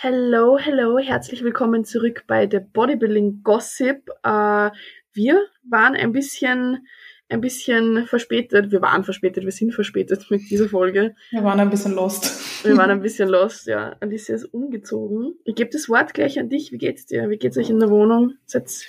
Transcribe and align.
Hello, 0.00 0.56
hello, 0.56 0.96
herzlich 0.98 1.42
willkommen 1.42 1.84
zurück 1.84 2.22
bei 2.28 2.48
The 2.48 2.60
Bodybuilding 2.60 3.42
Gossip. 3.42 4.08
Äh, 4.22 4.70
wir 5.12 5.42
waren 5.68 5.96
ein 5.96 6.12
bisschen, 6.12 6.86
ein 7.28 7.40
bisschen 7.40 8.06
verspätet. 8.06 8.70
Wir 8.70 8.80
waren 8.80 9.02
verspätet, 9.02 9.44
wir 9.44 9.50
sind 9.50 9.74
verspätet 9.74 10.30
mit 10.30 10.48
dieser 10.50 10.68
Folge. 10.68 11.16
Wir 11.32 11.42
waren 11.42 11.58
ein 11.58 11.68
bisschen 11.68 11.96
lost. 11.96 12.64
Wir 12.64 12.76
waren 12.76 12.92
ein 12.92 13.02
bisschen 13.02 13.28
lost, 13.28 13.66
ja. 13.66 13.96
Alicia 13.98 14.36
ist 14.36 14.44
umgezogen. 14.44 15.34
Ich 15.44 15.56
gebe 15.56 15.70
das 15.72 15.88
Wort 15.88 16.14
gleich 16.14 16.38
an 16.38 16.48
dich. 16.48 16.70
Wie 16.70 16.78
geht's 16.78 17.06
dir? 17.06 17.28
Wie 17.28 17.36
geht's 17.36 17.58
euch 17.58 17.68
in 17.68 17.80
der 17.80 17.90
Wohnung? 17.90 18.34
Jetzt 18.42 18.86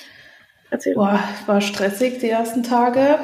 erzähl. 0.69 0.93
Boah, 0.93 1.19
war 1.47 1.59
stressig 1.59 2.19
die 2.19 2.29
ersten 2.29 2.61
Tage. 2.61 3.17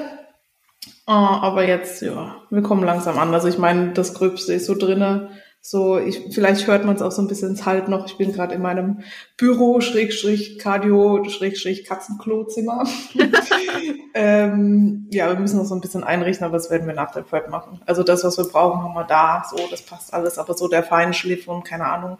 Oh, 1.05 1.11
aber 1.11 1.67
jetzt, 1.67 2.01
ja, 2.01 2.41
wir 2.49 2.63
kommen 2.63 2.83
langsam 2.83 3.19
an. 3.19 3.31
Also 3.31 3.47
ich 3.47 3.59
meine, 3.59 3.93
das 3.93 4.15
Gröbste 4.15 4.53
ist 4.53 4.65
so 4.65 4.73
drinne 4.73 5.29
so, 5.67 5.97
ich, 5.97 6.21
vielleicht 6.29 6.67
hört 6.67 6.85
man 6.85 6.95
es 6.95 7.01
auch 7.01 7.11
so 7.11 7.23
ein 7.23 7.27
bisschen 7.27 7.49
ins 7.49 7.65
Halt 7.65 7.87
noch. 7.87 8.05
Ich 8.05 8.17
bin 8.17 8.31
gerade 8.31 8.53
in 8.53 8.61
meinem 8.61 8.99
Büro, 9.35 9.81
Schrägstrich, 9.81 10.59
Cardio, 10.59 11.27
Schrägstrich, 11.27 11.85
Katzenklozimmer. 11.85 12.83
ähm, 14.13 15.07
ja, 15.09 15.27
wir 15.27 15.39
müssen 15.39 15.57
noch 15.57 15.65
so 15.65 15.73
ein 15.73 15.81
bisschen 15.81 16.03
einrichten, 16.03 16.45
aber 16.45 16.57
das 16.57 16.69
werden 16.69 16.85
wir 16.85 16.93
nach 16.93 17.13
der 17.13 17.21
Prep 17.21 17.49
machen. 17.49 17.81
Also 17.87 18.03
das, 18.03 18.23
was 18.23 18.37
wir 18.37 18.43
brauchen, 18.43 18.83
haben 18.83 18.93
wir 18.93 19.05
da. 19.05 19.43
So, 19.49 19.57
das 19.71 19.81
passt 19.81 20.13
alles. 20.13 20.37
Aber 20.37 20.53
so 20.53 20.67
der 20.67 20.83
Feinschliff 20.83 21.47
und 21.47 21.63
keine 21.63 21.85
Ahnung, 21.85 22.19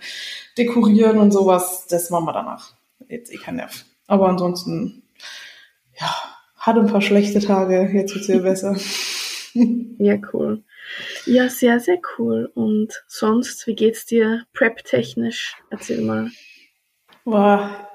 dekorieren 0.57 1.19
und 1.19 1.29
sowas, 1.29 1.85
das 1.87 2.09
machen 2.09 2.25
wir 2.25 2.33
danach. 2.33 2.73
Jetzt 3.09 3.31
eh 3.31 3.37
kein 3.37 3.57
Nerv. 3.57 3.85
Aber 4.07 4.27
ansonsten, 4.27 5.03
ja, 6.01 6.09
hat 6.57 6.77
ein 6.77 6.87
paar 6.87 7.01
schlechte 7.01 7.41
Tage. 7.41 7.91
Jetzt 7.93 8.15
wird's 8.15 8.27
wieder 8.27 8.39
besser. 8.39 8.75
ja, 9.99 10.15
cool. 10.33 10.63
Ja, 11.25 11.49
sehr, 11.49 11.79
sehr 11.79 11.99
cool. 12.17 12.51
Und 12.53 13.03
sonst, 13.07 13.67
wie 13.67 13.75
geht's 13.75 14.05
dir 14.05 14.43
prep-technisch? 14.53 15.55
Erzähl 15.69 16.01
mal. 16.01 16.29
War, 17.23 17.89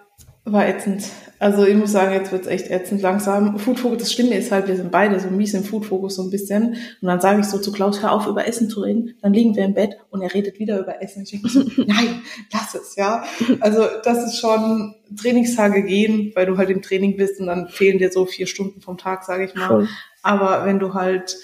war 0.45 0.69
ätzend. 0.69 1.05
Also 1.39 1.65
ich 1.65 1.75
muss 1.75 1.93
sagen, 1.93 2.13
jetzt 2.13 2.33
wird's 2.33 2.47
echt 2.47 2.71
ätzend 2.71 3.01
langsam. 3.01 3.59
Food 3.59 4.01
das 4.01 4.13
Schlimme 4.13 4.37
ist 4.37 4.53
halt, 4.53 4.69
wir 4.69 4.77
sind 4.77 4.91
beide 4.91 5.19
so 5.21 5.29
mies 5.29 5.55
im 5.55 5.65
Food 5.65 5.87
so 6.11 6.23
ein 6.23 6.31
bisschen. 6.31 6.77
Und 7.01 7.09
dann 7.09 7.21
sage 7.21 7.41
ich 7.41 7.47
so 7.47 7.59
zu 7.59 7.73
Klaus, 7.73 8.03
hör 8.03 8.13
auf, 8.13 8.27
über 8.27 8.47
Essen 8.47 8.69
zu 8.69 8.81
reden. 8.81 9.15
Dann 9.23 9.33
liegen 9.33 9.57
wir 9.57 9.65
im 9.65 9.73
Bett 9.73 9.97
und 10.11 10.21
er 10.21 10.35
redet 10.35 10.59
wieder 10.59 10.79
über 10.79 11.03
Essen. 11.03 11.23
Ich 11.23 11.31
denke 11.31 11.49
so, 11.49 11.61
nein, 11.87 12.23
lass 12.53 12.75
es, 12.75 12.97
ja. 12.97 13.25
Also 13.61 13.87
das 14.05 14.27
ist 14.27 14.39
schon 14.39 14.95
Trainingstage 15.19 15.83
gehen, 15.83 16.33
weil 16.35 16.47
du 16.47 16.59
halt 16.59 16.69
im 16.69 16.83
Training 16.83 17.17
bist 17.17 17.41
und 17.41 17.47
dann 17.47 17.69
fehlen 17.69 17.99
dir 17.99 18.13
so 18.13 18.27
vier 18.27 18.47
Stunden 18.47 18.83
vom 18.83 18.99
Tag, 18.99 19.25
sage 19.25 19.45
ich 19.45 19.55
mal. 19.55 19.69
Voll. 19.69 19.89
Aber 20.23 20.67
wenn 20.67 20.79
du 20.79 20.93
halt 20.93 21.39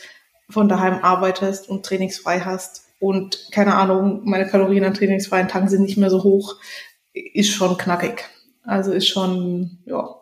von 0.48 0.68
daheim 0.68 1.00
arbeitest 1.02 1.68
und 1.68 1.84
trainingsfrei 1.84 2.40
hast 2.40 2.86
und 2.98 3.48
keine 3.52 3.74
Ahnung, 3.74 4.22
meine 4.24 4.46
Kalorien 4.46 4.84
an 4.84 4.94
trainingsfreien 4.94 5.48
Tagen 5.48 5.68
sind 5.68 5.82
nicht 5.82 5.98
mehr 5.98 6.10
so 6.10 6.22
hoch, 6.22 6.56
ist 7.12 7.50
schon 7.50 7.76
knackig. 7.76 8.24
Also 8.62 8.92
ist 8.92 9.08
schon, 9.08 9.78
ja. 9.84 10.16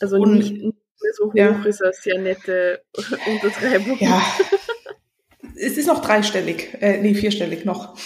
Also 0.00 0.16
und, 0.16 0.34
nicht, 0.34 0.52
mehr 0.62 1.12
so 1.16 1.26
hoch 1.26 1.34
ja. 1.34 1.62
ist 1.64 1.82
eine 1.82 1.92
sehr 1.92 2.18
nette 2.18 2.82
Untertreibung. 3.26 3.98
Ja. 4.00 4.22
Es 5.60 5.76
ist 5.76 5.86
noch 5.86 6.00
dreistellig, 6.04 6.76
äh, 6.80 6.98
nee, 6.98 7.14
vierstellig 7.14 7.64
noch. 7.64 7.96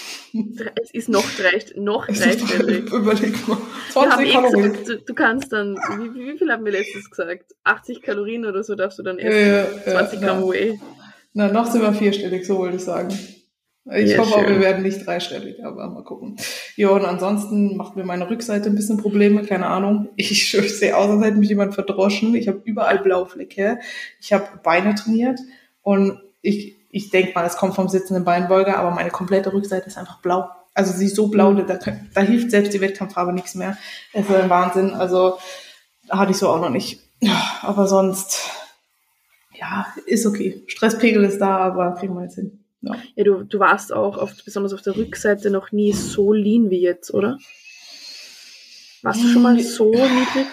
Es 0.83 0.91
ist 0.93 1.11
noch, 1.11 1.25
drei, 1.37 1.63
noch 1.77 2.07
dreistellig. 2.07 2.85
Überleg 2.93 3.47
mal. 3.47 3.59
20 3.91 4.27
eh 4.27 4.33
Kalorien. 4.33 4.73
Gesagt, 4.73 4.89
du, 4.89 4.98
du, 5.01 5.15
kannst 5.15 5.53
dann, 5.53 5.77
wie, 5.77 6.33
wie, 6.33 6.39
viel 6.39 6.51
haben 6.51 6.65
wir 6.65 6.73
letztens 6.73 7.11
gesagt? 7.11 7.53
80 7.65 8.01
Kalorien 8.01 8.47
oder 8.47 8.63
so 8.63 8.75
darfst 8.75 8.98
du 8.98 9.03
dann 9.03 9.19
essen. 9.19 9.39
Ja, 9.39 9.93
ja, 9.93 10.01
20 10.01 10.20
ja, 10.20 10.27
Gramm 10.27 10.48
Whey. 10.48 10.81
Na, 11.34 11.48
noch 11.48 11.66
sind 11.66 11.83
wir 11.83 11.92
vierstellig, 11.92 12.47
so 12.47 12.58
wollte 12.58 12.77
ich 12.77 12.84
sagen. 12.84 13.16
Ich 13.91 14.12
ja, 14.12 14.19
hoffe 14.19 14.36
auch, 14.36 14.47
wir 14.47 14.61
werden 14.61 14.84
nicht 14.84 15.05
dreistellig, 15.05 15.64
aber 15.64 15.89
mal 15.89 16.05
gucken. 16.05 16.36
Ja, 16.77 16.91
und 16.91 17.05
ansonsten 17.05 17.77
macht 17.77 17.97
mir 17.97 18.05
meine 18.05 18.30
Rückseite 18.30 18.69
ein 18.69 18.77
bisschen 18.77 18.97
Probleme, 18.98 19.42
keine 19.42 19.66
Ahnung. 19.66 20.08
Ich, 20.14 20.52
sehe 20.78 20.97
aus, 20.97 21.11
als 21.11 21.24
hätte 21.24 21.39
mich 21.39 21.48
jemand 21.48 21.74
verdroschen. 21.74 22.34
Ich 22.36 22.47
habe 22.47 22.61
überall 22.64 23.00
Blauflecke. 23.00 23.80
Ich 24.20 24.33
habe 24.33 24.46
Beine 24.62 24.95
trainiert 24.95 25.40
und 25.83 26.20
ich, 26.42 26.77
ich 26.90 27.11
denke 27.11 27.33
mal, 27.34 27.45
es 27.45 27.57
kommt 27.57 27.74
vom 27.74 27.89
sitzenden 27.89 28.24
Beinbeuger, 28.24 28.78
aber 28.78 28.92
meine 28.92 29.11
komplette 29.11 29.52
Rückseite 29.52 29.89
ist 29.89 29.98
einfach 29.98 30.20
blau. 30.20 30.48
Also 30.74 30.92
sie 30.92 31.07
ist 31.07 31.17
so 31.17 31.27
blau, 31.27 31.52
da, 31.52 31.78
da 32.14 32.20
hilft 32.20 32.51
selbst 32.52 32.73
die 32.73 32.80
Wettkampffarbe 32.80 33.33
nichts 33.33 33.57
mehr. 33.57 33.77
Es 34.12 34.28
ist 34.28 34.34
ein 34.34 34.48
Wahnsinn. 34.48 34.90
Also 34.95 35.39
hatte 36.08 36.30
ich 36.30 36.39
so 36.39 36.48
auch 36.48 36.61
noch 36.61 36.70
nicht. 36.70 37.01
Aber 37.62 37.89
sonst 37.89 38.61
ja, 39.62 39.86
ist 40.06 40.27
okay. 40.27 40.64
Stresspegel 40.67 41.23
ist 41.24 41.39
da, 41.39 41.58
aber 41.58 41.95
kriegen 41.95 42.14
wir 42.14 42.24
jetzt 42.24 42.34
hin. 42.34 42.64
Ja, 42.80 42.96
ja 43.14 43.24
du, 43.24 43.45
du 43.45 43.58
warst 43.61 43.92
auch 43.92 44.18
oft, 44.18 44.45
besonders 44.45 44.73
auf 44.74 44.83
der 44.83 44.96
Rückseite 44.96 45.50
noch 45.50 45.70
nie 45.70 45.92
so 45.92 46.33
lean 46.33 46.68
wie 46.70 46.80
jetzt, 46.80 47.14
oder? 47.14 47.39
Warst 49.02 49.22
du 49.22 49.28
schon 49.28 49.42
mal 49.42 49.58
so 49.61 49.90
niedrig? 49.90 50.46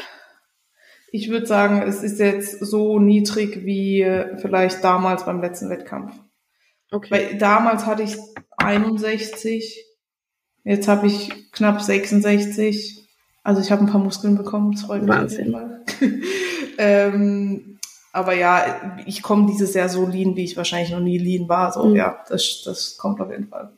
Ich 1.12 1.30
würde 1.30 1.48
sagen, 1.48 1.82
es 1.88 2.04
ist 2.04 2.20
jetzt 2.20 2.60
so 2.60 3.00
niedrig 3.00 3.66
wie 3.66 4.06
vielleicht 4.38 4.84
damals 4.84 5.26
beim 5.26 5.42
letzten 5.42 5.70
Wettkampf. 5.72 6.14
Okay. 6.92 7.10
Weil 7.10 7.38
damals 7.40 7.88
hatte 7.88 8.04
ich 8.04 8.16
61, 8.58 9.86
jetzt 10.64 10.88
habe 10.88 11.08
ich 11.08 11.52
knapp 11.52 11.82
66. 11.82 13.08
Also 13.44 13.62
ich 13.62 13.72
habe 13.72 13.84
ein 13.84 13.90
paar 13.90 14.02
Muskeln 14.02 14.38
bekommen, 14.38 14.74
das 14.74 14.84
freut 14.84 15.02
mich. 15.02 15.10
Wahnsinn. 15.10 15.56
ähm, 16.78 17.79
aber 18.12 18.34
ja, 18.34 18.98
ich 19.06 19.22
komme 19.22 19.48
dieses 19.48 19.74
Jahr 19.74 19.90
so 19.90 20.08
lean, 20.08 20.36
wie 20.36 20.44
ich 20.44 20.58
wahrscheinlich 20.58 20.92
noch 20.92 21.00
nie 21.00 21.18
lean 21.18 21.48
war. 21.48 21.72
So, 21.72 21.86
mhm. 21.86 21.96
ja, 21.96 22.24
das, 22.30 22.64
das 22.66 22.98
kommt 22.98 23.22
auf 23.22 23.30
jeden 23.32 23.48
Fall. 23.48 23.72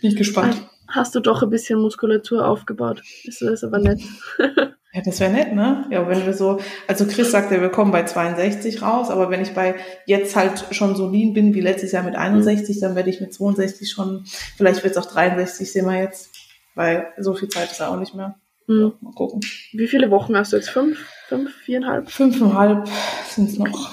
Bin 0.00 0.10
ich 0.10 0.16
gespannt. 0.16 0.68
Hast 0.88 1.14
du 1.14 1.20
doch 1.20 1.42
ein 1.42 1.50
bisschen 1.50 1.80
Muskulatur 1.80 2.46
aufgebaut. 2.46 3.02
Ist 3.24 3.40
das 3.40 3.64
aber 3.64 3.78
nett. 3.78 4.00
ja, 4.38 5.00
das 5.04 5.20
wäre 5.20 5.32
nett, 5.32 5.54
ne? 5.54 5.86
Ja, 5.90 6.06
wenn 6.06 6.26
wir 6.26 6.34
so, 6.34 6.60
also 6.86 7.06
Chris 7.06 7.30
sagte, 7.30 7.60
wir 7.60 7.70
kommen 7.70 7.92
bei 7.92 8.04
62 8.04 8.82
raus, 8.82 9.10
aber 9.10 9.30
wenn 9.30 9.40
ich 9.40 9.54
bei 9.54 9.76
jetzt 10.06 10.36
halt 10.36 10.66
schon 10.72 10.94
so 10.94 11.08
lean 11.08 11.32
bin 11.32 11.54
wie 11.54 11.60
letztes 11.60 11.92
Jahr 11.92 12.02
mit 12.02 12.14
61, 12.14 12.76
mhm. 12.76 12.80
dann 12.80 12.94
werde 12.94 13.10
ich 13.10 13.20
mit 13.20 13.32
62 13.32 13.90
schon, 13.90 14.24
vielleicht 14.56 14.84
wird 14.84 14.96
es 14.96 15.02
auch 15.02 15.10
63, 15.10 15.72
sehen 15.72 15.86
wir 15.86 15.98
jetzt, 15.98 16.30
weil 16.74 17.06
so 17.18 17.34
viel 17.34 17.48
Zeit 17.48 17.72
ist 17.72 17.80
ja 17.80 17.88
auch 17.88 17.98
nicht 17.98 18.14
mehr. 18.14 18.36
Mhm. 18.66 18.92
Mal 19.00 19.14
gucken. 19.14 19.40
Wie 19.72 19.88
viele 19.88 20.10
Wochen 20.10 20.36
hast 20.36 20.52
du 20.52 20.56
jetzt? 20.56 20.70
Fünf? 20.70 20.98
Fünf, 21.32 21.54
viereinhalb? 21.56 22.10
Fünfeinhalb 22.10 22.88
sind 23.28 23.48
es 23.48 23.58
noch. 23.58 23.90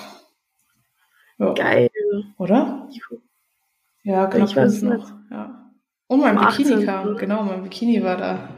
Ja. 1.38 1.54
Geil. 1.54 1.90
Oder? 2.38 2.90
Ja, 4.04 4.28
knapp 4.28 4.50
ich 4.50 4.56
weiß 4.56 4.82
noch. 4.82 4.98
Nicht. 4.98 5.14
Ja. 5.32 5.72
Und 6.08 6.20
mein 6.20 6.38
Bikini 6.38 6.74
18. 6.74 6.86
kam. 6.86 7.16
Genau, 7.16 7.44
mein 7.44 7.64
Bikini 7.64 8.04
war 8.04 8.18
da. 8.18 8.50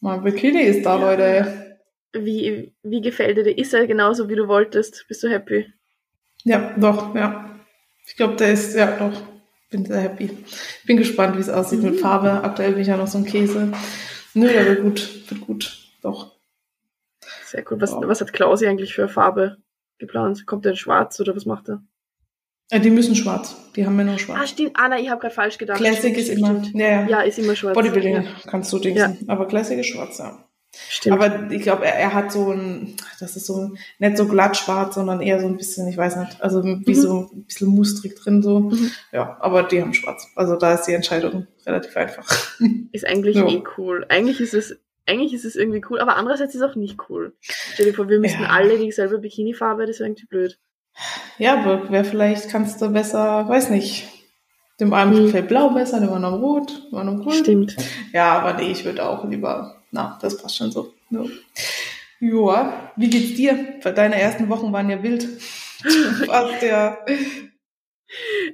Mein 0.00 0.22
Bikini 0.22 0.60
ist 0.60 0.86
da, 0.86 0.98
ja. 0.98 1.10
Leute. 1.10 1.78
Wie, 2.12 2.72
wie 2.82 3.00
gefällt 3.00 3.36
dir 3.36 3.44
der? 3.44 3.58
Ist 3.58 3.74
er 3.74 3.86
genauso, 3.86 4.28
wie 4.28 4.36
du 4.36 4.46
wolltest? 4.46 5.06
Bist 5.08 5.22
du 5.22 5.28
happy? 5.28 5.66
Ja, 6.44 6.74
doch, 6.76 7.14
ja. 7.14 7.58
Ich 8.06 8.16
glaube, 8.16 8.36
der 8.36 8.52
ist, 8.52 8.76
ja, 8.76 8.96
doch. 8.96 9.20
Bin 9.70 9.84
sehr 9.84 10.00
happy. 10.00 10.30
Bin 10.86 10.96
gespannt, 10.96 11.36
wie 11.36 11.40
es 11.40 11.50
aussieht 11.50 11.82
mhm. 11.82 11.90
mit 11.90 12.00
Farbe. 12.00 12.44
Aktuell 12.44 12.72
bin 12.72 12.82
ich 12.82 12.88
ja 12.88 12.96
noch 12.96 13.08
so 13.08 13.18
ein 13.18 13.24
Käse. 13.24 13.72
Nö, 14.34 14.48
der 14.48 14.66
wird 14.66 14.82
gut. 14.82 15.30
Wird 15.30 15.40
gut. 15.40 15.78
Doch. 16.00 16.37
Sehr 17.48 17.62
gut. 17.62 17.80
Was, 17.80 17.92
ja. 17.92 18.00
was 18.02 18.20
hat 18.20 18.32
Klausi 18.32 18.66
eigentlich 18.66 18.94
für 18.94 19.08
Farbe 19.08 19.56
geplant? 19.98 20.46
Kommt 20.46 20.64
der 20.64 20.72
in 20.72 20.76
schwarz 20.76 21.18
oder 21.20 21.34
was 21.34 21.46
macht 21.46 21.68
er? 21.68 21.82
Ja, 22.70 22.78
die 22.78 22.90
müssen 22.90 23.16
schwarz. 23.16 23.56
Die 23.74 23.86
haben 23.86 23.98
ja 23.98 24.04
nur 24.04 24.18
schwarz. 24.18 24.40
Ah, 24.42 24.46
stimmt. 24.46 24.72
Ah, 24.74 24.88
nein, 24.88 25.02
ich 25.02 25.08
habe 25.08 25.20
gerade 25.20 25.34
falsch 25.34 25.56
gedacht. 25.56 25.78
Classic 25.78 26.14
ist 26.16 26.28
immer, 26.28 26.62
ja, 26.74 27.06
ja. 27.06 27.20
ist 27.22 27.38
immer 27.38 27.56
schwarz. 27.56 27.74
Bodybuilding 27.74 28.14
ja. 28.16 28.24
kannst 28.46 28.72
du. 28.72 28.78
Ja. 28.78 29.14
Aber 29.26 29.46
Classic 29.46 29.78
ist 29.78 29.88
schwarz, 29.88 30.18
ja. 30.18 30.44
Stimmt. 30.90 31.14
Aber 31.18 31.50
ich 31.50 31.62
glaube, 31.62 31.86
er, 31.86 31.94
er, 31.94 32.12
hat 32.12 32.30
so 32.30 32.52
ein, 32.52 32.94
das 33.20 33.36
ist 33.36 33.46
so 33.46 33.72
nicht 33.98 34.18
so 34.18 34.28
glatt 34.28 34.54
schwarz, 34.54 34.96
sondern 34.96 35.22
eher 35.22 35.40
so 35.40 35.46
ein 35.46 35.56
bisschen, 35.56 35.88
ich 35.88 35.96
weiß 35.96 36.16
nicht, 36.16 36.42
also 36.42 36.62
wie 36.62 36.90
mhm. 36.90 36.94
so 36.94 37.30
ein 37.32 37.44
bisschen 37.44 37.68
mustrig 37.68 38.14
drin 38.16 38.42
so. 38.42 38.60
Mhm. 38.60 38.90
Ja, 39.10 39.38
aber 39.40 39.62
die 39.62 39.80
haben 39.80 39.94
schwarz. 39.94 40.28
Also 40.36 40.56
da 40.56 40.74
ist 40.74 40.84
die 40.84 40.92
Entscheidung 40.92 41.46
relativ 41.64 41.96
einfach. 41.96 42.30
Ist 42.92 43.06
eigentlich 43.06 43.36
ja. 43.36 43.48
eh 43.48 43.62
cool. 43.78 44.04
Eigentlich 44.10 44.40
ist 44.40 44.52
es 44.52 44.78
eigentlich 45.08 45.32
ist 45.32 45.44
es 45.44 45.56
irgendwie 45.56 45.82
cool, 45.90 46.00
aber 46.00 46.16
andererseits 46.16 46.54
ist 46.54 46.60
es 46.60 46.70
auch 46.70 46.76
nicht 46.76 46.98
cool. 47.08 47.34
Stell 47.40 47.86
dir 47.86 47.94
vor, 47.94 48.08
wir 48.08 48.20
müssen 48.20 48.42
ja. 48.42 48.48
alle 48.48 48.78
dieselbe 48.78 49.18
Bikini-Farbe, 49.18 49.86
das 49.86 49.98
wäre 49.98 50.08
irgendwie 50.08 50.26
blöd. 50.26 50.58
Ja, 51.38 51.58
aber 51.58 51.90
wer 51.90 52.04
vielleicht 52.04 52.50
kannst 52.50 52.82
du 52.82 52.90
besser, 52.90 53.48
weiß 53.48 53.70
nicht. 53.70 54.08
Dem 54.80 54.92
einen 54.92 55.16
hm. 55.16 55.24
gefällt 55.24 55.48
blau 55.48 55.70
besser, 55.70 56.00
dem 56.00 56.12
anderen 56.12 56.40
rot, 56.40 56.90
dem 56.90 56.98
anderen 56.98 57.20
grün. 57.20 57.34
Stimmt. 57.34 57.76
Ja, 58.12 58.38
aber 58.38 58.54
nee, 58.54 58.70
ich 58.70 58.84
würde 58.84 59.08
auch 59.08 59.24
lieber, 59.24 59.76
na, 59.90 60.18
das 60.20 60.40
passt 60.40 60.56
schon 60.56 60.70
so. 60.70 60.92
Ja. 61.10 61.24
Joa, 62.20 62.92
wie 62.96 63.10
geht's 63.10 63.34
dir? 63.34 63.80
Deine 63.82 64.20
ersten 64.20 64.48
Wochen 64.48 64.72
waren 64.72 64.90
ja 64.90 65.02
wild. 65.02 65.26
Was 66.26 66.62
ja 66.62 66.98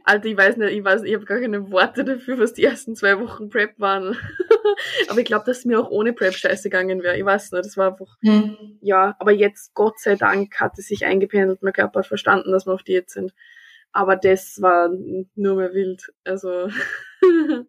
Alter, 0.04 0.26
ich 0.26 0.36
weiß 0.36 0.56
nicht, 0.56 0.72
ich 0.72 0.84
weiß, 0.84 1.02
ich 1.04 1.14
habe 1.14 1.24
gar 1.24 1.40
keine 1.40 1.70
Worte 1.70 2.04
dafür, 2.04 2.38
was 2.38 2.54
die 2.54 2.64
ersten 2.64 2.96
zwei 2.96 3.20
Wochen 3.20 3.48
Prep 3.48 3.78
waren. 3.78 4.16
aber 5.08 5.20
ich 5.20 5.26
glaube, 5.26 5.44
dass 5.46 5.58
es 5.58 5.64
mir 5.64 5.78
auch 5.78 5.90
ohne 5.90 6.12
Prep 6.12 6.34
scheiße 6.34 6.64
gegangen 6.64 7.02
wäre. 7.02 7.16
Ich 7.16 7.24
weiß 7.24 7.52
nicht, 7.52 7.64
das 7.64 7.76
war 7.76 7.92
einfach, 7.92 8.16
hm. 8.22 8.78
ja, 8.80 9.16
aber 9.18 9.32
jetzt, 9.32 9.74
Gott 9.74 10.00
sei 10.00 10.16
Dank, 10.16 10.60
hat 10.60 10.78
es 10.78 10.88
sich 10.88 11.04
eingependelt, 11.04 11.62
mein 11.62 11.72
Körper 11.72 12.00
hat 12.00 12.06
verstanden, 12.06 12.50
dass 12.50 12.66
wir 12.66 12.74
auf 12.74 12.82
Diät 12.82 13.10
sind. 13.10 13.32
Aber 13.92 14.16
das 14.16 14.60
war 14.60 14.90
nur 15.36 15.56
mehr 15.56 15.72
wild. 15.72 16.12
Also, 16.24 16.68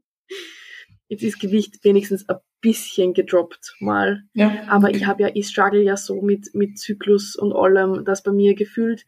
jetzt 1.08 1.24
ist 1.24 1.40
Gewicht 1.40 1.84
wenigstens 1.84 2.28
ein 2.28 2.38
bisschen 2.62 3.14
gedroppt 3.14 3.76
mal. 3.80 4.24
Ja. 4.34 4.64
Aber 4.68 4.90
ich 4.90 5.06
habe 5.06 5.22
ja, 5.22 5.30
ich 5.36 5.48
struggle 5.48 5.84
ja 5.84 5.98
so 5.98 6.24
mit, 6.24 6.56
mit 6.56 6.80
Zyklus 6.80 7.36
und 7.36 7.54
allem, 7.54 8.06
dass 8.06 8.24
bei 8.24 8.32
mir 8.32 8.56
gefühlt, 8.56 9.06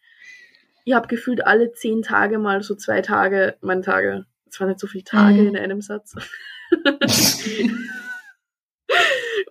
ich 0.88 0.94
habe 0.94 1.10
gefühlt 1.10 1.46
alle 1.46 1.74
zehn 1.74 2.02
Tage 2.02 2.40
mal 2.40 2.64
so 2.64 2.74
zwei 2.74 3.02
Tage, 3.02 3.58
meine 3.60 3.82
Tage, 3.82 4.26
es 4.50 4.58
waren 4.58 4.70
nicht 4.70 4.80
so 4.80 4.88
viele 4.88 5.04
Tage 5.04 5.42
mhm. 5.42 5.48
in 5.50 5.58
einem 5.58 5.82
Satz. 5.82 6.16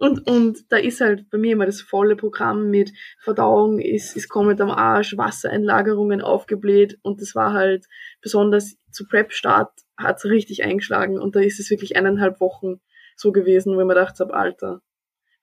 und, 0.00 0.27
und 0.27 0.65
da 0.71 0.79
ist 0.79 1.03
halt 1.03 1.29
bei 1.29 1.37
mir 1.37 1.53
immer 1.53 1.67
das 1.67 1.83
volle 1.83 2.17
Programm 2.17 2.71
mit 2.71 2.91
Verdauung 3.21 3.81
ist, 3.81 4.17
ist 4.17 4.31
komplett 4.31 4.62
am 4.62 4.71
Arsch, 4.71 5.19
Wassereinlagerungen 5.19 6.23
aufgebläht 6.23 6.99
und 7.03 7.21
das 7.21 7.35
war 7.35 7.53
halt 7.53 7.85
besonders 8.23 8.79
zu 8.91 9.06
Prep-Start 9.06 9.73
hat 9.99 10.17
es 10.17 10.25
richtig 10.25 10.65
eingeschlagen 10.65 11.19
und 11.19 11.37
da 11.37 11.41
ist 11.41 11.61
es 11.61 11.69
wirklich 11.69 11.97
eineinhalb 11.97 12.41
Wochen 12.41 12.81
so 13.15 13.31
gewesen, 13.31 13.77
wo 13.77 13.81
ich 13.81 13.87
mir 13.87 13.93
gedacht 13.93 14.19
habe, 14.21 14.33
Alter. 14.33 14.81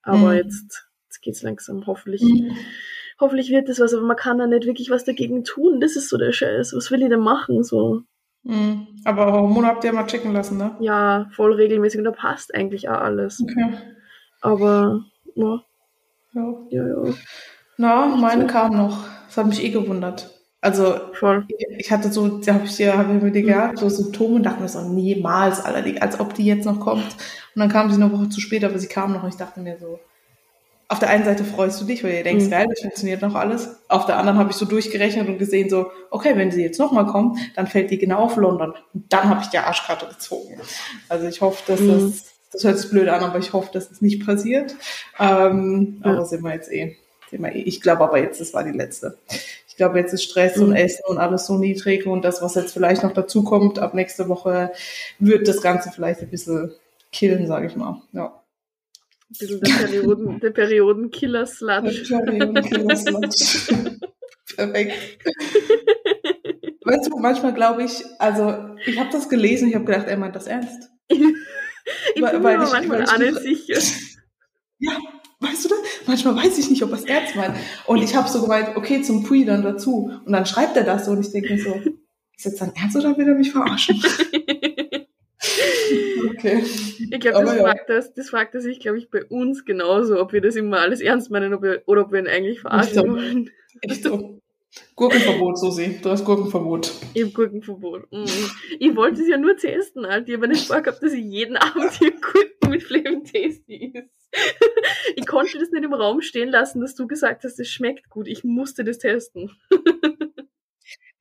Aber 0.02 0.32
mhm. 0.32 0.38
jetzt, 0.38 0.90
jetzt 1.06 1.22
geht's 1.22 1.44
langsam, 1.44 1.86
hoffentlich. 1.86 2.24
Mhm. 2.24 2.58
Hoffentlich 3.24 3.52
wird 3.52 3.70
das 3.70 3.80
was, 3.80 3.94
aber 3.94 4.04
man 4.04 4.18
kann 4.18 4.38
da 4.38 4.48
nicht 4.48 4.66
wirklich 4.66 4.90
was 4.90 5.06
dagegen 5.06 5.46
tun. 5.46 5.80
Das 5.80 5.96
ist 5.96 6.10
so 6.10 6.18
der 6.18 6.34
Scheiß. 6.34 6.74
Was 6.76 6.92
will 6.92 7.04
ich 7.04 7.08
denn 7.08 7.22
machen? 7.22 7.64
So. 7.64 8.02
Mhm. 8.44 8.86
Aber 9.06 9.32
Hormone 9.32 9.66
habt 9.66 9.86
ihr 9.86 9.94
mal 9.94 10.06
checken 10.08 10.34
lassen, 10.34 10.58
ne? 10.58 10.76
Ja, 10.82 11.30
voll 11.32 11.54
regelmäßig 11.54 12.00
und 12.00 12.04
da 12.04 12.12
passt 12.12 12.54
eigentlich 12.54 12.90
auch 12.90 13.00
alles. 13.00 13.42
Okay. 13.42 13.78
Aber, 14.42 15.06
ja. 15.36 15.64
Ja, 16.34 16.54
ja. 16.70 16.86
ja. 16.86 17.14
Na, 17.78 18.08
meine 18.08 18.46
kam 18.46 18.76
noch. 18.76 19.06
Das 19.28 19.38
hat 19.38 19.48
mich 19.48 19.64
eh 19.64 19.70
gewundert. 19.70 20.30
Also 20.60 21.00
Voll. 21.14 21.48
ich 21.78 21.94
hatte 21.94 22.12
so, 22.12 22.40
da 22.40 22.56
habe 22.56 22.66
ich 22.66 22.78
ja, 22.78 22.98
habe 22.98 23.16
ich 23.16 23.24
mit 23.24 23.36
dir 23.36 23.44
gehabt, 23.44 23.80
so 23.80 23.88
Symptome 23.88 24.36
und 24.36 24.44
dachte 24.44 24.62
mir 24.62 24.68
so, 24.68 24.82
niemals, 24.82 25.64
Alter, 25.64 26.02
als 26.02 26.20
ob 26.20 26.34
die 26.34 26.46
jetzt 26.46 26.66
noch 26.66 26.82
kommt. 26.82 27.06
Und 27.56 27.60
dann 27.60 27.70
kam 27.70 27.90
sie 27.90 28.02
eine 28.02 28.12
Woche 28.12 28.28
zu 28.28 28.42
spät, 28.42 28.66
aber 28.66 28.78
sie 28.80 28.88
kam 28.88 29.14
noch 29.14 29.24
und 29.24 29.30
ich 29.30 29.38
dachte 29.38 29.62
mir 29.62 29.78
so, 29.80 30.02
auf 30.94 31.00
der 31.00 31.10
einen 31.10 31.26
Seite 31.26 31.44
freust 31.44 31.82
du 31.82 31.86
dich, 31.86 32.04
weil 32.04 32.18
du 32.18 32.24
denkst, 32.24 32.46
mhm. 32.46 32.50
geil, 32.52 32.68
das 32.70 32.82
funktioniert 32.82 33.22
noch 33.22 33.36
alles. 33.36 33.76
Auf 33.90 34.06
der 34.06 34.18
anderen 34.18 34.38
habe 34.38 34.52
ich 34.52 34.56
so 34.56 34.66
durchgerechnet 34.66 35.28
und 35.28 35.38
gesehen, 35.38 35.70
so, 35.70 35.92
okay, 36.10 36.38
wenn 36.38 36.52
sie 36.52 36.64
jetzt 36.64 36.80
nochmal 36.80 37.06
kommt, 37.06 37.38
dann 37.56 37.68
fällt 37.68 37.92
die 37.92 37.98
genau 37.98 38.20
auf 38.20 38.38
London. 38.38 38.74
Und 38.94 39.12
dann 39.12 39.30
habe 39.30 39.42
ich 39.42 39.48
die 39.48 39.58
Arschkarte 39.58 40.08
gezogen. 40.08 40.60
Also 41.10 41.28
ich 41.28 41.42
hoffe, 41.42 41.64
dass 41.68 41.80
mhm. 41.82 41.90
das, 41.90 42.34
das 42.52 42.64
hört 42.64 42.78
sich 42.78 42.90
blöd 42.90 43.10
an, 43.10 43.24
aber 43.24 43.40
ich 43.40 43.54
hoffe, 43.54 43.70
dass 43.74 43.90
das 43.90 44.02
nicht 44.02 44.26
passiert. 44.26 44.76
Ähm, 45.20 46.02
ja. 46.04 46.12
Aber 46.12 46.26
sind 46.26 46.44
wir 46.44 46.54
jetzt 46.54 46.72
eh. 46.72 46.96
Sind 47.30 47.42
wir 47.42 47.54
eh. 47.54 47.62
Ich 47.62 47.82
glaube 47.82 48.04
aber 48.04 48.20
jetzt, 48.20 48.40
das 48.40 48.54
war 48.54 48.64
die 48.64 48.72
letzte 48.72 49.18
ich 49.74 49.78
glaube, 49.78 49.98
jetzt 49.98 50.14
ist 50.14 50.24
Stress 50.24 50.58
mhm. 50.58 50.66
und 50.66 50.76
Essen 50.76 51.02
und 51.08 51.18
alles 51.18 51.48
so 51.48 51.58
niedrig 51.58 52.06
und 52.06 52.24
das, 52.24 52.44
was 52.44 52.54
jetzt 52.54 52.74
vielleicht 52.74 53.02
noch 53.02 53.12
dazu 53.12 53.44
kommt, 53.44 53.80
ab 53.80 53.96
nächste 53.96 54.30
Woche 54.30 54.72
wird 55.18 55.48
das 55.48 55.64
Ganze 55.64 55.90
vielleicht 55.90 56.22
ein 56.22 56.30
bisschen 56.30 56.74
killen, 57.12 57.48
sage 57.48 57.66
ich 57.66 57.76
mal. 57.76 58.00
Ja. 58.12 58.43
Bisschen 59.30 59.62
der, 59.62 59.74
Perioden, 59.74 60.40
der 60.40 60.52
Periodenkiller-Sludge. 60.52 62.04
Der 62.10 62.18
Periodenkiller-Sludge. 62.20 64.00
Perfekt. 64.56 65.20
Weißt 66.86 67.08
du, 67.08 67.18
manchmal 67.18 67.54
glaube 67.54 67.84
ich, 67.84 68.04
also 68.20 68.76
ich 68.86 69.00
habe 69.00 69.10
das 69.12 69.30
gelesen, 69.30 69.70
ich 69.70 69.76
habe 69.76 69.86
gedacht, 69.86 70.08
er 70.08 70.18
meint 70.18 70.36
das 70.36 70.48
ernst. 70.48 70.92
ich 71.08 72.22
weil, 72.22 72.34
bin 72.34 72.42
mir 72.42 72.58
manchmal 72.58 73.04
auch 73.04 73.18
nicht 73.18 73.40
sicher. 73.40 73.80
Ja, 74.80 74.98
Weißt 75.44 75.66
du 75.66 75.70
das? 75.70 75.80
Manchmal 76.08 76.38
weiß 76.38 76.58
ich 76.58 76.70
nicht, 76.70 76.82
ob 76.84 76.94
er 76.94 77.06
ernst 77.06 77.36
meint. 77.36 77.58
Und 77.86 78.02
ich 78.02 78.16
habe 78.16 78.30
so 78.30 78.42
gemeint, 78.42 78.78
okay, 78.78 79.02
zum 79.02 79.24
Pre 79.24 79.44
dann 79.44 79.62
dazu. 79.62 80.10
Und 80.26 80.32
dann 80.32 80.46
schreibt 80.46 80.78
er 80.78 80.84
das 80.84 81.06
so 81.06 81.12
und 81.12 81.20
ich 81.20 81.32
denke 81.34 81.54
mir 81.54 81.62
so, 81.62 81.82
ist 82.38 82.46
jetzt 82.46 82.62
dann 82.62 82.72
ernst 82.76 82.96
oder 82.96 83.18
will 83.18 83.28
er 83.28 83.36
mich 83.36 83.52
verarschen? 83.52 84.02
okay. 86.30 86.64
Ich 87.12 87.20
glaube, 87.20 87.46
das, 87.46 87.56
ja. 87.56 87.64
fragt 87.64 87.90
das, 87.90 88.14
das 88.14 88.30
fragt 88.30 88.56
er 88.56 88.62
sich, 88.62 88.80
glaube 88.80 88.98
ich, 88.98 89.10
bei 89.10 89.24
uns 89.26 89.66
genauso, 89.66 90.20
ob 90.20 90.34
wir 90.34 90.42
das 90.42 90.56
immer 90.56 90.80
alles 90.80 91.02
ernst 91.02 91.32
meinen 91.32 91.54
ob 91.54 91.64
wir, 91.64 91.84
oder 91.86 92.02
ob 92.02 92.12
wir 92.12 92.20
ihn 92.20 92.28
eigentlich 92.28 92.62
verarschen 92.62 93.12
wollen. 93.12 93.50
Echt 93.82 94.04
so. 94.04 94.40
Gurkenverbot, 94.96 95.60
Susi. 95.60 96.00
Du 96.02 96.10
hast 96.10 96.26
Gurkenverbot. 96.26 96.92
Ich 97.14 97.24
habe 97.24 97.34
Gurkenverbot. 97.34 98.12
Mm. 98.12 98.26
Ich 98.80 98.96
wollte 98.96 99.22
es 99.22 99.28
ja 99.28 99.38
nur 99.38 99.56
testen, 99.56 100.06
Alter. 100.06 100.30
Ich 100.30 100.36
habe 100.36 100.48
nicht 100.48 100.68
vorgehabt, 100.68 101.02
dass 101.04 101.14
ich 101.14 101.24
jeden 101.24 101.58
Abend 101.58 101.92
hier 101.94 102.12
Gurken 102.12 102.70
mit 102.70 102.88
Tasty 103.26 103.94
isst. 103.94 104.10
ich 105.16 105.26
konnte 105.28 105.60
das 105.60 105.70
nicht 105.70 105.84
im 105.84 105.94
Raum 105.94 106.22
stehen 106.22 106.50
lassen, 106.50 106.82
dass 106.82 106.96
du 106.96 107.08
gesagt 107.08 107.44
hast, 107.44 107.60
es 107.60 107.70
schmeckt 107.70 108.10
gut. 108.10 108.28
Ich 108.28 108.44
musste 108.44 108.84
das 108.84 108.98
testen. 108.98 109.52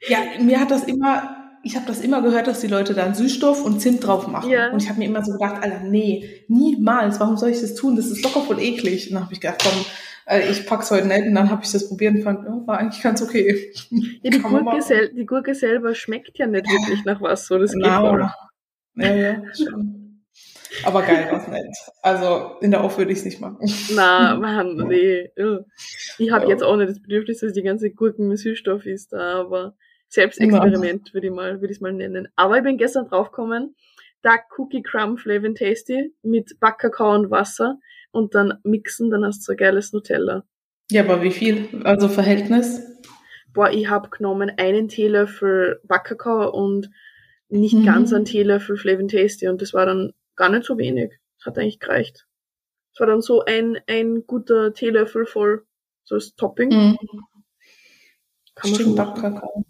ja, 0.09 0.19
mir 0.41 0.61
hat 0.61 0.71
das 0.71 0.85
immer, 0.85 1.51
ich 1.64 1.76
habe 1.76 1.87
das 1.87 2.00
immer 2.00 2.23
gehört, 2.23 2.47
dass 2.47 2.61
die 2.61 2.67
Leute 2.67 2.94
dann 2.94 3.14
Süßstoff 3.14 3.64
und 3.64 3.81
Zimt 3.81 4.06
drauf 4.06 4.26
machen. 4.26 4.50
Ja. 4.50 4.70
Und 4.70 4.82
ich 4.82 4.88
habe 4.88 4.99
mir 4.99 5.06
immer 5.06 5.25
so 5.25 5.32
gedacht, 5.32 5.62
Alter, 5.62 5.81
nee, 5.81 6.44
niemals. 6.49 7.20
Warum 7.20 7.37
soll 7.37 7.50
ich 7.50 7.61
das 7.61 7.75
tun? 7.75 7.97
Das 7.97 8.06
ist 8.06 8.23
locker 8.23 8.41
voll 8.41 8.61
eklig. 8.61 9.09
Und 9.09 9.14
dann 9.14 9.25
habe 9.25 9.32
ich 9.32 9.41
gedacht, 9.41 9.62
komm, 9.62 9.85
äh, 10.26 10.50
ich 10.50 10.67
pack's 10.67 10.91
heute 10.91 11.06
nicht. 11.06 11.26
Und 11.26 11.35
dann 11.35 11.50
habe 11.50 11.62
ich 11.64 11.70
das 11.70 11.88
probiert 11.88 12.14
und 12.14 12.23
fand, 12.23 12.47
oh, 12.49 12.67
war 12.67 12.79
eigentlich 12.79 13.03
ganz 13.03 13.23
okay. 13.23 13.73
Ja, 14.23 14.31
die, 14.31 14.38
Gurke 14.43 14.82
sel 14.82 15.12
die 15.14 15.26
Gurke 15.26 15.55
selber 15.55 15.94
schmeckt 15.94 16.38
ja 16.38 16.47
nicht 16.47 16.67
wirklich 16.67 17.05
nach 17.05 17.20
was 17.20 17.47
so. 17.47 17.59
Das 17.59 17.73
genau. 17.73 18.03
geht 18.03 18.11
voll. 18.11 18.31
Ja, 18.97 19.14
ja, 19.14 19.43
schon. 19.55 20.23
Aber 20.85 21.03
geil 21.03 21.29
was 21.31 21.49
nett. 21.49 21.76
Also 22.03 22.56
in 22.61 22.70
der 22.70 22.82
Off 22.82 22.99
würde 22.99 23.12
ich 23.12 23.19
es 23.19 23.25
nicht 23.25 23.41
machen. 23.41 23.59
Na, 23.94 24.37
Mann, 24.41 24.76
nee. 24.88 25.31
Ich 26.19 26.31
habe 26.32 26.44
ja. 26.44 26.50
jetzt 26.50 26.62
auch 26.62 26.76
nicht 26.76 26.91
das 26.91 27.00
Bedürfnis, 27.00 27.41
dass 27.41 27.53
die 27.53 27.62
ganze 27.62 27.91
Gurken 27.91 28.29
mit 28.29 28.38
Süßstoff 28.38 28.87
ist, 28.87 29.14
aber 29.14 29.75
Selbstexperiment 30.12 31.14
würde 31.14 31.29
ich 31.29 31.32
mal, 31.32 31.62
würde 31.62 31.73
ich 31.73 31.81
mal 31.81 31.93
nennen. 31.93 32.29
Aber 32.37 32.59
ich 32.59 32.62
bin 32.62 32.76
gestern 32.76 33.09
draufgekommen, 33.09 33.75
da 34.20 34.37
Cookie 34.59 34.82
Crumb 34.82 35.19
Flavin 35.19 35.55
Tasty 35.55 36.12
mit 36.23 36.61
Backkakao 36.61 37.14
und 37.14 37.31
Wasser 37.31 37.79
und 38.11 38.35
dann 38.35 38.59
mixen, 38.62 39.11
dann 39.11 39.25
hast 39.25 39.49
du 39.49 39.53
ein 39.53 39.56
geiles 39.56 39.94
Nutella. 39.94 40.44
Ja, 40.91 41.03
aber 41.03 41.23
wie 41.23 41.31
viel? 41.31 41.81
Also 41.85 42.11
Verhältnis? 42.11 42.82
Boah, 43.55 43.70
ich 43.70 43.88
habe 43.88 44.11
genommen 44.11 44.53
einen 44.59 44.88
Teelöffel 44.88 45.81
Backkakao 45.85 46.50
und 46.50 46.91
nicht 47.49 47.75
mhm. 47.75 47.87
ganz 47.87 48.12
einen 48.12 48.26
Teelöffel 48.26 48.76
Flavin 48.76 49.09
Tasty 49.09 49.49
und 49.49 49.62
das 49.62 49.73
war 49.73 49.87
dann 49.87 50.12
gar 50.37 50.50
nicht 50.50 50.64
so 50.64 50.76
wenig. 50.76 51.14
Das 51.38 51.47
hat 51.47 51.59
eigentlich 51.59 51.81
gereicht. 51.81 52.26
Es 52.93 53.00
war 53.00 53.06
dann 53.06 53.23
so 53.23 53.47
ein, 53.47 53.79
ein 53.87 54.26
guter 54.26 54.75
Teelöffel 54.75 55.25
voll, 55.25 55.64
so 56.05 56.17
als 56.17 56.35
Topping. 56.35 56.69
Mhm. 56.69 56.99
Kann 58.55 58.73
man 58.73 58.81
Stimmt, 58.81 58.97
Backkakao. 58.97 59.64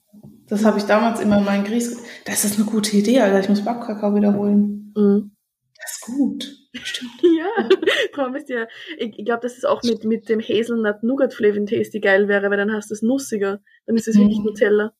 Das 0.48 0.64
habe 0.64 0.78
ich 0.78 0.84
damals 0.84 1.20
immer 1.20 1.38
in 1.38 1.44
meinen 1.44 1.64
Grieß. 1.64 2.02
Das 2.24 2.44
ist 2.44 2.58
eine 2.58 2.68
gute 2.68 2.96
Idee, 2.96 3.20
Alter. 3.20 3.40
Ich 3.40 3.48
muss 3.48 3.64
Backkakao 3.64 4.14
wiederholen. 4.14 4.92
Mhm. 4.96 5.32
Das 5.76 5.92
ist 5.92 6.00
gut. 6.02 6.62
Stimmt. 6.74 7.12
ja, 7.22 7.68
darum 8.14 8.34
ist 8.34 8.48
ja, 8.48 8.66
ich, 8.96 9.18
ich 9.18 9.24
glaube, 9.24 9.40
dass 9.42 9.56
es 9.56 9.64
auch 9.64 9.82
mit, 9.82 10.04
mit 10.04 10.28
dem 10.28 10.40
Hazelnut 10.40 11.02
Nougat 11.02 11.34
Flavin 11.34 11.66
Tasty 11.66 12.00
geil 12.00 12.28
wäre, 12.28 12.50
weil 12.50 12.56
dann 12.56 12.72
hast 12.72 12.90
du 12.90 12.94
es 12.94 13.02
nussiger. 13.02 13.60
Dann 13.86 13.96
ist 13.96 14.08
es 14.08 14.16
mhm. 14.16 14.20
wirklich 14.20 14.38
Nutella. 14.40 14.92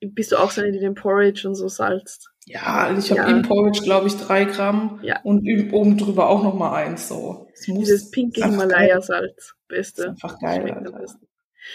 Bist 0.00 0.32
du 0.32 0.36
auch 0.36 0.50
so 0.50 0.60
eine, 0.60 0.72
die 0.72 0.78
den 0.78 0.94
Porridge 0.94 1.48
und 1.48 1.54
so 1.54 1.68
salzt? 1.68 2.30
Ja, 2.44 2.84
also 2.84 2.98
ich 3.00 3.10
habe 3.10 3.30
ja. 3.30 3.36
im 3.36 3.42
Porridge, 3.42 3.80
glaube 3.82 4.06
ich, 4.06 4.16
drei 4.16 4.44
Gramm 4.44 5.00
ja. 5.02 5.20
und 5.22 5.42
oben 5.72 5.96
drüber 5.98 6.28
auch 6.28 6.44
noch 6.44 6.54
mal 6.54 6.74
eins. 6.74 7.08
So. 7.08 7.48
Dieses 7.66 8.10
pinke 8.10 8.44
Himalaya-Salz, 8.44 9.54
beste. 9.68 10.02
Ist 10.02 10.08
einfach 10.08 10.38
geil. 10.38 10.70
Alter. 10.70 11.06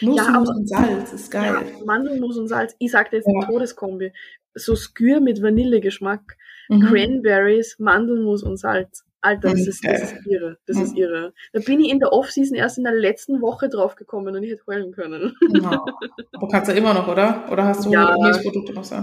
Nussmus 0.01 0.47
ja, 0.47 0.55
und 0.55 0.69
Salz 0.69 1.13
ist 1.13 1.31
geil. 1.31 1.53
Ja, 1.53 1.85
Mandelmus 1.85 2.37
und 2.37 2.47
Salz. 2.47 2.75
Ich 2.79 2.91
sagte 2.91 3.17
jetzt 3.17 3.27
ja. 3.27 3.45
Todeskombi. 3.45 4.13
So 4.53 4.75
Skür 4.75 5.19
mit 5.21 5.41
Vanillegeschmack, 5.41 6.37
mhm. 6.69 6.81
Cranberries, 6.81 7.77
Mandelmus 7.79 8.43
und 8.43 8.57
Salz. 8.57 9.05
Alter, 9.23 9.51
das 9.51 9.67
ist, 9.67 9.85
das 9.85 10.01
ist 10.13 10.25
irre. 10.25 10.57
Das 10.65 10.77
ist 10.77 10.97
irre. 10.97 11.33
Da 11.53 11.59
bin 11.59 11.79
ich 11.79 11.91
in 11.91 11.99
der 11.99 12.11
Off-Season 12.11 12.57
erst 12.57 12.79
in 12.79 12.83
der 12.83 12.95
letzten 12.95 13.39
Woche 13.39 13.69
draufgekommen 13.69 14.35
und 14.35 14.41
ich 14.41 14.51
hätte 14.51 14.63
heulen 14.65 14.91
können. 14.91 15.35
Genau. 15.41 15.85
Aber 16.33 16.47
kannst 16.47 16.71
du 16.71 16.75
immer 16.75 16.95
noch, 16.95 17.07
oder? 17.07 17.47
Oder 17.51 17.65
hast 17.65 17.85
du 17.85 17.91
ja. 17.91 18.17
Milchprodukte 18.19 18.73
noch 18.73 18.83
so? 18.83 18.95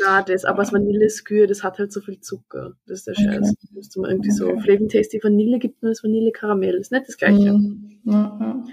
Na, 0.00 0.22
das, 0.22 0.46
aber 0.46 0.62
das 0.62 0.72
Vanilleskür, 0.72 1.46
das 1.46 1.62
hat 1.62 1.78
halt 1.78 1.92
so 1.92 2.00
viel 2.00 2.20
Zucker. 2.20 2.72
Das 2.86 3.00
ist 3.00 3.06
der 3.06 3.14
Scheiß. 3.14 3.50
Okay. 3.50 3.68
Müsste 3.74 4.00
man 4.00 4.10
irgendwie 4.12 4.30
okay. 4.30 4.54
so 4.54 4.60
Flavin 4.60 4.88
Tasty 4.88 5.20
Vanille 5.22 5.58
gibt 5.58 5.82
nur 5.82 5.90
das 5.90 6.02
Vanille-Karamell. 6.02 6.76
Ist 6.76 6.92
nicht 6.92 7.06
das 7.06 7.18
gleiche. 7.18 7.52
Mm. 7.52 8.00
Ja, 8.04 8.38
ja. 8.40 8.64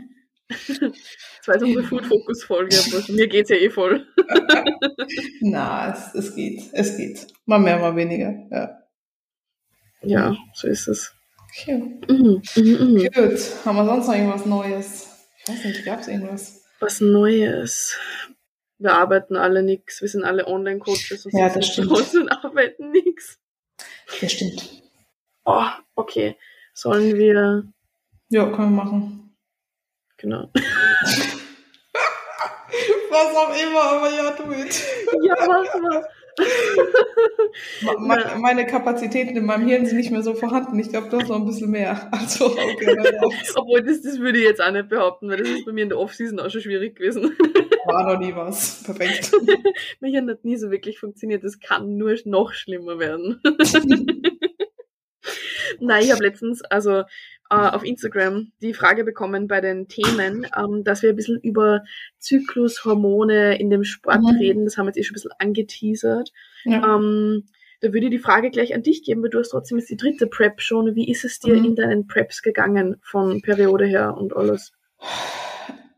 Das 0.49 1.47
war 1.47 1.55
jetzt 1.55 1.63
unsere 1.63 1.83
Food-Focus-Folge, 1.83 2.77
aber 2.87 3.13
mir 3.13 3.27
geht's 3.27 3.49
ja 3.49 3.55
eh 3.55 3.69
voll. 3.69 4.05
Na, 5.41 5.91
es, 5.91 6.13
es 6.15 6.35
geht. 6.35 6.61
Es 6.73 6.97
geht. 6.97 7.27
Mal 7.45 7.59
mehr, 7.59 7.79
mal 7.79 7.95
weniger. 7.95 8.33
Ja. 8.51 8.79
Ja, 10.01 10.35
so 10.53 10.67
ist 10.67 10.87
es. 10.87 11.13
Okay. 11.49 11.77
Mhm, 12.07 12.41
mhm, 12.55 12.93
mhm. 12.93 12.97
Gut. 12.97 13.39
Haben 13.65 13.75
wir 13.75 13.85
sonst 13.85 14.07
noch 14.07 14.15
irgendwas 14.15 14.45
Neues? 14.45 15.07
Ich 15.37 15.49
weiß 15.49 15.65
nicht, 15.65 15.85
gab 15.85 15.99
es 15.99 16.07
irgendwas? 16.07 16.63
Was 16.79 16.99
Neues? 16.99 17.97
Wir 18.79 18.93
arbeiten 18.93 19.35
alle 19.35 19.63
nichts. 19.63 20.01
Wir 20.01 20.09
sind 20.09 20.23
alle 20.23 20.47
Online-Coaches 20.47 21.25
und 21.25 21.33
ja, 21.33 21.49
das 21.49 21.67
stimmt. 21.67 21.91
und 21.91 22.29
arbeiten 22.29 22.91
nichts. 22.91 23.39
Das 24.19 24.31
stimmt. 24.31 24.83
Oh, 25.45 25.67
okay. 25.95 26.35
Sollen 26.73 27.17
wir. 27.17 27.63
Ja, 28.29 28.45
können 28.47 28.75
wir 28.75 28.83
machen. 28.83 29.22
Genau. 30.23 30.49
Was 33.11 33.35
auch 33.35 33.53
immer, 33.61 33.83
aber 33.83 34.09
ja, 34.09 34.31
du 34.31 34.51
it. 34.53 34.81
Ja, 35.21 35.35
mach 35.45 35.75
mal. 35.81 36.07
meine, 37.99 38.39
meine, 38.39 38.65
Kapazitäten 38.65 39.35
in 39.35 39.45
meinem 39.45 39.67
Hirn 39.67 39.85
sind 39.85 39.97
nicht 39.97 40.11
mehr 40.11 40.23
so 40.23 40.33
vorhanden. 40.33 40.79
Ich 40.79 40.89
glaube, 40.89 41.09
du 41.09 41.19
hast 41.19 41.27
noch 41.27 41.35
ein 41.35 41.45
bisschen 41.45 41.69
mehr. 41.71 42.09
Also, 42.11 42.45
okay, 42.45 42.97
Obwohl, 43.55 43.83
das, 43.83 44.01
das 44.01 44.19
würde 44.19 44.39
ich 44.39 44.45
jetzt 44.45 44.61
auch 44.61 44.71
nicht 44.71 44.87
behaupten, 44.87 45.29
weil 45.29 45.39
das 45.39 45.49
ist 45.49 45.65
bei 45.65 45.73
mir 45.73 45.83
in 45.83 45.89
der 45.89 45.99
Off-Season 45.99 46.39
auch 46.39 46.49
schon 46.49 46.61
schwierig 46.61 46.95
gewesen. 46.95 47.35
War 47.85 48.13
noch 48.13 48.17
nie 48.17 48.33
was. 48.33 48.81
Perfekt. 48.83 49.29
Mein 49.99 50.11
Hirn 50.11 50.29
hat 50.29 50.45
nie 50.45 50.55
so 50.55 50.71
wirklich 50.71 50.99
funktioniert. 50.99 51.43
Das 51.43 51.59
kann 51.59 51.97
nur 51.97 52.15
noch 52.23 52.53
schlimmer 52.53 52.97
werden. 52.97 53.41
Nein, 55.79 56.03
ich 56.03 56.11
habe 56.11 56.23
letztens 56.23 56.61
also 56.63 57.03
auf 57.53 57.83
Instagram 57.83 58.51
die 58.61 58.73
Frage 58.73 59.03
bekommen 59.03 59.47
bei 59.47 59.61
den 59.61 59.87
Themen, 59.87 60.47
ähm, 60.57 60.83
dass 60.83 61.01
wir 61.01 61.09
ein 61.09 61.15
bisschen 61.15 61.39
über 61.39 61.81
Zyklushormone 62.19 63.59
in 63.59 63.69
dem 63.69 63.83
Sport 63.83 64.21
mhm. 64.21 64.37
reden. 64.37 64.65
Das 64.65 64.77
haben 64.77 64.85
wir 64.85 64.89
jetzt 64.89 64.97
eh 64.97 65.03
schon 65.03 65.13
ein 65.13 65.15
bisschen 65.15 65.31
angeteasert. 65.39 66.31
Ja. 66.65 66.95
Ähm, 66.95 67.45
da 67.81 67.91
würde 67.91 68.05
ich 68.05 68.11
die 68.11 68.19
Frage 68.19 68.49
gleich 68.49 68.73
an 68.73 68.81
dich 68.81 69.03
geben, 69.03 69.23
weil 69.23 69.29
du 69.29 69.39
hast 69.39 69.49
trotzdem 69.49 69.77
jetzt 69.77 69.89
die 69.89 69.97
dritte 69.97 70.27
Prep 70.27 70.61
schon. 70.61 70.95
Wie 70.95 71.09
ist 71.11 71.25
es 71.25 71.39
dir 71.39 71.55
mhm. 71.55 71.65
in 71.65 71.75
deinen 71.75 72.07
Preps 72.07 72.41
gegangen 72.41 72.95
von 73.01 73.41
Periode 73.41 73.85
her 73.85 74.15
und 74.17 74.35
alles? 74.35 74.71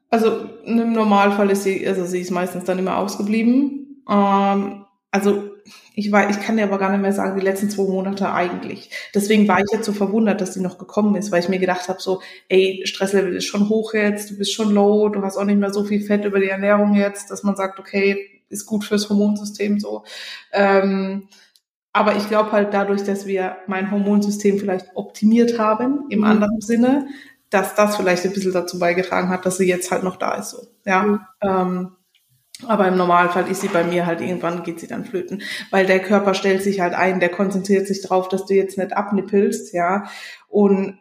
Also 0.09 0.49
im 0.63 0.93
Normalfall 0.93 1.51
ist 1.51 1.63
sie, 1.63 1.87
also 1.87 2.05
sie 2.05 2.21
ist 2.21 2.31
meistens 2.31 2.63
dann 2.63 2.79
immer 2.79 2.97
ausgeblieben. 2.97 4.03
Ähm, 4.09 4.85
also 5.11 5.54
ich 5.95 6.11
weiß, 6.11 6.35
ich 6.35 6.43
kann 6.43 6.57
dir 6.57 6.63
aber 6.63 6.77
gar 6.77 6.91
nicht 6.91 7.01
mehr 7.01 7.13
sagen, 7.13 7.39
die 7.39 7.45
letzten 7.45 7.69
zwei 7.69 7.83
Monate 7.83 8.31
eigentlich. 8.31 8.89
Deswegen 9.13 9.47
war 9.47 9.59
ich 9.59 9.71
jetzt 9.71 9.85
so 9.85 9.93
verwundert, 9.93 10.41
dass 10.41 10.53
sie 10.53 10.61
noch 10.61 10.77
gekommen 10.77 11.15
ist, 11.15 11.31
weil 11.31 11.41
ich 11.41 11.49
mir 11.49 11.59
gedacht 11.59 11.87
habe, 11.89 12.01
so, 12.01 12.21
ey, 12.49 12.81
Stresslevel 12.85 13.35
ist 13.35 13.45
schon 13.45 13.69
hoch 13.69 13.93
jetzt, 13.93 14.31
du 14.31 14.37
bist 14.37 14.53
schon 14.53 14.73
low, 14.73 15.09
du 15.09 15.21
hast 15.21 15.37
auch 15.37 15.45
nicht 15.45 15.59
mehr 15.59 15.73
so 15.73 15.83
viel 15.83 16.01
Fett 16.01 16.25
über 16.25 16.39
die 16.39 16.49
Ernährung 16.49 16.95
jetzt, 16.95 17.31
dass 17.31 17.43
man 17.43 17.55
sagt, 17.55 17.79
okay, 17.79 18.41
ist 18.49 18.65
gut 18.65 18.83
fürs 18.83 19.09
Hormonsystem 19.09 19.79
so. 19.79 20.03
Ähm, 20.51 21.27
aber 21.93 22.17
ich 22.17 22.27
glaube 22.27 22.51
halt 22.51 22.73
dadurch, 22.73 23.03
dass 23.03 23.25
wir 23.25 23.57
mein 23.67 23.89
Hormonsystem 23.89 24.59
vielleicht 24.59 24.87
optimiert 24.95 25.57
haben, 25.57 26.05
im 26.09 26.19
mhm. 26.19 26.25
anderen 26.25 26.61
Sinne, 26.61 27.07
dass 27.49 27.73
das 27.75 27.95
vielleicht 27.95 28.25
ein 28.25 28.33
bisschen 28.33 28.51
dazu 28.51 28.79
beigetragen 28.79 29.29
hat, 29.29 29.45
dass 29.45 29.57
sie 29.57 29.67
jetzt 29.67 29.91
halt 29.91 30.03
noch 30.03 30.17
da 30.17 30.35
ist. 30.35 30.49
So. 30.49 30.67
Ja. 30.85 31.03
Mhm. 31.03 31.19
Ähm, 31.41 31.91
aber 32.67 32.87
im 32.87 32.95
Normalfall 32.95 33.49
ist 33.49 33.61
sie 33.61 33.67
bei 33.67 33.83
mir 33.83 34.05
halt 34.05 34.21
irgendwann 34.21 34.63
geht 34.63 34.79
sie 34.79 34.87
dann 34.87 35.05
flöten, 35.05 35.41
weil 35.71 35.85
der 35.85 35.99
Körper 35.99 36.33
stellt 36.33 36.63
sich 36.63 36.79
halt 36.79 36.93
ein, 36.93 37.19
der 37.19 37.29
konzentriert 37.29 37.87
sich 37.87 38.01
drauf, 38.01 38.29
dass 38.29 38.45
du 38.45 38.53
jetzt 38.53 38.77
nicht 38.77 38.93
abnippelst, 38.93 39.73
ja. 39.73 40.05
Und 40.47 40.97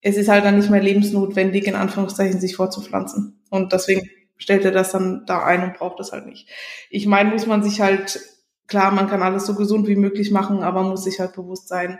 es 0.00 0.16
ist 0.16 0.28
halt 0.28 0.44
dann 0.44 0.56
nicht 0.56 0.70
mehr 0.70 0.82
lebensnotwendig, 0.82 1.66
in 1.66 1.74
Anführungszeichen, 1.74 2.40
sich 2.40 2.56
vorzupflanzen. 2.56 3.42
Und 3.50 3.72
deswegen 3.72 4.08
stellt 4.36 4.64
er 4.64 4.70
das 4.70 4.92
dann 4.92 5.24
da 5.26 5.44
ein 5.44 5.62
und 5.64 5.74
braucht 5.74 5.98
das 5.98 6.12
halt 6.12 6.26
nicht. 6.26 6.48
Ich 6.90 7.06
meine, 7.06 7.30
muss 7.30 7.46
man 7.46 7.62
sich 7.62 7.80
halt, 7.80 8.20
klar, 8.66 8.92
man 8.92 9.08
kann 9.08 9.22
alles 9.22 9.46
so 9.46 9.54
gesund 9.54 9.88
wie 9.88 9.96
möglich 9.96 10.30
machen, 10.30 10.62
aber 10.62 10.82
muss 10.82 11.04
sich 11.04 11.20
halt 11.20 11.32
bewusst 11.32 11.68
sein, 11.68 11.98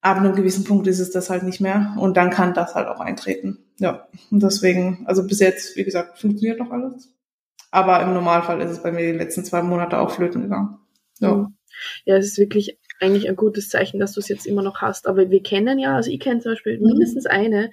ab 0.00 0.18
einem 0.18 0.34
gewissen 0.34 0.64
Punkt 0.64 0.86
ist 0.86 1.00
es 1.00 1.10
das 1.10 1.30
halt 1.30 1.42
nicht 1.42 1.60
mehr 1.60 1.96
und 1.98 2.16
dann 2.16 2.30
kann 2.30 2.54
das 2.54 2.74
halt 2.74 2.88
auch 2.88 3.00
eintreten. 3.00 3.64
Ja, 3.78 4.06
und 4.30 4.42
deswegen, 4.42 5.04
also 5.06 5.26
bis 5.26 5.40
jetzt, 5.40 5.76
wie 5.76 5.84
gesagt, 5.84 6.18
funktioniert 6.18 6.58
noch 6.58 6.70
alles. 6.70 7.14
Aber 7.74 8.00
im 8.02 8.14
Normalfall 8.14 8.60
ist 8.60 8.70
es 8.70 8.82
bei 8.84 8.92
mir 8.92 9.12
die 9.12 9.18
letzten 9.18 9.44
zwei 9.44 9.60
Monate 9.60 9.98
auch 9.98 10.12
flöten 10.12 10.42
gegangen. 10.42 10.78
Ja. 11.18 11.50
Ja, 12.04 12.16
es 12.16 12.26
ist 12.26 12.38
wirklich 12.38 12.78
eigentlich 13.00 13.28
ein 13.28 13.34
gutes 13.34 13.68
Zeichen, 13.68 13.98
dass 13.98 14.12
du 14.12 14.20
es 14.20 14.28
jetzt 14.28 14.46
immer 14.46 14.62
noch 14.62 14.80
hast. 14.80 15.08
Aber 15.08 15.28
wir 15.28 15.42
kennen 15.42 15.80
ja, 15.80 15.96
also 15.96 16.08
ich 16.08 16.20
kenne 16.20 16.38
zum 16.38 16.52
Beispiel 16.52 16.78
mhm. 16.78 16.86
mindestens 16.86 17.26
eine 17.26 17.72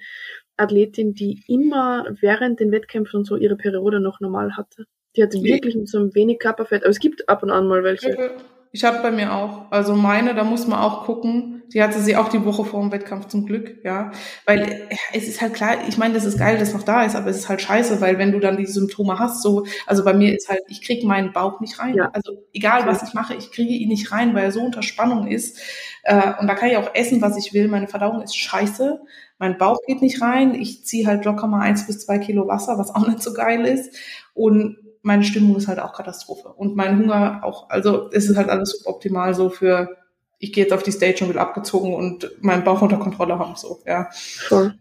Athletin, 0.56 1.14
die 1.14 1.44
immer 1.46 2.04
während 2.20 2.58
den 2.58 2.72
Wettkämpfen 2.72 3.18
und 3.18 3.26
so 3.26 3.36
ihre 3.36 3.56
Periode 3.56 4.00
noch 4.00 4.18
normal 4.18 4.56
hatte. 4.56 4.86
Die 5.14 5.22
hatte 5.22 5.40
wirklich 5.40 5.76
so 5.84 6.00
ein 6.00 6.12
wenig 6.16 6.40
Körperfett. 6.40 6.82
Aber 6.82 6.90
es 6.90 6.98
gibt 6.98 7.28
ab 7.28 7.44
und 7.44 7.50
an 7.50 7.68
mal 7.68 7.84
welche. 7.84 8.12
Okay. 8.12 8.30
Ich 8.74 8.84
habe 8.84 9.00
bei 9.02 9.10
mir 9.10 9.34
auch, 9.34 9.70
also 9.70 9.94
meine, 9.94 10.34
da 10.34 10.44
muss 10.44 10.66
man 10.66 10.78
auch 10.78 11.04
gucken. 11.04 11.62
Die 11.74 11.82
hatte 11.82 12.00
sie 12.00 12.16
auch 12.16 12.28
die 12.28 12.44
Woche 12.44 12.64
vor 12.64 12.80
dem 12.80 12.90
Wettkampf 12.90 13.28
zum 13.28 13.44
Glück, 13.44 13.82
ja. 13.84 14.12
Weil 14.46 14.88
es 15.12 15.28
ist 15.28 15.42
halt 15.42 15.52
klar, 15.52 15.76
ich 15.88 15.98
meine, 15.98 16.14
das 16.14 16.24
ist 16.24 16.38
geil, 16.38 16.58
dass 16.58 16.72
noch 16.72 16.82
da 16.82 17.04
ist, 17.04 17.14
aber 17.14 17.28
es 17.28 17.36
ist 17.36 17.48
halt 17.50 17.60
scheiße, 17.60 18.00
weil 18.00 18.16
wenn 18.16 18.32
du 18.32 18.40
dann 18.40 18.56
die 18.56 18.66
Symptome 18.66 19.18
hast, 19.18 19.42
so, 19.42 19.66
also 19.86 20.04
bei 20.04 20.14
mir 20.14 20.34
ist 20.34 20.48
halt, 20.48 20.60
ich 20.68 20.82
kriege 20.82 21.06
meinen 21.06 21.32
Bauch 21.32 21.60
nicht 21.60 21.78
rein. 21.78 21.94
Ja. 21.94 22.10
Also 22.14 22.32
egal 22.54 22.86
was 22.86 23.02
ich 23.02 23.12
mache, 23.12 23.34
ich 23.34 23.52
kriege 23.52 23.72
ihn 23.72 23.88
nicht 23.88 24.10
rein, 24.10 24.34
weil 24.34 24.44
er 24.44 24.52
so 24.52 24.62
unter 24.62 24.82
Spannung 24.82 25.26
ist. 25.26 25.58
Äh, 26.02 26.32
und 26.40 26.46
da 26.46 26.54
kann 26.54 26.70
ich 26.70 26.76
auch 26.78 26.94
essen, 26.94 27.20
was 27.20 27.36
ich 27.36 27.52
will. 27.52 27.68
Meine 27.68 27.88
Verdauung 27.88 28.22
ist 28.22 28.36
scheiße. 28.36 29.00
Mein 29.38 29.58
Bauch 29.58 29.78
geht 29.86 30.00
nicht 30.00 30.22
rein. 30.22 30.54
Ich 30.54 30.84
ziehe 30.86 31.06
halt 31.06 31.26
locker 31.26 31.46
mal 31.46 31.60
eins 31.60 31.86
bis 31.86 32.06
zwei 32.06 32.18
Kilo 32.18 32.48
Wasser, 32.48 32.78
was 32.78 32.94
auch 32.94 33.06
nicht 33.06 33.22
so 33.22 33.34
geil 33.34 33.66
ist. 33.66 33.94
Und 34.34 34.78
meine 35.02 35.24
Stimmung 35.24 35.56
ist 35.56 35.68
halt 35.68 35.80
auch 35.80 35.92
Katastrophe. 35.92 36.48
Und 36.48 36.76
mein 36.76 36.98
Hunger 36.98 37.40
auch. 37.42 37.68
Also 37.68 38.08
es 38.12 38.28
ist 38.28 38.36
halt 38.36 38.48
alles 38.48 38.70
suboptimal 38.70 39.34
so 39.34 39.50
für, 39.50 39.96
ich 40.38 40.52
gehe 40.52 40.64
jetzt 40.64 40.72
auf 40.72 40.82
die 40.82 40.92
Stage 40.92 41.24
und 41.24 41.30
will 41.30 41.38
abgezogen 41.38 41.94
und 41.94 42.30
meinen 42.40 42.64
Bauch 42.64 42.82
unter 42.82 42.98
Kontrolle 42.98 43.38
haben. 43.38 43.56
So, 43.56 43.80
ja. 43.86 44.08
Voll. 44.12 44.74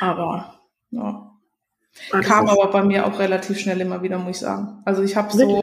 Aber, 0.00 0.54
ja. 0.90 1.32
Kam 2.22 2.48
aber 2.48 2.70
bei 2.70 2.82
mir 2.82 3.06
auch 3.06 3.18
relativ 3.18 3.58
schnell 3.58 3.80
immer 3.80 4.02
wieder, 4.02 4.18
muss 4.18 4.36
ich 4.36 4.42
sagen. 4.42 4.82
Also 4.84 5.02
ich 5.02 5.16
habe 5.16 5.32
so, 5.32 5.62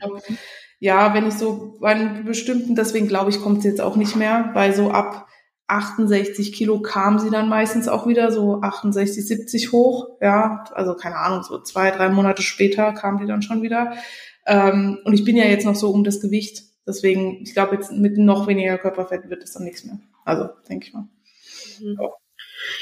ja, 0.79 1.13
wenn 1.13 1.27
ich 1.27 1.35
so 1.35 1.77
bei 1.79 1.91
einem 1.91 2.25
bestimmten, 2.25 2.75
deswegen 2.75 3.07
glaube 3.07 3.29
ich, 3.29 3.41
kommt 3.41 3.59
es 3.59 3.63
jetzt 3.65 3.81
auch 3.81 3.95
nicht 3.95 4.15
mehr, 4.15 4.49
weil 4.53 4.73
so 4.73 4.91
ab 4.91 5.27
68 5.67 6.53
Kilo 6.53 6.81
kam 6.81 7.19
sie 7.19 7.29
dann 7.29 7.49
meistens 7.49 7.87
auch 7.87 8.05
wieder 8.07 8.31
so 8.31 8.61
68, 8.61 9.25
70 9.25 9.71
hoch. 9.71 10.17
Ja, 10.21 10.65
also 10.73 10.95
keine 10.95 11.17
Ahnung, 11.17 11.43
so 11.43 11.59
zwei, 11.61 11.91
drei 11.91 12.09
Monate 12.09 12.41
später 12.41 12.91
kam 12.93 13.17
die 13.17 13.25
dann 13.25 13.41
schon 13.41 13.61
wieder. 13.61 13.93
Ähm, 14.45 14.99
und 15.05 15.13
ich 15.13 15.23
bin 15.23 15.37
ja 15.37 15.45
jetzt 15.45 15.65
noch 15.65 15.75
so 15.75 15.91
um 15.91 16.03
das 16.03 16.19
Gewicht. 16.19 16.63
Deswegen, 16.85 17.41
ich 17.43 17.53
glaube, 17.53 17.75
jetzt 17.75 17.91
mit 17.91 18.17
noch 18.17 18.47
weniger 18.47 18.77
Körperfett 18.77 19.29
wird 19.29 19.43
es 19.43 19.53
dann 19.53 19.63
nichts 19.63 19.85
mehr. 19.85 19.99
Also, 20.25 20.49
denke 20.69 20.87
ich 20.87 20.93
mal. 20.93 21.07
Mhm. 21.79 21.97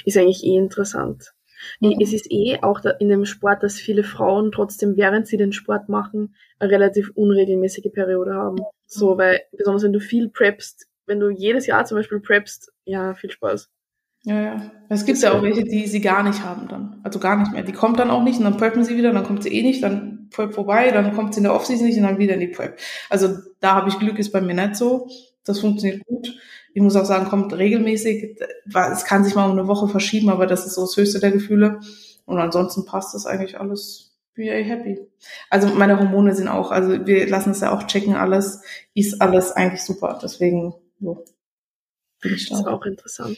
Ist 0.06 0.18
eigentlich 0.18 0.44
eh 0.44 0.58
interessant. 0.58 1.34
Mhm. 1.80 1.98
Es 2.02 2.14
ist 2.14 2.32
eh 2.32 2.60
auch 2.62 2.82
in 3.00 3.10
dem 3.10 3.26
Sport, 3.26 3.62
dass 3.62 3.76
viele 3.76 4.04
Frauen 4.04 4.52
trotzdem, 4.52 4.98
während 4.98 5.28
sie 5.28 5.38
den 5.38 5.54
Sport 5.54 5.90
machen, 5.90 6.36
eine 6.60 6.72
relativ 6.72 7.12
unregelmäßige 7.14 7.92
Periode 7.94 8.34
haben. 8.34 8.58
So, 8.88 9.18
weil, 9.18 9.42
besonders 9.52 9.84
wenn 9.84 9.94
du 9.94 10.00
viel 10.00 10.30
preppst, 10.30 10.88
wenn 11.12 11.20
du 11.20 11.30
jedes 11.30 11.68
Jahr 11.68 11.84
zum 11.84 11.98
Beispiel 11.98 12.22
preppst, 12.22 12.72
ja, 12.86 13.14
viel 13.14 13.30
Spaß. 13.30 13.70
Ja, 14.24 14.42
ja. 14.42 14.72
Es 14.88 15.06
gibt 15.06 15.20
ja 15.20 15.34
auch 15.34 15.42
welche, 15.42 15.66
die 15.66 15.88
sie 15.88 16.00
gar 16.00 16.24
nicht 16.24 16.42
haben 16.42 16.70
dann. 16.70 17.02
Also 17.04 17.20
gar 17.20 17.36
nicht 17.36 17.52
mehr. 17.52 17.64
Die 17.64 17.74
kommt 17.74 18.00
dann 18.00 18.10
auch 18.10 18.24
nicht 18.24 18.38
und 18.38 18.46
dann 18.46 18.56
preppen 18.56 18.86
sie 18.86 18.96
wieder, 18.96 19.12
dann 19.12 19.26
kommt 19.26 19.44
sie 19.44 19.50
eh 19.50 19.62
nicht, 19.62 19.84
dann 19.84 20.30
Prep 20.32 20.54
vorbei, 20.54 20.90
dann 20.92 21.14
kommt 21.14 21.34
sie 21.34 21.40
in 21.40 21.44
der 21.44 21.54
Offseason 21.54 21.86
nicht 21.86 21.98
und 21.98 22.04
dann 22.04 22.18
wieder 22.18 22.36
in 22.36 22.40
die 22.40 22.48
Prep. 22.48 22.80
Also 23.10 23.40
da 23.60 23.76
habe 23.76 23.90
ich 23.90 24.00
Glück, 24.00 24.20
ist 24.20 24.32
bei 24.32 24.40
mir 24.40 24.54
nicht 24.54 24.78
so. 24.78 25.10
Das 25.44 25.60
funktioniert 25.60 26.06
gut. 26.06 26.34
Ich 26.74 26.82
muss 26.82 26.96
auch 26.96 27.04
sagen, 27.04 27.26
kommt 27.26 27.52
regelmäßig. 27.52 28.40
Es 28.74 29.04
kann 29.04 29.26
sich 29.26 29.36
mal 29.36 29.50
um 29.50 29.58
eine 29.58 29.68
Woche 29.68 29.90
verschieben, 29.90 30.30
aber 30.30 30.48
das 30.48 30.66
ist 30.66 30.76
so 30.76 30.82
das 30.82 30.96
höchste 30.96 31.20
der 31.20 31.32
Gefühle. 31.32 31.82
Und 32.26 32.40
ansonsten 32.40 32.86
passt 32.86 33.14
das 33.14 33.26
eigentlich 33.26 33.60
alles. 33.60 34.16
Bin 34.34 34.46
ich 34.46 34.68
happy. 34.70 34.98
Also 35.50 35.68
meine 35.68 36.00
Hormone 36.00 36.34
sind 36.34 36.48
auch, 36.48 36.72
also 36.72 37.06
wir 37.06 37.28
lassen 37.28 37.52
es 37.52 37.60
ja 37.60 37.76
auch 37.76 37.84
checken, 37.88 38.16
alles 38.16 38.62
ist 38.94 39.22
alles 39.22 39.52
eigentlich 39.52 39.84
super. 39.84 40.20
Deswegen, 40.24 40.74
so. 41.02 41.26
Das 42.24 42.34
ist 42.34 42.68
auch 42.68 42.86
interessant. 42.86 43.38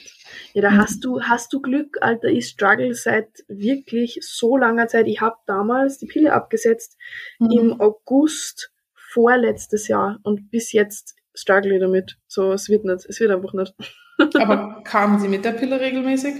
Ja, 0.53 0.61
da 0.61 0.71
mhm. 0.71 0.77
hast 0.77 1.05
du, 1.05 1.21
hast 1.21 1.53
du 1.53 1.61
Glück, 1.61 1.97
Alter. 2.01 2.27
Ich 2.27 2.47
struggle 2.47 2.93
seit 2.93 3.29
wirklich 3.47 4.19
so 4.21 4.57
langer 4.57 4.87
Zeit. 4.87 5.07
Ich 5.07 5.21
habe 5.21 5.37
damals 5.47 5.99
die 5.99 6.05
Pille 6.05 6.33
abgesetzt 6.33 6.97
mhm. 7.39 7.51
im 7.51 7.81
August 7.81 8.73
vorletztes 8.93 9.87
Jahr 9.87 10.19
und 10.23 10.49
bis 10.51 10.73
jetzt 10.73 11.15
struggle 11.33 11.75
ich 11.75 11.79
damit. 11.79 12.17
So, 12.27 12.51
es 12.51 12.67
wird 12.67 12.83
nicht. 12.83 13.05
Es 13.05 13.19
wird 13.21 13.31
einfach 13.31 13.53
nicht. 13.53 13.73
Aber 14.35 14.83
kamen 14.83 15.19
Sie 15.19 15.29
mit 15.29 15.45
der 15.45 15.53
Pille 15.53 15.79
regelmäßig? 15.79 16.35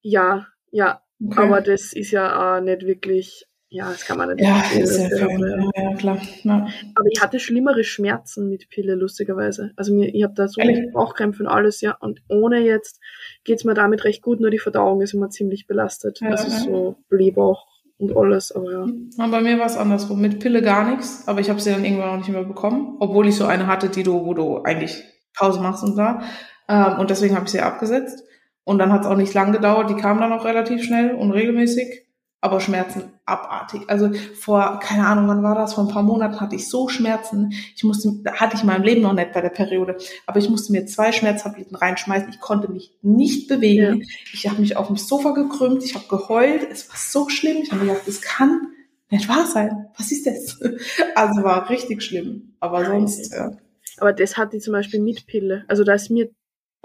Ja, 0.00 0.46
ja. 0.70 1.02
Okay. 1.22 1.40
Aber 1.40 1.60
das 1.60 1.92
ist 1.92 2.10
ja 2.10 2.56
auch 2.56 2.60
nicht 2.60 2.86
wirklich 2.86 3.46
ja, 3.68 3.90
das 3.90 4.04
kann 4.04 4.18
man 4.18 4.34
nicht. 4.34 4.44
Ja, 4.44 4.62
ist 4.78 4.96
ja, 4.98 5.28
ja, 5.28 5.70
ja, 5.74 5.94
klar. 5.96 6.18
Ja. 6.44 6.68
Aber 6.94 7.08
ich 7.10 7.20
hatte 7.20 7.40
schlimmere 7.40 7.82
Schmerzen 7.82 8.48
mit 8.48 8.68
Pille, 8.68 8.94
lustigerweise. 8.94 9.72
Also 9.76 9.92
mir, 9.92 10.14
ich 10.14 10.22
habe 10.22 10.34
da 10.34 10.46
so 10.46 10.60
Ehrlich? 10.60 10.92
Bauchkrämpfe 10.92 11.42
und 11.42 11.48
alles, 11.48 11.80
ja. 11.80 11.96
Und 11.98 12.22
ohne 12.28 12.60
jetzt 12.60 13.00
geht's 13.44 13.64
mir 13.64 13.74
damit 13.74 14.04
recht 14.04 14.22
gut, 14.22 14.40
nur 14.40 14.50
die 14.50 14.60
Verdauung 14.60 15.00
ist 15.00 15.14
immer 15.14 15.30
ziemlich 15.30 15.66
belastet. 15.66 16.20
Ja, 16.20 16.30
also 16.30 16.48
so 16.48 16.96
Blähbauch 17.08 17.66
und 17.98 18.16
alles, 18.16 18.52
aber 18.52 18.70
ja. 18.70 18.86
ja 19.18 19.26
bei 19.26 19.40
mir 19.40 19.58
war 19.58 19.66
es 19.66 19.76
andersrum. 19.76 20.20
Mit 20.20 20.38
Pille 20.38 20.62
gar 20.62 20.88
nichts, 20.88 21.26
aber 21.26 21.40
ich 21.40 21.50
habe 21.50 21.60
sie 21.60 21.70
dann 21.70 21.84
irgendwann 21.84 22.10
auch 22.10 22.18
nicht 22.18 22.28
mehr 22.28 22.44
bekommen, 22.44 22.96
obwohl 23.00 23.26
ich 23.26 23.34
so 23.34 23.46
eine 23.46 23.66
hatte, 23.66 23.88
die 23.88 24.04
du, 24.04 24.24
wo 24.24 24.34
du 24.34 24.62
eigentlich 24.62 25.02
Pause 25.36 25.60
machst 25.60 25.82
und 25.82 25.96
da. 25.96 26.22
Ähm, 26.68 26.98
und 27.00 27.10
deswegen 27.10 27.34
habe 27.34 27.46
ich 27.46 27.52
sie 27.52 27.60
abgesetzt. 27.60 28.22
Und 28.62 28.78
dann 28.78 28.92
hat 28.92 29.02
es 29.02 29.06
auch 29.06 29.16
nicht 29.16 29.32
lang 29.32 29.52
gedauert, 29.52 29.90
die 29.90 29.94
kam 29.94 30.18
dann 30.18 30.32
auch 30.32 30.44
relativ 30.44 30.82
schnell 30.82 31.14
und 31.14 31.30
regelmäßig 31.30 32.05
aber 32.46 32.60
Schmerzen 32.60 33.12
abartig. 33.24 33.82
Also 33.88 34.12
vor, 34.38 34.78
keine 34.80 35.04
Ahnung, 35.04 35.26
wann 35.26 35.42
war 35.42 35.56
das? 35.56 35.74
Vor 35.74 35.84
ein 35.84 35.90
paar 35.90 36.04
Monaten 36.04 36.40
hatte 36.40 36.54
ich 36.54 36.68
so 36.68 36.88
Schmerzen. 36.88 37.52
Ich 37.74 37.82
musste, 37.82 38.22
hatte 38.32 38.54
ich 38.54 38.60
in 38.60 38.68
meinem 38.68 38.84
Leben 38.84 39.02
noch 39.02 39.14
nicht 39.14 39.32
bei 39.32 39.40
der 39.40 39.48
Periode, 39.48 39.96
aber 40.26 40.38
ich 40.38 40.48
musste 40.48 40.70
mir 40.70 40.86
zwei 40.86 41.10
Schmerztabletten 41.10 41.76
reinschmeißen. 41.76 42.28
Ich 42.30 42.38
konnte 42.38 42.70
mich 42.70 42.96
nicht 43.02 43.48
bewegen. 43.48 44.00
Ja. 44.00 44.06
Ich 44.32 44.48
habe 44.48 44.60
mich 44.60 44.76
auf 44.76 44.86
dem 44.86 44.96
Sofa 44.96 45.32
gekrümmt, 45.32 45.82
ich 45.84 45.96
habe 45.96 46.06
geheult. 46.08 46.68
Es 46.70 46.88
war 46.88 46.96
so 46.96 47.28
schlimm. 47.28 47.58
Ich 47.62 47.72
habe 47.72 47.84
gedacht, 47.84 48.06
es 48.06 48.22
kann 48.22 48.68
nicht 49.10 49.28
wahr 49.28 49.46
sein. 49.46 49.88
Was 49.98 50.12
ist 50.12 50.26
das? 50.26 50.60
Also 51.16 51.42
war 51.42 51.68
richtig 51.68 52.02
schlimm. 52.02 52.54
Aber 52.60 52.84
sonst, 52.84 53.32
ja. 53.32 53.50
Aber 53.98 54.12
das 54.12 54.36
hatte 54.36 54.56
ich 54.56 54.62
zum 54.62 54.72
Beispiel 54.72 55.00
mit 55.00 55.26
Pille. 55.26 55.64
Also 55.66 55.82
da 55.82 55.94
ist 55.94 56.10
mir 56.10 56.30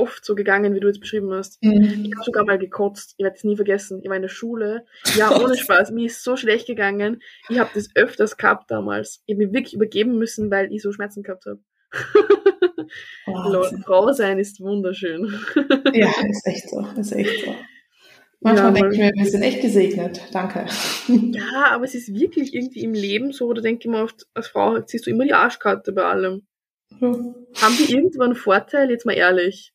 oft 0.02 0.26
so 0.26 0.36
gegangen, 0.36 0.74
wie 0.74 0.80
du 0.80 0.88
jetzt 0.88 1.00
beschrieben 1.00 1.32
hast. 1.34 1.62
Mhm. 1.64 2.06
Ich 2.06 2.12
habe 2.14 2.24
sogar 2.26 2.46
mal 2.46 2.58
gekotzt. 2.58 3.14
Ich 3.18 3.24
werde 3.24 3.36
es 3.38 3.44
nie 3.44 3.56
vergessen. 3.56 4.02
Ich 4.02 4.10
war 4.10 4.16
in 4.16 4.24
der 4.24 4.30
Schule. 4.30 4.86
Ja, 5.16 5.40
ohne 5.40 5.56
Spaß. 5.58 5.92
Mir 5.92 6.08
ist 6.08 6.24
so 6.24 6.36
schlecht 6.36 6.68
gegangen. 6.68 7.22
Ich 7.50 7.60
habe 7.60 7.70
das 7.74 7.90
öfters 7.96 8.38
gehabt 8.38 8.72
damals. 8.72 9.22
Ich 9.26 9.36
habe 9.36 9.46
mich 9.46 9.54
wirklich 9.54 9.74
übergeben 9.76 10.18
müssen, 10.18 10.50
weil 10.52 10.74
ich 10.74 10.82
so 10.82 10.92
Schmerzen 10.92 11.24
gehabt 11.24 11.46
habe. 11.46 11.60
Frau 13.86 14.12
sein 14.14 14.40
ist 14.40 14.60
wunderschön. 14.60 15.40
ja, 15.94 16.10
ist 16.30 16.48
echt 16.48 16.70
so. 16.70 16.86
Ist 16.98 17.12
echt 17.12 17.46
so. 17.46 17.56
Manchmal 18.44 18.76
ja, 18.76 18.82
denke 18.82 18.96
ich 18.96 19.00
mir, 19.00 19.12
wir 19.14 19.30
sind 19.30 19.44
echt 19.44 19.62
gesegnet. 19.62 20.22
Danke. 20.32 20.66
Ja, 21.08 21.68
aber 21.70 21.86
es 21.86 21.94
ist 21.94 22.12
wirklich 22.14 22.56
irgendwie 22.56 22.82
im 22.82 22.94
Leben 22.94 23.34
so, 23.34 23.54
da 23.54 23.62
denke 23.62 23.82
ich 23.88 23.92
mir 23.92 24.02
oft, 24.02 24.26
als 24.34 24.48
Frau 24.48 24.80
ziehst 24.82 25.06
du 25.06 25.12
immer 25.12 25.26
die 25.26 25.34
Arschkarte 25.34 25.92
bei 25.92 26.04
allem. 26.04 26.48
Ja. 27.00 27.08
Haben 27.10 27.78
die 27.78 27.94
irgendwann 27.94 28.32
einen 28.32 28.36
Vorteil? 28.36 28.90
Jetzt 28.90 29.06
mal 29.06 29.14
ehrlich. 29.14 29.74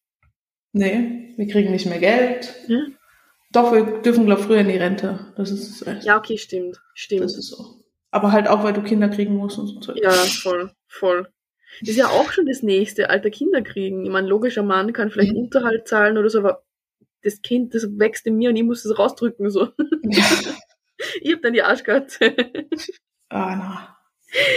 Nee, 0.76 1.32
wir 1.36 1.48
kriegen 1.48 1.70
nicht 1.70 1.86
mehr 1.86 1.98
Geld. 1.98 2.54
Ja. 2.68 2.80
Doch, 3.50 3.72
wir 3.72 4.02
dürfen, 4.02 4.26
glaube 4.26 4.42
ich, 4.42 4.46
früher 4.46 4.58
in 4.58 4.68
die 4.68 4.76
Rente. 4.76 5.32
Das 5.36 5.50
ist 5.50 5.86
echt. 5.86 6.04
Ja, 6.04 6.18
okay, 6.18 6.36
stimmt. 6.36 6.82
Stimmt. 6.92 7.22
Das 7.22 7.38
ist 7.38 7.48
so. 7.48 7.82
Aber 8.10 8.30
halt 8.30 8.46
auch, 8.46 8.62
weil 8.62 8.74
du 8.74 8.82
Kinder 8.82 9.08
kriegen 9.08 9.36
musst 9.36 9.58
und 9.58 9.82
so. 9.82 9.94
Ja, 9.94 10.10
voll, 10.10 10.70
voll. 10.86 11.28
Das 11.80 11.90
ist 11.90 11.96
ja 11.96 12.08
auch 12.08 12.30
schon 12.30 12.44
das 12.44 12.62
nächste, 12.62 13.08
alter 13.08 13.30
Kinder 13.30 13.62
kriegen. 13.62 14.04
Ich 14.04 14.10
meine, 14.10 14.28
logischer 14.28 14.62
Mann 14.62 14.92
kann 14.92 15.10
vielleicht 15.10 15.32
mhm. 15.32 15.44
Unterhalt 15.44 15.88
zahlen 15.88 16.18
oder 16.18 16.28
so, 16.28 16.40
aber 16.40 16.62
das 17.22 17.40
Kind, 17.40 17.74
das 17.74 17.86
wächst 17.98 18.26
in 18.26 18.36
mir 18.36 18.50
und 18.50 18.56
ich 18.56 18.62
muss 18.62 18.84
es 18.84 18.98
rausdrücken, 18.98 19.48
so. 19.48 19.68
Ja. 20.02 20.24
ich 21.22 21.32
hab 21.32 21.42
dann 21.42 21.54
die 21.54 21.62
Arschkarte. 21.62 22.36
Ah, 23.30 23.56
na. 23.56 23.96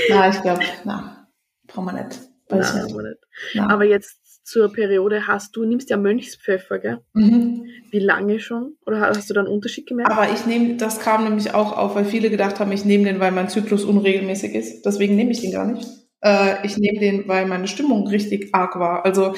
Na, 0.10 0.30
ich 0.30 0.42
glaube, 0.42 0.64
na, 0.84 1.30
brauchen 1.66 1.86
wir 1.86 2.04
nicht. 2.04 2.20
Weiß 2.50 2.76
na, 2.76 2.86
nicht. 2.86 3.18
Aber 3.60 3.86
jetzt 3.86 4.20
zur 4.44 4.72
Periode 4.72 5.28
hast 5.28 5.56
du, 5.56 5.64
nimmst 5.66 5.90
ja 5.90 5.98
Mönchspfeffer, 5.98 6.80
gell? 6.80 7.00
Mhm. 7.14 7.66
Wie 7.92 8.00
lange 8.00 8.40
schon? 8.40 8.76
Oder 8.86 9.00
hast 9.02 9.30
du 9.30 9.34
da 9.34 9.42
einen 9.42 9.50
Unterschied 9.50 9.88
gemerkt? 9.88 10.12
Aber 10.12 10.32
ich 10.32 10.46
nehme, 10.46 10.78
das 10.78 11.00
kam 11.00 11.24
nämlich 11.24 11.54
auch 11.54 11.78
auf, 11.78 11.96
weil 11.96 12.06
viele 12.06 12.30
gedacht 12.30 12.60
haben, 12.60 12.72
ich 12.72 12.86
nehme 12.86 13.06
den, 13.06 13.20
weil 13.20 13.32
mein 13.32 13.50
Zyklus 13.50 13.84
unregelmäßig 13.84 14.56
ist. 14.56 14.86
Deswegen 14.86 15.16
nehme 15.16 15.32
ich 15.32 15.42
den 15.42 15.52
gar 15.52 15.66
nicht. 15.66 15.88
Äh, 16.22 16.66
ich 16.66 16.78
nehme 16.78 17.00
den, 17.00 17.28
weil 17.28 17.46
meine 17.46 17.68
Stimmung 17.68 18.08
richtig 18.08 18.50
arg 18.54 18.78
war. 18.80 19.06
Also 19.06 19.36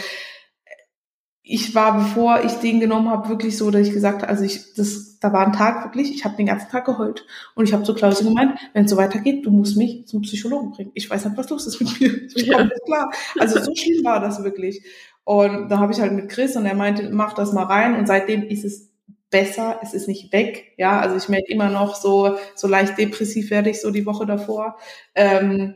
ich 1.43 1.74
war, 1.74 1.98
bevor 1.98 2.43
ich 2.43 2.53
den 2.53 2.79
genommen 2.79 3.10
habe, 3.10 3.29
wirklich 3.29 3.57
so, 3.57 3.71
dass 3.71 3.88
ich 3.88 3.93
gesagt 3.93 4.21
habe, 4.21 4.29
also 4.29 4.43
ich, 4.43 4.74
das, 4.75 5.19
da 5.19 5.33
war 5.33 5.45
ein 5.45 5.53
Tag 5.53 5.83
wirklich, 5.83 6.13
ich 6.13 6.24
habe 6.24 6.38
den 6.38 6.45
ganzen 6.45 6.69
Tag 6.69 6.86
geheult. 6.86 7.25
Und 7.55 7.67
ich 7.67 7.74
habe 7.74 7.83
zu 7.83 7.95
Klausi 7.95 8.24
gemeint, 8.24 8.60
wenn 8.74 8.86
es 8.86 8.91
so 8.91 8.98
weitergeht, 8.98 9.45
du 9.45 9.51
musst 9.51 9.75
mich 9.75 10.07
zum 10.07 10.21
Psychologen 10.21 10.71
bringen. 10.71 10.91
Ich 10.93 11.10
weiß 11.10 11.25
nicht, 11.25 11.38
was 11.38 11.50
los 11.50 11.65
ist 11.67 11.81
mit 11.81 12.00
mir. 12.00 12.12
Ich 12.36 12.50
komme 12.50 12.65
nicht 12.65 12.86
klar. 12.86 13.12
Also 13.39 13.60
so 13.60 13.74
schlimm 13.75 14.03
war 14.03 14.19
das 14.19 14.43
wirklich. 14.43 14.83
Und 15.24 15.69
da 15.69 15.79
habe 15.79 15.93
ich 15.93 16.00
halt 16.00 16.13
mit 16.13 16.29
Chris 16.29 16.55
und 16.55 16.65
er 16.65 16.75
meinte, 16.75 17.10
mach 17.12 17.33
das 17.33 17.53
mal 17.53 17.63
rein. 17.63 17.95
Und 17.95 18.07
seitdem 18.07 18.43
ist 18.43 18.63
es 18.63 18.91
besser, 19.31 19.79
es 19.81 19.93
ist 19.93 20.07
nicht 20.07 20.31
weg. 20.33 20.74
Ja, 20.77 21.00
also 21.00 21.15
ich 21.15 21.29
merke 21.29 21.51
immer 21.51 21.69
noch 21.69 21.95
so, 21.95 22.38
so 22.55 22.67
leicht 22.67 22.98
depressiv 22.98 23.50
werde 23.50 23.71
ich 23.71 23.81
so 23.81 23.89
die 23.89 24.05
Woche 24.05 24.25
davor. 24.27 24.77
Ähm, 25.15 25.75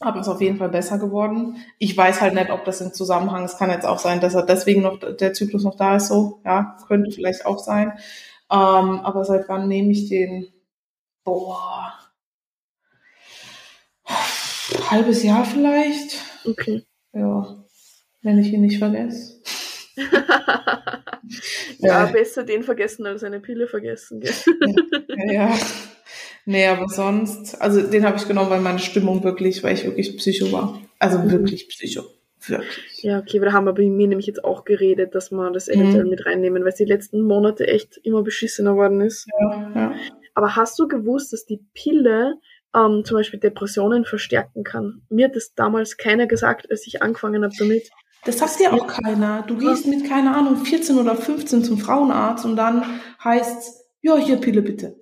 aber 0.00 0.20
ist 0.20 0.28
auf 0.28 0.40
jeden 0.40 0.58
Fall 0.58 0.68
besser 0.68 0.98
geworden. 0.98 1.56
Ich 1.78 1.96
weiß 1.96 2.20
halt 2.20 2.34
nicht, 2.34 2.50
ob 2.50 2.64
das 2.64 2.80
im 2.80 2.92
Zusammenhang, 2.92 3.44
es 3.44 3.56
kann 3.56 3.70
jetzt 3.70 3.86
auch 3.86 3.98
sein, 3.98 4.20
dass 4.20 4.34
er 4.34 4.44
deswegen 4.44 4.82
noch, 4.82 4.98
der 4.98 5.32
Zyklus 5.32 5.64
noch 5.64 5.76
da 5.76 5.96
ist, 5.96 6.08
so, 6.08 6.40
ja, 6.44 6.76
könnte 6.86 7.10
vielleicht 7.10 7.46
auch 7.46 7.58
sein. 7.58 7.92
Ähm, 8.50 9.00
aber 9.00 9.24
seit 9.24 9.48
wann 9.48 9.68
nehme 9.68 9.92
ich 9.92 10.08
den? 10.08 10.48
Boah. 11.24 11.92
Halbes 14.90 15.22
Jahr 15.22 15.44
vielleicht. 15.44 16.22
Okay. 16.44 16.84
Ja. 17.12 17.64
Wenn 18.22 18.38
ich 18.38 18.52
ihn 18.52 18.60
nicht 18.60 18.78
vergesse. 18.78 19.40
ja, 21.78 22.04
ja, 22.04 22.06
besser 22.06 22.44
den 22.44 22.62
vergessen 22.62 23.06
als 23.06 23.24
eine 23.24 23.40
Pille 23.40 23.66
vergessen. 23.66 24.20
Gell? 24.20 24.34
ja. 25.16 25.48
ja. 25.48 25.58
Nee, 26.48 26.68
aber 26.68 26.88
sonst, 26.88 27.60
also 27.60 27.82
den 27.82 28.06
habe 28.06 28.16
ich 28.16 28.28
genommen, 28.28 28.50
weil 28.50 28.60
meine 28.60 28.78
Stimmung 28.78 29.24
wirklich, 29.24 29.64
weil 29.64 29.74
ich 29.74 29.84
wirklich 29.84 30.16
Psycho 30.16 30.52
war. 30.52 30.80
Also 31.00 31.18
mhm. 31.18 31.32
wirklich 31.32 31.68
Psycho. 31.68 32.02
Wirklich. 32.46 33.02
Ja, 33.02 33.18
okay, 33.18 33.38
aber 33.38 33.46
da 33.46 33.52
haben 33.52 33.64
wir 33.64 33.72
bei 33.72 33.90
mir 33.90 34.06
nämlich 34.06 34.28
jetzt 34.28 34.44
auch 34.44 34.64
geredet, 34.64 35.16
dass 35.16 35.32
wir 35.32 35.50
das 35.50 35.66
eventuell 35.66 36.04
mhm. 36.04 36.10
mit 36.10 36.24
reinnehmen, 36.24 36.62
weil 36.62 36.70
es 36.70 36.76
die 36.76 36.84
letzten 36.84 37.22
Monate 37.22 37.66
echt 37.66 37.98
immer 38.04 38.22
beschissener 38.22 38.76
worden 38.76 39.00
ist. 39.00 39.26
Ja, 39.40 39.72
ja. 39.74 39.94
Aber 40.34 40.54
hast 40.54 40.78
du 40.78 40.86
gewusst, 40.86 41.32
dass 41.32 41.46
die 41.46 41.60
Pille 41.74 42.38
ähm, 42.76 43.02
zum 43.04 43.16
Beispiel 43.16 43.40
Depressionen 43.40 44.04
verstärken 44.04 44.62
kann? 44.62 45.02
Mir 45.08 45.26
hat 45.26 45.34
das 45.34 45.54
damals 45.54 45.96
keiner 45.96 46.28
gesagt, 46.28 46.70
als 46.70 46.86
ich 46.86 47.02
angefangen 47.02 47.42
habe 47.42 47.54
damit. 47.58 47.90
Das 48.24 48.38
sagt 48.38 48.60
dir 48.60 48.72
auch 48.72 48.86
keiner. 48.86 49.44
Du 49.48 49.56
gehst 49.56 49.88
mit, 49.88 50.08
keine 50.08 50.32
Ahnung, 50.32 50.64
14 50.64 50.98
oder 50.98 51.16
15 51.16 51.64
zum 51.64 51.78
Frauenarzt 51.78 52.44
und 52.44 52.54
dann 52.54 52.84
heißt 53.24 53.84
ja, 54.02 54.16
hier 54.16 54.36
Pille 54.36 54.62
bitte 54.62 54.94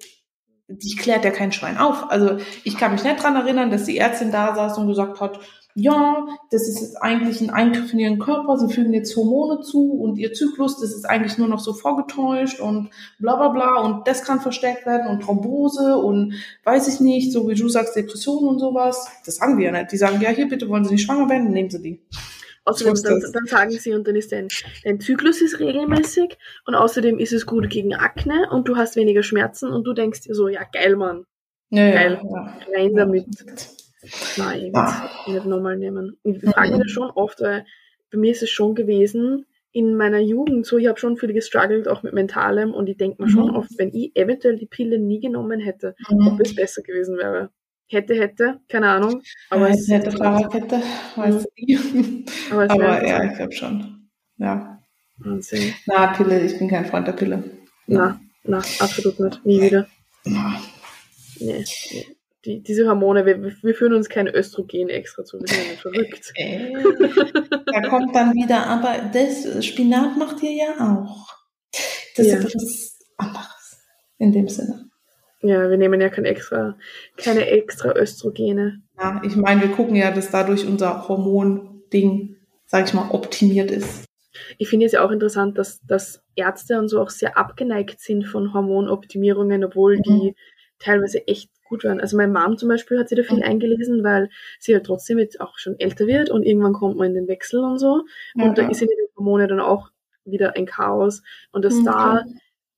die 0.69 0.97
klärt 0.97 1.25
ja 1.25 1.31
kein 1.31 1.53
Schwein 1.53 1.79
auf. 1.79 2.11
Also 2.11 2.39
ich 2.65 2.77
kann 2.77 2.93
mich 2.93 3.05
nicht 3.05 3.23
dran 3.23 3.37
erinnern, 3.37 3.71
dass 3.71 3.85
die 3.85 3.99
Ärztin 3.99 4.33
da 4.33 4.55
saß 4.55 4.79
und 4.79 4.89
gesagt 4.89 5.21
hat, 5.21 5.41
ja, 5.77 6.27
das 6.53 6.69
ist 6.69 6.81
jetzt 6.81 7.03
eigentlich 7.03 7.41
ein 7.41 7.51
Eingriff 7.51 7.93
in 7.93 7.99
ihren 7.99 8.21
Körper, 8.21 8.57
sie 8.57 8.73
fügen 8.73 8.93
jetzt 8.93 9.17
Hormone 9.17 9.61
zu 9.61 9.93
und 9.95 10.19
ihr 10.19 10.33
Zyklus, 10.33 10.79
das 10.79 10.95
ist 10.95 11.05
eigentlich 11.05 11.37
nur 11.37 11.49
noch 11.49 11.59
so 11.59 11.73
vorgetäuscht 11.73 12.61
und 12.61 12.91
bla 13.19 13.35
bla 13.35 13.49
bla 13.49 13.81
und 13.81 14.07
das 14.07 14.23
kann 14.23 14.39
verstärkt 14.39 14.87
werden 14.87 15.09
und 15.09 15.25
Thrombose 15.25 15.97
und 15.97 16.35
weiß 16.63 16.87
ich 16.87 17.01
nicht, 17.01 17.33
so 17.33 17.49
wie 17.49 17.57
du 17.57 17.69
sagst, 17.69 17.97
Depressionen 17.97 18.49
und 18.49 18.61
sowas. 18.61 19.09
Das 19.27 19.37
sagen 19.37 19.59
wir 19.59 19.67
ja 19.67 19.73
nicht. 19.73 19.91
Die 19.91 19.97
sagen, 19.97 20.21
ja, 20.21 20.31
hier 20.31 20.49
bitte 20.49 20.69
wollen 20.69 20.85
Sie 20.85 20.93
nicht 20.93 21.05
schwanger 21.05 21.29
werden, 21.29 21.51
nehmen 21.51 21.71
Sie 21.71 21.83
die. 21.83 22.01
Außerdem, 22.67 22.95
dann, 23.03 23.33
dann, 23.33 23.47
sagen 23.47 23.71
sie, 23.73 23.93
und 23.93 24.09
dann 24.09 24.17
ist 24.17 24.33
dein, 24.33 24.49
dein 24.85 24.99
Zyklus 24.99 25.43
ist 25.43 25.61
regelmäßig 25.61 26.39
und 26.67 26.75
außerdem 26.75 27.19
ist 27.19 27.33
es 27.33 27.45
gut 27.45 27.69
gegen 27.69 27.95
Akne 27.95 28.49
und 28.51 28.69
du 28.69 28.77
hast 28.77 28.97
weniger 28.97 29.23
Schmerzen 29.23 29.69
und 29.69 29.85
du 29.85 29.93
denkst 29.93 30.23
dir 30.23 30.35
so, 30.35 30.49
ja 30.49 30.63
geil, 30.73 30.97
Mann. 30.97 31.27
Ja, 31.69 31.91
geil. 31.91 32.21
Ja, 32.23 32.59
Rein 32.75 32.95
damit. 32.95 33.27
Nein, 34.39 34.67
ich 34.67 34.75
ah. 34.75 35.11
nicht 35.27 35.45
nochmal 35.45 35.77
nehmen. 35.77 36.17
Ich 36.25 36.41
frage 36.41 36.73
mich 36.73 36.81
das 36.81 36.91
schon 36.91 37.11
oft, 37.11 37.41
weil 37.43 37.67
bei 38.11 38.19
mir 38.19 38.33
ist 38.33 38.43
es 38.43 38.51
schon 38.51 38.75
gewesen, 38.75 39.45
in 39.73 39.97
meiner 39.97 40.21
Jugend 40.21 40.65
so, 40.65 40.79
ich 40.79 40.87
habe 40.87 40.99
schon 40.99 41.17
viel 41.17 41.33
gestruggelt, 41.33 41.89
auch 41.89 42.03
mit 42.03 42.15
Mentalem 42.15 42.73
und 42.73 42.89
ich 42.89 42.97
denke 42.97 43.23
mir 43.23 43.29
mhm. 43.29 43.33
schon 43.33 43.51
oft, 43.57 43.71
wenn 43.77 43.93
ich 43.93 44.15
eventuell 44.15 44.57
die 44.57 44.67
Pille 44.67 44.99
nie 44.99 45.21
genommen 45.21 45.61
hätte, 45.61 45.97
mhm. 46.09 46.29
ob 46.29 46.41
es 46.41 46.55
besser 46.55 46.83
gewesen 46.83 47.19
wäre 47.19 47.51
hätte, 47.89 48.15
hätte, 48.15 48.61
keine 48.69 48.89
Ahnung. 48.89 49.23
Aber 49.51 49.69
ja, 49.69 49.75
es 49.75 49.89
hätte 49.89 50.13
Fahrradkette, 50.13 50.83
weiß 51.17 51.47
ich 51.55 51.79
Aber, 52.51 52.71
aber 52.71 53.07
ja, 53.07 53.25
ich 53.25 53.37
glaube 53.37 53.53
schon. 53.53 54.09
Ja. 54.39 54.81
Wahnsinn. 55.19 55.75
Na, 55.87 56.09
Pille, 56.13 56.41
ich 56.45 56.59
bin 56.59 56.69
kein 56.69 56.87
Freund 56.87 57.07
der 57.07 57.13
Pille. 57.13 57.45
Na, 57.87 58.21
na, 58.43 58.59
absolut 58.79 59.21
nicht. 59.21 59.45
Nie 59.47 59.61
wieder. 59.63 59.87
Na. 60.25 60.61
Nee, 61.41 61.65
nee. 61.93 62.07
Die, 62.45 62.63
diese 62.63 62.87
Hormone, 62.87 63.25
wir, 63.25 63.43
wir 63.43 63.75
führen 63.75 63.95
uns 63.95 64.09
kein 64.09 64.29
Östrogen 64.29 64.91
extra 64.91 65.25
zu, 65.25 65.41
wir 65.41 65.49
sind 65.49 65.65
ja 65.65 65.71
nicht 65.71 65.83
verrückt. 65.83 66.33
Äh, 67.75 67.81
da 67.83 67.89
kommt 67.89 68.15
dann 68.15 68.35
wieder, 68.35 68.67
aber 68.67 69.11
das 69.13 69.65
Spinat 69.65 70.17
macht 70.17 70.43
ihr 70.43 70.53
ja 70.53 70.75
auch. 70.79 71.27
Das 72.17 72.27
ja. 72.27 72.37
ist 72.37 72.45
etwas 72.45 72.99
anderes 73.17 73.79
in 74.19 74.33
dem 74.33 74.49
Sinne. 74.49 74.91
Ja, 75.47 75.69
wir 75.69 75.77
nehmen 75.77 76.01
ja 76.01 76.09
kein 76.09 76.25
extra, 76.25 76.75
keine 77.19 77.47
extra 77.47 77.95
Östrogene. 77.95 78.81
Ja, 78.99 79.21
ich 79.23 79.37
meine, 79.37 79.61
wir 79.61 79.69
gucken 79.69 79.95
ja, 79.95 80.11
dass 80.11 80.31
dadurch 80.31 80.67
unser 80.67 81.07
Hormonding, 81.07 82.37
sag 82.65 82.87
ich 82.87 82.95
mal, 82.95 83.11
optimiert 83.11 83.71
ist. 83.71 84.07
Ich 84.57 84.71
finde 84.71 84.87
es 84.87 84.93
ja 84.93 85.05
auch 85.05 85.11
interessant, 85.11 85.59
dass, 85.59 85.83
dass 85.83 86.23
Ärzte 86.35 86.79
und 86.79 86.89
so 86.89 86.99
auch 86.99 87.11
sehr 87.11 87.37
abgeneigt 87.37 88.01
sind 88.01 88.25
von 88.25 88.55
Hormonoptimierungen, 88.55 89.65
obwohl 89.65 89.99
mhm. 89.99 90.03
die 90.03 90.35
teilweise 90.79 91.27
echt 91.29 91.51
gut 91.65 91.85
waren. 91.85 92.01
Also 92.01 92.17
meine 92.17 92.33
Mom 92.33 92.57
zum 92.57 92.71
Beispiel 92.71 92.99
hat 92.99 93.11
sich 93.11 93.19
da 93.19 93.25
viel 93.25 93.39
mhm. 93.39 93.43
eingelesen, 93.43 94.03
weil 94.03 94.31
sie 94.59 94.73
halt 94.73 94.87
trotzdem 94.87 95.19
jetzt 95.19 95.43
auch 95.43 95.59
schon 95.59 95.79
älter 95.79 96.07
wird 96.07 96.31
und 96.31 96.43
irgendwann 96.43 96.73
kommt 96.73 96.97
man 96.97 97.09
in 97.09 97.15
den 97.15 97.29
Wechsel 97.29 97.61
und 97.61 97.79
so. 97.79 98.05
Ja, 98.35 98.47
und 98.47 98.57
da 98.57 98.67
ist 98.67 98.81
in 98.81 98.89
den 98.89 99.09
Hormone 99.15 99.47
dann 99.47 99.61
auch 99.61 99.91
wieder 100.25 100.57
ein 100.57 100.65
Chaos. 100.65 101.23
Und 101.53 101.67
dass 101.67 101.75
mhm, 101.75 101.85
da 101.85 102.25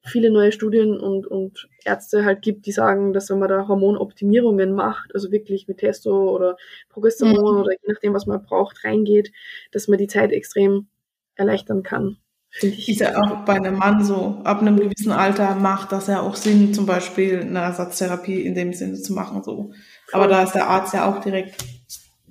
viele 0.06 0.30
neue 0.30 0.52
Studien 0.52 0.98
und, 0.98 1.26
und 1.26 1.68
Ärzte 1.84 2.24
halt 2.24 2.42
gibt, 2.42 2.66
die 2.66 2.72
sagen, 2.72 3.12
dass 3.12 3.30
wenn 3.30 3.38
man 3.38 3.48
da 3.48 3.68
Hormonoptimierungen 3.68 4.72
macht, 4.72 5.14
also 5.14 5.30
wirklich 5.30 5.68
mit 5.68 5.78
Testo 5.78 6.30
oder 6.30 6.56
Progesteron 6.88 7.54
mhm. 7.54 7.60
oder 7.60 7.72
je 7.72 7.92
nachdem, 7.92 8.14
was 8.14 8.26
man 8.26 8.42
braucht, 8.42 8.84
reingeht, 8.84 9.32
dass 9.72 9.88
man 9.88 9.98
die 9.98 10.06
Zeit 10.06 10.32
extrem 10.32 10.86
erleichtern 11.34 11.82
kann. 11.82 12.18
Finde 12.50 12.76
ich. 12.76 12.88
Ist 12.88 13.00
ja 13.00 13.16
auch 13.20 13.44
bei 13.44 13.54
einem 13.54 13.76
Mann 13.76 14.02
so, 14.04 14.40
ab 14.44 14.60
einem 14.60 14.76
gewissen 14.76 15.12
Alter 15.12 15.54
macht 15.56 15.92
das 15.92 16.06
ja 16.06 16.20
auch 16.20 16.36
Sinn, 16.36 16.72
zum 16.72 16.86
Beispiel 16.86 17.40
eine 17.40 17.58
Ersatztherapie 17.58 18.40
in 18.42 18.54
dem 18.54 18.72
Sinne 18.72 18.94
zu 18.94 19.12
machen, 19.12 19.42
so. 19.42 19.72
Aber 20.12 20.28
da 20.28 20.42
ist 20.42 20.54
der 20.54 20.68
Arzt 20.68 20.94
ja 20.94 21.10
auch 21.10 21.20
direkt, 21.20 21.56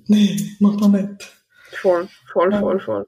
nee, 0.06 0.36
mach 0.58 0.76
doch 0.76 0.88
nicht. 0.88 1.32
Voll, 1.80 2.08
voll, 2.32 2.50
voll, 2.58 2.80
voll. 2.80 3.06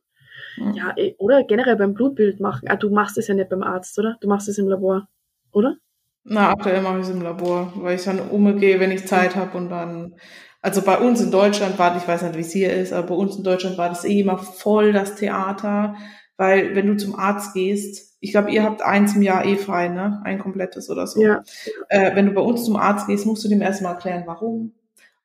Ja, 0.74 0.92
eh, 0.96 1.14
oder 1.18 1.44
generell 1.44 1.76
beim 1.76 1.94
Blutbild 1.94 2.40
machen. 2.40 2.68
Ah, 2.68 2.76
du 2.76 2.90
machst 2.90 3.18
es 3.18 3.28
ja 3.28 3.34
nicht 3.34 3.48
beim 3.48 3.62
Arzt, 3.62 3.98
oder? 3.98 4.16
Du 4.20 4.28
machst 4.28 4.48
es 4.48 4.58
im 4.58 4.68
Labor, 4.68 5.08
oder? 5.52 5.76
Na, 6.24 6.50
aktuell 6.50 6.82
mache 6.82 6.98
ich 6.98 7.04
es 7.04 7.10
im 7.10 7.22
Labor, 7.22 7.72
weil 7.76 7.96
ich 7.96 8.04
dann 8.04 8.20
umgehe, 8.20 8.80
wenn 8.80 8.90
ich 8.90 9.06
Zeit 9.06 9.34
habe 9.34 9.56
und 9.56 9.70
dann, 9.70 10.14
also 10.60 10.82
bei 10.82 10.98
uns 10.98 11.20
in 11.20 11.30
Deutschland 11.30 11.78
war, 11.78 11.96
ich 11.96 12.06
weiß 12.06 12.22
nicht, 12.22 12.36
wie 12.36 12.40
es 12.40 12.52
hier 12.52 12.72
ist, 12.72 12.92
aber 12.92 13.08
bei 13.08 13.14
uns 13.14 13.36
in 13.36 13.44
Deutschland 13.44 13.78
war 13.78 13.88
das 13.88 14.04
eh 14.04 14.20
immer 14.20 14.36
voll 14.38 14.92
das 14.92 15.14
Theater, 15.14 15.94
weil 16.36 16.74
wenn 16.74 16.86
du 16.86 16.96
zum 16.96 17.14
Arzt 17.14 17.54
gehst, 17.54 18.16
ich 18.20 18.32
glaube, 18.32 18.50
ihr 18.50 18.64
habt 18.64 18.82
eins 18.82 19.14
im 19.14 19.22
Jahr 19.22 19.44
eh 19.44 19.56
frei, 19.56 19.88
ne? 19.88 20.20
Ein 20.24 20.38
komplettes 20.38 20.90
oder 20.90 21.06
so. 21.06 21.22
Ja. 21.22 21.42
Äh, 21.88 22.16
wenn 22.16 22.26
du 22.26 22.32
bei 22.32 22.40
uns 22.40 22.64
zum 22.64 22.76
Arzt 22.76 23.06
gehst, 23.06 23.26
musst 23.26 23.44
du 23.44 23.48
dem 23.48 23.62
erstmal 23.62 23.94
erklären, 23.94 24.24
warum, 24.26 24.74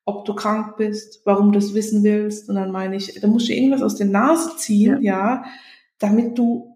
ob 0.04 0.24
du 0.24 0.34
krank 0.34 0.76
bist, 0.76 1.22
warum 1.24 1.52
du 1.52 1.58
das 1.58 1.74
wissen 1.74 2.02
willst. 2.02 2.48
Und 2.48 2.56
dann 2.56 2.70
meine 2.70 2.96
ich, 2.96 3.18
da 3.20 3.26
musst 3.26 3.48
du 3.48 3.54
irgendwas 3.54 3.82
aus 3.82 3.96
der 3.96 4.06
Nase 4.06 4.56
ziehen, 4.56 5.02
ja, 5.02 5.42
ja 5.42 5.44
damit 5.98 6.36
du 6.36 6.74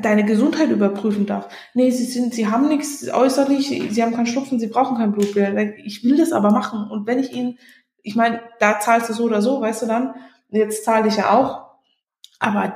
deine 0.00 0.24
Gesundheit 0.24 0.70
überprüfen 0.70 1.26
darf. 1.26 1.48
Nee, 1.74 1.90
sie 1.90 2.04
sind, 2.04 2.34
sie 2.34 2.46
haben 2.48 2.68
nichts 2.68 3.08
äußerlich, 3.08 3.68
sie 3.90 4.02
haben 4.02 4.14
keinen 4.14 4.26
Schnupfen, 4.26 4.58
sie 4.58 4.68
brauchen 4.68 4.96
kein 4.96 5.12
Blutbild. 5.12 5.74
Ich 5.84 6.02
will 6.02 6.16
das 6.16 6.32
aber 6.32 6.50
machen. 6.50 6.90
Und 6.90 7.06
wenn 7.06 7.18
ich 7.18 7.32
ihnen, 7.32 7.58
ich 8.02 8.16
meine, 8.16 8.40
da 8.58 8.80
zahlst 8.80 9.10
du 9.10 9.12
so 9.12 9.24
oder 9.24 9.42
so, 9.42 9.60
weißt 9.60 9.82
du 9.82 9.86
dann, 9.86 10.14
jetzt 10.48 10.84
zahle 10.84 11.08
ich 11.08 11.16
ja 11.16 11.36
auch. 11.36 11.66
Aber 12.38 12.74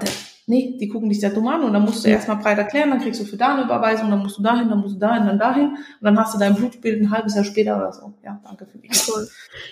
Nee, 0.50 0.76
die 0.80 0.88
gucken 0.88 1.08
dich 1.08 1.20
sehr 1.20 1.30
dumm 1.30 1.46
an 1.46 1.62
und 1.62 1.72
dann 1.72 1.84
musst 1.84 2.04
du 2.04 2.08
ja. 2.08 2.16
erstmal 2.16 2.38
breit 2.38 2.58
erklären, 2.58 2.90
dann 2.90 2.98
kriegst 2.98 3.20
du 3.20 3.24
für 3.24 3.36
da 3.36 3.54
eine 3.54 3.62
Überweisung, 3.66 4.10
dann 4.10 4.18
musst 4.18 4.36
du 4.36 4.42
dahin, 4.42 4.68
dann 4.68 4.80
musst 4.80 4.96
du 4.96 4.98
dahin, 4.98 5.24
dann 5.24 5.38
dahin 5.38 5.68
und 5.68 6.02
dann 6.02 6.18
hast 6.18 6.34
du 6.34 6.40
dein 6.40 6.56
Blutbild 6.56 7.00
ein 7.00 7.10
halbes 7.12 7.36
Jahr 7.36 7.44
später 7.44 7.76
oder 7.76 7.92
so. 7.92 8.14
Ja, 8.24 8.40
danke 8.44 8.66
für 8.66 8.78
die. 8.78 8.88
Toll. 8.88 9.28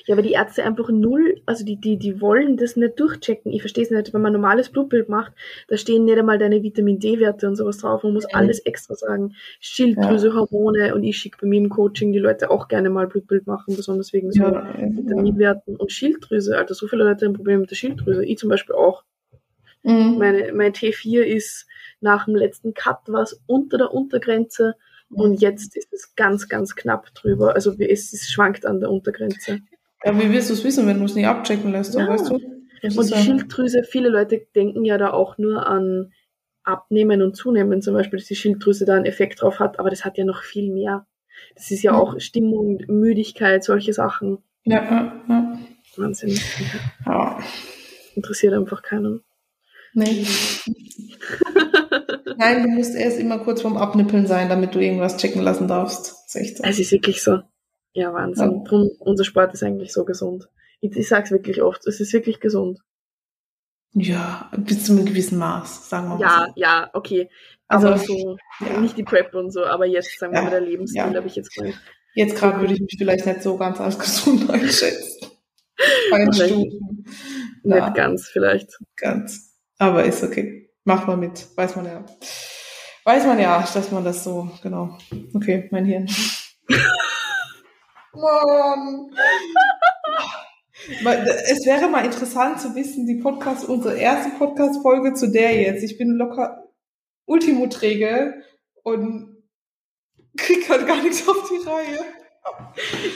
Ja, 0.06 0.14
aber 0.14 0.22
die 0.22 0.34
Ärzte 0.34 0.62
einfach 0.62 0.88
null, 0.88 1.42
also 1.46 1.64
die, 1.64 1.80
die, 1.80 1.96
die 1.96 2.20
wollen 2.20 2.56
das 2.56 2.76
nicht 2.76 3.00
durchchecken. 3.00 3.50
Ich 3.50 3.60
verstehe 3.60 3.82
es 3.82 3.90
nicht, 3.90 4.14
wenn 4.14 4.22
man 4.22 4.30
ein 4.30 4.40
normales 4.40 4.68
Blutbild 4.68 5.08
macht, 5.08 5.32
da 5.66 5.76
stehen 5.76 6.04
nicht 6.04 6.16
einmal 6.16 6.38
deine 6.38 6.62
Vitamin 6.62 7.00
D-Werte 7.00 7.48
und 7.48 7.56
sowas 7.56 7.78
drauf. 7.78 8.04
Man 8.04 8.12
muss 8.12 8.26
ja. 8.30 8.38
alles 8.38 8.60
extra 8.60 8.94
sagen. 8.94 9.34
Schilddrüse, 9.58 10.28
ja. 10.28 10.34
Hormone 10.34 10.94
und 10.94 11.02
ich 11.02 11.18
schicke 11.18 11.38
bei 11.40 11.48
mir 11.48 11.58
im 11.58 11.70
Coaching 11.70 12.12
die 12.12 12.20
Leute 12.20 12.52
auch 12.52 12.68
gerne 12.68 12.88
mal 12.88 13.08
Blutbild 13.08 13.48
machen, 13.48 13.74
besonders 13.74 14.12
wegen 14.12 14.30
so 14.30 14.44
Vitaminwerten 14.44 15.74
und 15.74 15.90
Schilddrüse. 15.90 16.56
Alter, 16.56 16.74
so 16.74 16.86
viele 16.86 17.02
Leute 17.02 17.26
haben 17.26 17.32
Probleme 17.32 17.62
mit 17.62 17.70
der 17.72 17.76
Schilddrüse. 17.76 18.24
Ich 18.24 18.38
zum 18.38 18.48
Beispiel 18.48 18.76
auch. 18.76 19.02
Mhm. 19.82 20.18
Meine, 20.18 20.52
mein 20.52 20.72
T4 20.72 21.22
ist 21.22 21.66
nach 22.00 22.26
dem 22.26 22.36
letzten 22.36 22.74
Cut 22.74 23.00
was 23.06 23.42
unter 23.46 23.78
der 23.78 23.92
Untergrenze 23.92 24.74
und 25.10 25.32
mhm. 25.32 25.36
jetzt 25.36 25.76
ist 25.76 25.92
es 25.92 26.14
ganz, 26.14 26.48
ganz 26.48 26.76
knapp 26.76 27.14
drüber. 27.14 27.54
Also 27.54 27.74
es, 27.78 28.12
es 28.12 28.30
schwankt 28.30 28.66
an 28.66 28.80
der 28.80 28.90
Untergrenze. 28.90 29.60
Ja, 30.04 30.18
wie 30.18 30.30
wirst 30.30 30.50
du 30.50 30.54
es 30.54 30.64
wissen, 30.64 30.86
wenn 30.86 30.98
du 30.98 31.04
es 31.04 31.14
nicht 31.14 31.26
abchecken 31.26 31.72
lässt, 31.72 31.94
ja. 31.94 32.06
weißt 32.06 32.30
du? 32.30 32.40
Das 32.82 32.96
und 32.96 33.10
die. 33.10 33.14
Schilddrüse, 33.14 33.82
viele 33.82 34.08
Leute 34.08 34.46
denken 34.54 34.84
ja 34.84 34.98
da 34.98 35.10
auch 35.10 35.38
nur 35.38 35.66
an 35.66 36.12
Abnehmen 36.62 37.22
und 37.22 37.34
Zunehmen, 37.34 37.82
zum 37.82 37.94
Beispiel, 37.94 38.18
dass 38.18 38.28
die 38.28 38.36
Schilddrüse 38.36 38.84
da 38.84 38.94
einen 38.94 39.06
Effekt 39.06 39.42
drauf 39.42 39.58
hat, 39.58 39.78
aber 39.80 39.90
das 39.90 40.04
hat 40.04 40.18
ja 40.18 40.24
noch 40.24 40.42
viel 40.42 40.72
mehr. 40.72 41.06
Das 41.54 41.70
ist 41.70 41.82
ja 41.82 41.92
mhm. 41.92 41.98
auch 41.98 42.20
Stimmung, 42.20 42.78
Müdigkeit, 42.88 43.64
solche 43.64 43.92
Sachen. 43.92 44.38
Ja, 44.64 44.82
ja, 44.84 45.22
ja. 45.28 45.58
Wahnsinn. 45.96 46.38
Ja. 47.06 47.38
Interessiert 48.14 48.52
einfach 48.52 48.82
keinen. 48.82 49.22
Nee. 49.98 50.24
Nein, 52.36 52.62
du 52.62 52.68
musst 52.68 52.94
erst 52.94 53.18
immer 53.18 53.40
kurz 53.40 53.62
vorm 53.62 53.76
Abnippeln 53.76 54.28
sein, 54.28 54.48
damit 54.48 54.74
du 54.74 54.78
irgendwas 54.78 55.16
checken 55.16 55.42
lassen 55.42 55.66
darfst. 55.66 56.14
Das 56.32 56.36
ist 56.36 56.58
so. 56.58 56.64
Es 56.64 56.78
ist 56.78 56.92
wirklich 56.92 57.20
so. 57.22 57.40
Ja, 57.92 58.14
Wahnsinn. 58.14 58.64
Ja. 58.64 58.84
Unser 59.00 59.24
Sport 59.24 59.54
ist 59.54 59.64
eigentlich 59.64 59.92
so 59.92 60.04
gesund. 60.04 60.48
Ich, 60.80 60.96
ich 60.96 61.08
sag's 61.08 61.32
wirklich 61.32 61.62
oft, 61.62 61.84
es 61.86 61.98
ist 61.98 62.12
wirklich 62.12 62.38
gesund. 62.38 62.78
Ja, 63.92 64.48
bis 64.56 64.84
zu 64.84 64.92
einem 64.92 65.06
gewissen 65.06 65.38
Maß, 65.38 65.88
sagen 65.88 66.10
wir 66.10 66.16
mal. 66.16 66.20
Ja, 66.20 66.46
so. 66.46 66.52
ja, 66.54 66.90
okay. 66.92 67.28
Also 67.66 67.88
aber, 67.88 67.98
so, 67.98 68.36
ja. 68.60 68.78
nicht 68.80 68.96
die 68.96 69.02
Prep 69.02 69.34
und 69.34 69.50
so, 69.50 69.64
aber 69.64 69.86
jetzt, 69.86 70.16
sagen 70.18 70.32
wir 70.32 70.38
ja, 70.38 70.44
mal, 70.44 70.50
der 70.50 70.60
Lebensstil 70.60 71.02
ja. 71.02 71.12
habe 71.12 71.26
ich 71.26 71.34
jetzt 71.34 71.52
gemeint. 71.54 71.80
Jetzt 72.14 72.36
gerade 72.36 72.60
würde 72.60 72.74
ich 72.74 72.80
mich 72.80 72.94
vielleicht 72.96 73.26
nicht 73.26 73.42
so 73.42 73.56
ganz 73.56 73.80
als 73.80 73.98
gesund 73.98 74.48
einschätzen. 74.48 75.28
Einstufen. 76.12 77.04
Nicht 77.64 77.94
ganz, 77.94 78.28
vielleicht. 78.28 78.78
Ganz. 78.96 79.47
Aber 79.78 80.04
ist 80.04 80.22
okay. 80.22 80.70
Macht 80.84 81.06
man 81.06 81.20
mit. 81.20 81.46
Weiß 81.56 81.76
man 81.76 81.86
ja. 81.86 82.04
Weiß 83.04 83.24
man 83.26 83.38
ja, 83.38 83.66
dass 83.72 83.90
man 83.90 84.04
das 84.04 84.24
so, 84.24 84.50
genau. 84.62 84.98
Okay, 85.34 85.68
mein 85.70 85.84
Hirn. 85.84 86.08
Mann. 91.02 91.26
Es 91.26 91.66
wäre 91.66 91.88
mal 91.88 92.04
interessant 92.04 92.60
zu 92.60 92.74
wissen, 92.74 93.06
die 93.06 93.16
Podcast, 93.16 93.68
unsere 93.68 93.96
erste 93.96 94.30
Podcast-Folge 94.38 95.14
zu 95.14 95.30
der 95.30 95.54
jetzt. 95.60 95.82
Ich 95.82 95.98
bin 95.98 96.16
locker 96.16 96.64
Ultimo-träge 97.26 98.42
und 98.82 99.42
krieg 100.36 100.68
halt 100.68 100.86
gar 100.86 101.02
nichts 101.02 101.28
auf 101.28 101.48
die 101.48 101.68
Reihe. 101.68 101.98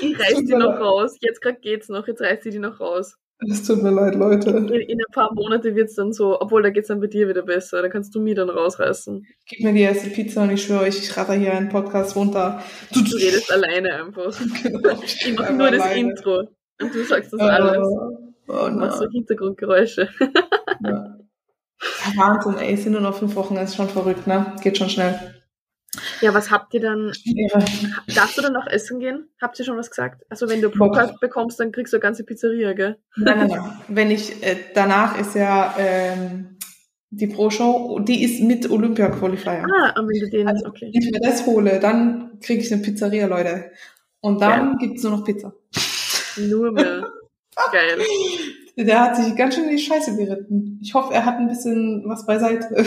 Ich 0.02 0.18
reiß 0.18 0.44
die 0.44 0.52
noch 0.52 0.78
raus. 0.78 1.16
Jetzt 1.20 1.40
gerade 1.40 1.60
geht's 1.60 1.88
noch, 1.88 2.06
jetzt 2.06 2.20
reiß 2.20 2.44
ich 2.44 2.52
die 2.52 2.58
noch 2.58 2.80
raus. 2.80 3.16
Es 3.50 3.64
tut 3.64 3.82
mir 3.82 3.90
leid, 3.90 4.14
Leute. 4.14 4.50
In, 4.50 4.68
in 4.68 4.98
ein 5.00 5.12
paar 5.12 5.32
Monate 5.34 5.74
wird 5.74 5.88
es 5.88 5.96
dann 5.96 6.12
so, 6.12 6.40
obwohl 6.40 6.62
da 6.62 6.70
geht 6.70 6.82
es 6.82 6.88
dann 6.88 7.00
bei 7.00 7.06
dir 7.06 7.28
wieder 7.28 7.42
besser, 7.42 7.82
da 7.82 7.88
kannst 7.88 8.14
du 8.14 8.20
mir 8.20 8.34
dann 8.34 8.50
rausreißen. 8.50 9.26
Gib 9.46 9.60
mir 9.64 9.72
die 9.72 9.80
erste 9.80 10.10
Pizza 10.10 10.42
und 10.42 10.50
ich 10.50 10.62
schwöre 10.62 10.82
euch, 10.82 10.98
ich 10.98 11.16
ratter 11.16 11.34
hier 11.34 11.52
einen 11.52 11.68
Podcast 11.68 12.14
runter. 12.16 12.62
Du, 12.92 13.02
du 13.02 13.16
redest 13.16 13.50
alleine 13.52 13.94
einfach. 14.04 14.32
Genau, 14.62 15.02
ich, 15.02 15.26
ich 15.26 15.36
mache 15.36 15.52
nur 15.54 15.66
alleine. 15.66 15.84
das 15.84 15.96
Intro 15.96 16.38
und 16.80 16.94
du 16.94 17.04
sagst 17.04 17.32
das 17.32 17.40
uh, 17.40 17.44
alles. 17.44 17.88
Oh, 18.48 18.66
und 18.66 18.76
machst 18.76 18.98
so 18.98 19.08
Hintergrundgeräusche. 19.10 20.08
ja. 20.84 21.16
Wahnsinn, 22.16 22.58
ey, 22.58 22.74
es 22.74 22.82
sind 22.84 22.92
nur 22.92 23.00
noch 23.00 23.16
fünf 23.16 23.34
Wochen, 23.34 23.54
das 23.54 23.70
ist 23.70 23.76
schon 23.76 23.88
verrückt, 23.88 24.26
ne? 24.26 24.54
Geht 24.62 24.78
schon 24.78 24.88
schnell. 24.88 25.41
Ja, 26.22 26.32
was 26.32 26.50
habt 26.50 26.72
ihr 26.72 26.80
dann? 26.80 27.12
Ja. 27.24 27.58
Darfst 28.14 28.38
du 28.38 28.42
dann 28.42 28.54
noch 28.54 28.66
essen 28.66 28.98
gehen? 28.98 29.28
Habt 29.40 29.58
ihr 29.58 29.64
schon 29.64 29.76
was 29.76 29.90
gesagt? 29.90 30.24
Also 30.30 30.48
wenn 30.48 30.62
du 30.62 30.70
Procard 30.70 31.20
bekommst, 31.20 31.60
dann 31.60 31.70
kriegst 31.70 31.92
du 31.92 31.98
eine 31.98 32.02
ganze 32.02 32.24
Pizzeria, 32.24 32.72
gell? 32.72 32.98
Nein, 33.16 33.38
nein, 33.38 33.48
nein. 33.48 33.78
Wenn 33.88 34.10
ich, 34.10 34.42
äh, 34.42 34.56
danach 34.74 35.20
ist 35.20 35.34
ja 35.34 35.74
ähm, 35.78 36.56
die 37.10 37.26
Pro-Show, 37.26 37.98
die 38.00 38.24
ist 38.24 38.42
mit 38.42 38.70
Olympia-Qualifier. 38.70 39.66
Ah, 39.66 40.00
und 40.00 40.08
wenn 40.08 40.20
du 40.20 40.30
den, 40.30 40.48
also, 40.48 40.66
okay. 40.66 40.90
Wenn 40.92 41.02
ich 41.02 41.10
mir 41.10 41.20
das 41.20 41.44
hole, 41.44 41.78
dann 41.78 42.38
kriege 42.40 42.62
ich 42.62 42.72
eine 42.72 42.80
Pizzeria, 42.80 43.26
Leute. 43.26 43.70
Und 44.20 44.40
dann 44.40 44.72
ja. 44.72 44.76
gibt's 44.78 45.02
nur 45.02 45.12
noch 45.12 45.24
Pizza. 45.24 45.52
Nur 46.38 46.72
mehr. 46.72 47.06
Geil. 47.72 47.98
Der 48.76 49.00
hat 49.00 49.16
sich 49.16 49.36
ganz 49.36 49.54
schön 49.54 49.64
in 49.64 49.76
die 49.76 49.82
Scheiße 49.82 50.16
geritten. 50.16 50.78
Ich 50.82 50.94
hoffe, 50.94 51.12
er 51.12 51.26
hat 51.26 51.36
ein 51.36 51.48
bisschen 51.48 52.02
was 52.06 52.24
beiseite. 52.24 52.86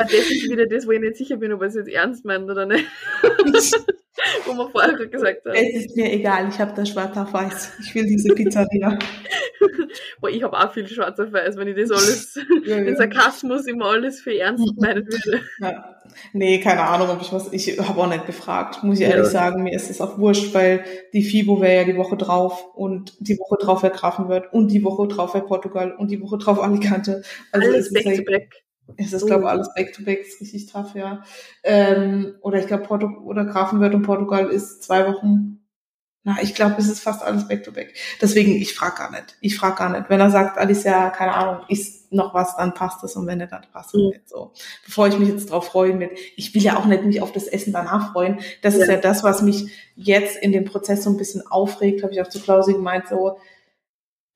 Aber 0.00 0.08
das 0.10 0.30
ist 0.30 0.50
wieder 0.50 0.66
das, 0.66 0.86
wo 0.86 0.92
ich 0.92 1.00
nicht 1.00 1.16
sicher 1.16 1.36
bin, 1.36 1.52
ob 1.52 1.60
er 1.60 1.68
es 1.68 1.74
jetzt 1.74 1.88
ernst 1.88 2.24
meint 2.24 2.50
oder 2.50 2.66
nicht. 2.66 2.86
wo 4.46 4.52
man 4.52 4.70
vorher 4.70 4.94
gesagt 4.94 5.44
hat. 5.46 5.54
Es 5.54 5.86
ist 5.86 5.96
mir 5.96 6.12
egal, 6.12 6.48
ich 6.48 6.58
habe 6.58 6.72
das 6.74 6.88
schwarz 6.88 7.16
auf 7.16 7.32
weiß. 7.32 7.72
Ich 7.82 7.94
will 7.94 8.06
diese 8.06 8.34
Pizzeria. 8.34 8.98
Boah, 10.20 10.30
ich 10.30 10.42
habe 10.42 10.58
auch 10.58 10.72
viel 10.72 10.86
schwarz 10.86 11.18
auf 11.18 11.32
weiß, 11.32 11.56
wenn 11.56 11.68
ich 11.68 11.76
das 11.76 11.90
alles, 11.90 12.34
ja, 12.66 12.76
ja. 12.76 12.84
den 12.84 12.96
Sarkasmus 12.96 13.66
immer 13.66 13.86
alles 13.86 14.20
für 14.20 14.36
ernst 14.36 14.80
meinen 14.80 15.06
würde. 15.06 15.42
Ja. 15.60 15.96
Nee, 16.32 16.58
keine 16.60 16.82
Ahnung, 16.82 17.08
ob 17.08 17.22
ich 17.22 17.32
was, 17.32 17.52
ich 17.52 17.78
habe 17.78 18.00
auch 18.00 18.08
nicht 18.08 18.26
gefragt, 18.26 18.82
muss 18.82 18.98
ich 18.98 19.06
ehrlich 19.06 19.26
ja. 19.26 19.30
sagen. 19.30 19.62
Mir 19.62 19.74
ist 19.74 19.90
es 19.90 20.00
auch 20.00 20.18
wurscht, 20.18 20.52
weil 20.54 20.84
die 21.12 21.22
FIBO 21.22 21.60
wäre 21.60 21.82
ja 21.82 21.84
die 21.84 21.96
Woche 21.96 22.16
drauf 22.16 22.66
und 22.74 23.14
die 23.20 23.38
Woche 23.38 23.56
drauf 23.64 23.82
wäre 23.82 23.92
Grafenwörth 23.92 24.52
und 24.52 24.68
die 24.68 24.82
Woche 24.82 25.06
drauf 25.06 25.34
wäre 25.34 25.44
Portugal 25.44 25.94
und 25.96 26.10
die 26.10 26.20
Woche 26.20 26.38
drauf 26.38 26.60
Alicante. 26.60 27.22
Also 27.52 27.68
alles 27.68 27.92
back 27.92 28.16
to 28.16 28.24
back. 28.24 28.64
Es 28.96 29.12
ist, 29.12 29.26
glaube 29.26 29.44
ich, 29.44 29.48
alles 29.48 29.72
back-to-back, 29.74 30.20
ist 30.20 30.40
richtig 30.40 30.66
tough, 30.66 30.94
ja. 30.94 31.22
Ähm, 31.62 32.34
oder 32.42 32.58
ich 32.58 32.66
glaube, 32.66 32.84
Porto 32.84 33.06
oder 33.24 33.44
Grafenwörth 33.44 33.94
und 33.94 34.02
Portugal 34.02 34.46
ist 34.46 34.82
zwei 34.82 35.06
Wochen. 35.06 35.60
Na, 36.22 36.36
ich 36.42 36.54
glaube, 36.54 36.74
es 36.78 36.88
ist 36.88 37.00
fast 37.00 37.22
alles 37.22 37.48
back-to-back. 37.48 37.94
Deswegen, 38.20 38.52
ich 38.52 38.74
frage 38.74 38.96
gar 38.96 39.10
nicht. 39.10 39.36
Ich 39.40 39.56
frage 39.56 39.76
gar 39.76 39.88
nicht. 39.90 40.10
Wenn 40.10 40.20
er 40.20 40.30
sagt, 40.30 40.58
Alicia, 40.58 41.08
keine 41.08 41.34
Ahnung, 41.34 41.64
ist 41.68 42.12
noch 42.12 42.34
was, 42.34 42.56
dann 42.56 42.74
passt 42.74 43.02
es. 43.04 43.16
Und 43.16 43.26
wenn 43.26 43.38
nicht, 43.38 43.52
dann 43.52 43.62
passt 43.72 43.94
es 43.94 44.00
mhm. 44.00 44.08
nicht. 44.08 44.28
So. 44.28 44.52
Bevor 44.84 45.08
ich 45.08 45.18
mich 45.18 45.30
jetzt 45.30 45.50
drauf 45.50 45.68
freuen 45.68 45.96
mit, 45.96 46.10
ich 46.36 46.54
will 46.54 46.62
ja 46.62 46.76
auch 46.76 46.84
nicht 46.84 47.04
mich 47.04 47.22
auf 47.22 47.32
das 47.32 47.46
Essen 47.46 47.72
danach 47.72 48.12
freuen. 48.12 48.40
Das 48.60 48.76
ja. 48.76 48.82
ist 48.82 48.88
ja 48.88 48.96
das, 48.98 49.24
was 49.24 49.40
mich 49.40 49.70
jetzt 49.94 50.36
in 50.36 50.52
dem 50.52 50.66
Prozess 50.66 51.04
so 51.04 51.10
ein 51.10 51.16
bisschen 51.16 51.46
aufregt, 51.46 52.02
habe 52.02 52.12
ich 52.12 52.20
auch 52.20 52.28
zu 52.28 52.40
Klausi 52.40 52.74
gemeint, 52.74 53.08
so, 53.08 53.38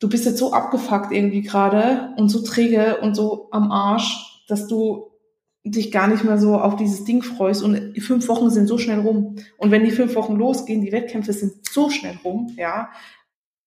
du 0.01 0.09
bist 0.09 0.25
jetzt 0.25 0.39
so 0.39 0.53
abgefuckt 0.53 1.13
irgendwie 1.13 1.43
gerade 1.43 2.15
und 2.17 2.31
so 2.31 2.43
träge 2.43 2.99
und 2.99 3.15
so 3.15 3.49
am 3.51 3.71
Arsch 3.71 4.34
dass 4.49 4.67
du 4.67 5.11
dich 5.65 5.91
gar 5.91 6.09
nicht 6.09 6.25
mehr 6.25 6.37
so 6.37 6.57
auf 6.57 6.77
dieses 6.77 7.05
Ding 7.05 7.23
freust 7.23 7.63
und 7.63 7.99
fünf 8.01 8.29
Wochen 8.29 8.51
sind 8.51 8.67
so 8.67 8.77
schnell 8.77 9.01
rum. 9.01 9.37
Und 9.57 9.71
wenn 9.71 9.85
die 9.85 9.91
fünf 9.91 10.15
Wochen 10.15 10.37
losgehen, 10.37 10.83
die 10.83 10.93
Wettkämpfe 10.93 11.33
sind 11.33 11.67
so 11.67 11.89
schnell 11.89 12.19
rum, 12.23 12.53
ja, 12.57 12.91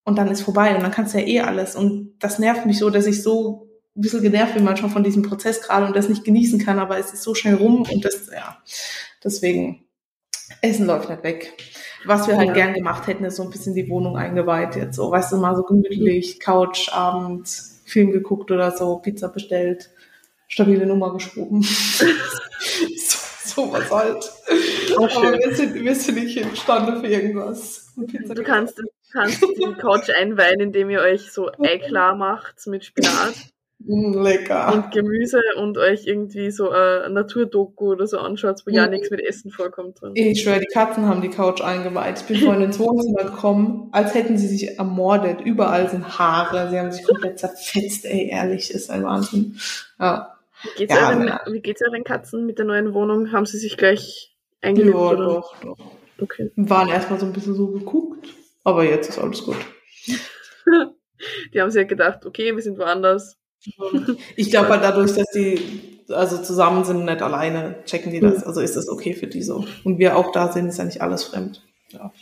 und 0.04 0.18
dann 0.18 0.30
ist 0.30 0.42
vorbei 0.42 0.76
und 0.76 0.84
dann 0.84 0.92
kannst 0.92 1.14
du 1.14 1.20
ja 1.20 1.26
eh 1.26 1.40
alles. 1.42 1.76
Und 1.76 2.14
das 2.20 2.40
nervt 2.40 2.66
mich 2.66 2.78
so, 2.78 2.90
dass 2.90 3.08
ich 3.08 3.24
so 3.24 3.68
ein 3.96 4.02
bisschen 4.02 4.22
genervt 4.22 4.54
bin 4.54 4.64
manchmal 4.64 4.92
von 4.92 5.04
diesem 5.04 5.24
Prozess 5.24 5.62
gerade 5.62 5.88
und 5.88 5.96
das 5.96 6.08
nicht 6.08 6.24
genießen 6.24 6.60
kann, 6.60 6.78
aber 6.78 7.00
es 7.00 7.14
ist 7.14 7.24
so 7.24 7.34
schnell 7.34 7.56
rum 7.56 7.82
und 7.82 8.06
das, 8.06 8.30
ja, 8.32 8.58
deswegen, 9.24 9.84
Essen 10.62 10.86
läuft 10.86 11.10
nicht 11.10 11.24
weg. 11.24 11.54
Was 12.06 12.28
wir 12.28 12.38
halt 12.38 12.50
ja. 12.50 12.54
gern 12.54 12.74
gemacht 12.74 13.08
hätten, 13.08 13.26
ist 13.26 13.38
so 13.38 13.44
ein 13.44 13.50
bisschen 13.50 13.74
die 13.74 13.90
Wohnung 13.90 14.16
eingeweiht 14.16 14.76
jetzt, 14.76 14.96
so, 14.96 15.10
weißt 15.10 15.32
du, 15.32 15.38
mal 15.38 15.56
so 15.56 15.64
gemütlich, 15.64 16.40
Couch, 16.40 16.90
Abend, 16.94 17.50
Film 17.86 18.12
geguckt 18.12 18.52
oder 18.52 18.78
so, 18.78 18.98
Pizza 19.00 19.30
bestellt 19.30 19.90
stabile 20.48 20.86
Nummer 20.86 21.14
geschoben. 21.14 21.62
so, 22.98 23.18
sowas 23.44 23.92
halt. 23.92 24.32
Aber 24.96 25.40
wir 25.40 25.56
sind, 25.56 25.76
wir 25.76 25.96
sind 25.96 26.16
nicht 26.16 26.38
imstande 26.38 27.00
für 27.00 27.08
irgendwas. 27.08 27.94
Du 27.96 28.44
kannst, 28.44 28.82
kannst 29.12 29.42
die 29.58 29.74
Couch 29.80 30.10
einweihen, 30.10 30.60
indem 30.60 30.90
ihr 30.90 31.02
euch 31.02 31.32
so 31.32 31.50
Ei 31.60 31.78
klar 31.78 32.16
macht 32.16 32.68
mit 32.68 32.86
Spinat. 32.86 33.34
Mm, 33.80 34.22
lecker. 34.24 34.74
Und 34.74 34.92
Gemüse 34.92 35.40
und 35.58 35.78
euch 35.78 36.08
irgendwie 36.08 36.50
so 36.50 36.72
ein 36.72 37.14
Naturdoku 37.14 37.92
oder 37.92 38.08
so 38.08 38.18
anschaut, 38.18 38.62
wo 38.66 38.72
mm. 38.72 38.74
ja 38.74 38.88
nichts 38.88 39.12
mit 39.12 39.22
Essen 39.22 39.52
vorkommt 39.52 40.02
drin. 40.02 40.14
Ich 40.16 40.42
schwöre, 40.42 40.60
die 40.60 40.68
Katzen 40.68 41.08
haben 41.08 41.22
die 41.22 41.30
Couch 41.30 41.62
eingeweiht. 41.62 42.20
Ich 42.22 42.26
bin 42.26 42.38
vorhin 42.38 42.64
ins 42.64 42.80
Wohnzimmer 42.80 43.24
gekommen, 43.24 43.90
als 43.92 44.16
hätten 44.16 44.38
sie 44.38 44.48
sich 44.48 44.78
ermordet. 44.80 45.42
Überall 45.42 45.90
sind 45.90 46.18
Haare. 46.18 46.70
Sie 46.70 46.80
haben 46.80 46.92
sich 46.92 47.06
komplett 47.06 47.38
zerfetzt, 47.40 48.06
ey, 48.06 48.30
ehrlich, 48.30 48.72
ist 48.72 48.90
ein 48.90 49.04
Wahnsinn. 49.04 49.58
Ja. 50.00 50.37
Wie 50.64 50.78
geht's, 50.78 50.94
ja, 50.94 51.10
euren, 51.10 51.54
wie 51.54 51.62
geht's 51.62 51.82
euren 51.82 52.04
Katzen 52.04 52.46
mit 52.46 52.58
der 52.58 52.66
neuen 52.66 52.94
Wohnung? 52.94 53.32
Haben 53.32 53.46
sie 53.46 53.58
sich 53.58 53.78
gleich 53.78 54.36
eingelebt? 54.62 54.96
Ja, 54.96 55.02
oder? 55.02 55.26
doch, 55.26 55.60
doch. 55.62 55.78
Okay. 56.20 56.52
Waren 56.56 56.90
erstmal 56.90 57.20
so 57.20 57.28
ein 57.28 57.34
bisschen 57.34 57.54
so 57.54 57.68
geguckt, 57.68 58.28
aber 58.64 58.84
jetzt 58.84 59.10
ist 59.10 59.20
alles 59.20 59.44
gut. 59.44 59.58
die 61.54 61.62
haben 61.62 61.70
sich 61.70 61.82
ja 61.82 61.88
gedacht, 61.88 62.26
okay, 62.26 62.56
wir 62.56 62.64
sind 62.64 62.80
woanders 62.80 63.38
ich 64.36 64.50
glaube 64.50 64.70
halt 64.70 64.84
dadurch, 64.84 65.14
dass 65.14 65.30
die 65.34 66.00
also 66.10 66.42
zusammen 66.42 66.86
sind, 66.86 67.06
nicht 67.06 67.22
alleine, 67.22 67.84
checken 67.86 68.12
die 68.12 68.20
das. 68.20 68.44
Also 68.44 68.62
ist 68.62 68.76
das 68.76 68.88
okay 68.88 69.14
für 69.14 69.28
die 69.28 69.44
so. 69.44 69.66
Und 69.84 70.00
wir 70.00 70.16
auch 70.16 70.32
da 70.32 70.52
sind, 70.52 70.68
ist 70.68 70.78
ja 70.78 70.86
nicht 70.86 71.02
alles 71.02 71.26
fremd. 71.26 71.62
Ja, 71.90 72.14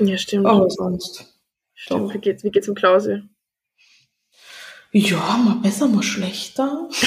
ja 0.00 0.18
stimmt. 0.18 0.46
Aber 0.46 0.68
sonst. 0.70 1.32
Stimmt. 1.74 2.14
Wie 2.14 2.18
geht's, 2.18 2.44
wie 2.44 2.50
geht's 2.50 2.68
um 2.68 2.74
Klause? 2.74 3.28
Ja, 4.90 5.36
mal 5.44 5.56
besser, 5.62 5.88
mal 5.88 6.02
schlechter. 6.02 6.88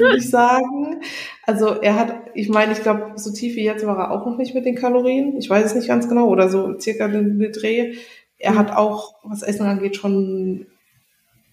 würde 0.00 0.16
ich 0.18 0.30
sagen. 0.30 1.02
Also 1.46 1.80
er 1.80 1.96
hat, 1.96 2.30
ich 2.34 2.48
meine, 2.48 2.72
ich 2.72 2.82
glaube, 2.82 3.12
so 3.16 3.32
tief 3.32 3.56
wie 3.56 3.64
jetzt 3.64 3.86
war 3.86 3.98
er 3.98 4.10
auch 4.10 4.26
noch 4.26 4.36
nicht 4.36 4.54
mit 4.54 4.64
den 4.64 4.74
Kalorien. 4.74 5.36
Ich 5.36 5.48
weiß 5.48 5.66
es 5.66 5.74
nicht 5.74 5.88
ganz 5.88 6.08
genau. 6.08 6.28
Oder 6.28 6.48
so 6.48 6.78
circa 6.78 7.08
den 7.08 7.38
Dreh. 7.52 7.94
Er 8.38 8.52
mhm. 8.52 8.58
hat 8.58 8.76
auch, 8.76 9.14
was 9.22 9.42
Essen 9.42 9.66
angeht, 9.66 9.96
schon 9.96 10.66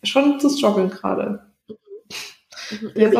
schon 0.03 0.39
zu 0.39 0.49
strugglen 0.49 0.89
gerade. 0.89 1.41
Mhm. 2.69 2.91
Ja, 2.95 3.11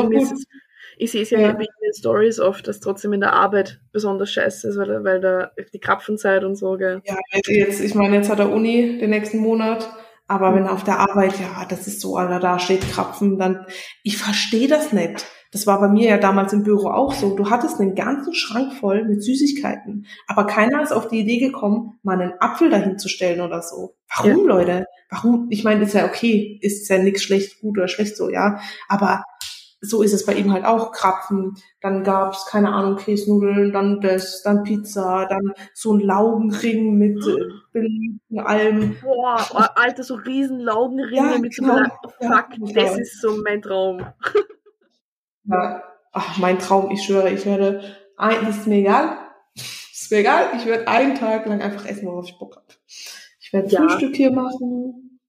ich 0.99 1.11
sehe 1.11 1.21
es 1.21 1.29
ja, 1.29 1.39
ja. 1.39 1.49
in 1.51 1.57
den 1.57 1.93
Stories 1.93 2.39
oft, 2.39 2.67
dass 2.67 2.79
trotzdem 2.79 3.13
in 3.13 3.19
der 3.19 3.33
Arbeit 3.33 3.79
besonders 3.91 4.31
scheiße 4.31 4.67
ist, 4.67 4.77
weil, 4.77 5.03
weil 5.03 5.21
da 5.21 5.51
die 5.71 5.79
Krapfenzeit 5.79 6.43
und 6.43 6.55
so, 6.55 6.75
gell. 6.75 7.01
Ja, 7.05 7.17
jetzt, 7.45 7.81
ich 7.81 7.93
meine, 7.93 8.15
jetzt 8.15 8.29
hat 8.29 8.39
er 8.39 8.51
Uni 8.51 8.97
den 8.97 9.11
nächsten 9.11 9.37
Monat, 9.37 9.87
aber 10.27 10.53
wenn 10.53 10.65
er 10.65 10.73
auf 10.73 10.83
der 10.83 10.99
Arbeit, 10.99 11.39
ja, 11.39 11.65
das 11.65 11.87
ist 11.87 12.01
so, 12.01 12.17
Alter, 12.17 12.39
da 12.39 12.59
steht 12.59 12.89
Krapfen, 12.91 13.37
dann, 13.37 13.65
ich 14.03 14.17
verstehe 14.17 14.67
das 14.67 14.91
nicht. 14.91 15.25
Das 15.51 15.65
war 15.65 15.79
bei 15.79 15.87
mir 15.87 16.09
ja 16.09 16.17
damals 16.17 16.51
im 16.51 16.63
Büro 16.63 16.89
auch 16.89 17.13
so. 17.13 17.35
Du 17.35 17.49
hattest 17.49 17.79
einen 17.79 17.95
ganzen 17.95 18.33
Schrank 18.33 18.73
voll 18.73 19.05
mit 19.05 19.23
Süßigkeiten, 19.23 20.05
aber 20.27 20.45
keiner 20.45 20.81
ist 20.81 20.91
auf 20.91 21.07
die 21.07 21.19
Idee 21.19 21.39
gekommen, 21.39 21.99
mal 22.03 22.19
einen 22.19 22.33
Apfel 22.39 22.69
dahin 22.69 22.99
zu 22.99 23.07
stellen 23.07 23.39
oder 23.39 23.61
so. 23.61 23.95
Warum, 24.17 24.39
ja. 24.39 24.55
Leute? 24.55 24.85
Warum? 25.09 25.47
Ich 25.49 25.63
meine, 25.63 25.83
ist 25.83 25.93
ja 25.93 26.05
okay, 26.05 26.59
ist 26.61 26.89
ja 26.89 26.97
nichts 26.97 27.23
schlecht, 27.23 27.61
gut 27.61 27.77
oder 27.77 27.87
schlecht 27.87 28.17
so, 28.17 28.29
ja. 28.29 28.59
Aber 28.89 29.23
so 29.81 30.01
ist 30.01 30.13
es 30.13 30.25
bei 30.25 30.33
ihm 30.33 30.51
halt 30.51 30.65
auch. 30.65 30.91
Krapfen, 30.91 31.55
dann 31.81 32.03
gab's 32.03 32.45
keine 32.47 32.71
Ahnung, 32.71 32.97
Käsenudeln, 32.97 33.71
dann 33.71 34.01
das, 34.01 34.41
dann 34.43 34.63
Pizza, 34.63 35.27
dann 35.29 35.53
so 35.73 35.93
ein 35.93 35.99
Laugenring 35.99 36.97
mit 36.97 37.25
äh, 37.25 37.45
belegten 37.71 38.39
Alm. 38.39 38.95
Boah, 39.01 39.45
oh, 39.53 39.63
Alter, 39.75 40.03
so 40.03 40.15
riesen 40.15 40.59
Laugenringe 40.59 41.33
ja, 41.33 41.37
mit 41.37 41.55
genau. 41.55 41.77
so 41.77 42.09
Fuck, 42.09 42.47
ja, 42.59 42.73
das 42.73 42.97
ist 42.97 43.21
so 43.21 43.41
mein 43.43 43.61
Traum. 43.61 44.05
Ja. 45.43 45.83
Ach, 46.11 46.37
mein 46.39 46.57
Traum, 46.57 46.89
ich 46.91 47.03
schwöre, 47.03 47.29
ich 47.29 47.45
werde, 47.45 47.81
ein, 48.17 48.45
das 48.45 48.57
ist 48.57 48.67
mir 48.67 48.79
egal, 48.79 49.17
ist 49.55 50.11
mir 50.11 50.17
egal, 50.17 50.47
ich 50.57 50.65
werde 50.65 50.87
einen 50.87 51.15
Tag 51.15 51.45
lang 51.45 51.61
einfach 51.61 51.85
essen, 51.85 52.07
worauf 52.07 52.25
ich 52.25 52.37
Bock 52.39 52.55
habe. 52.55 52.65
Ich 53.39 53.53
werde. 53.53 53.69
Frühstück 53.69 54.15
hier 54.15 54.31
machen. 54.31 55.19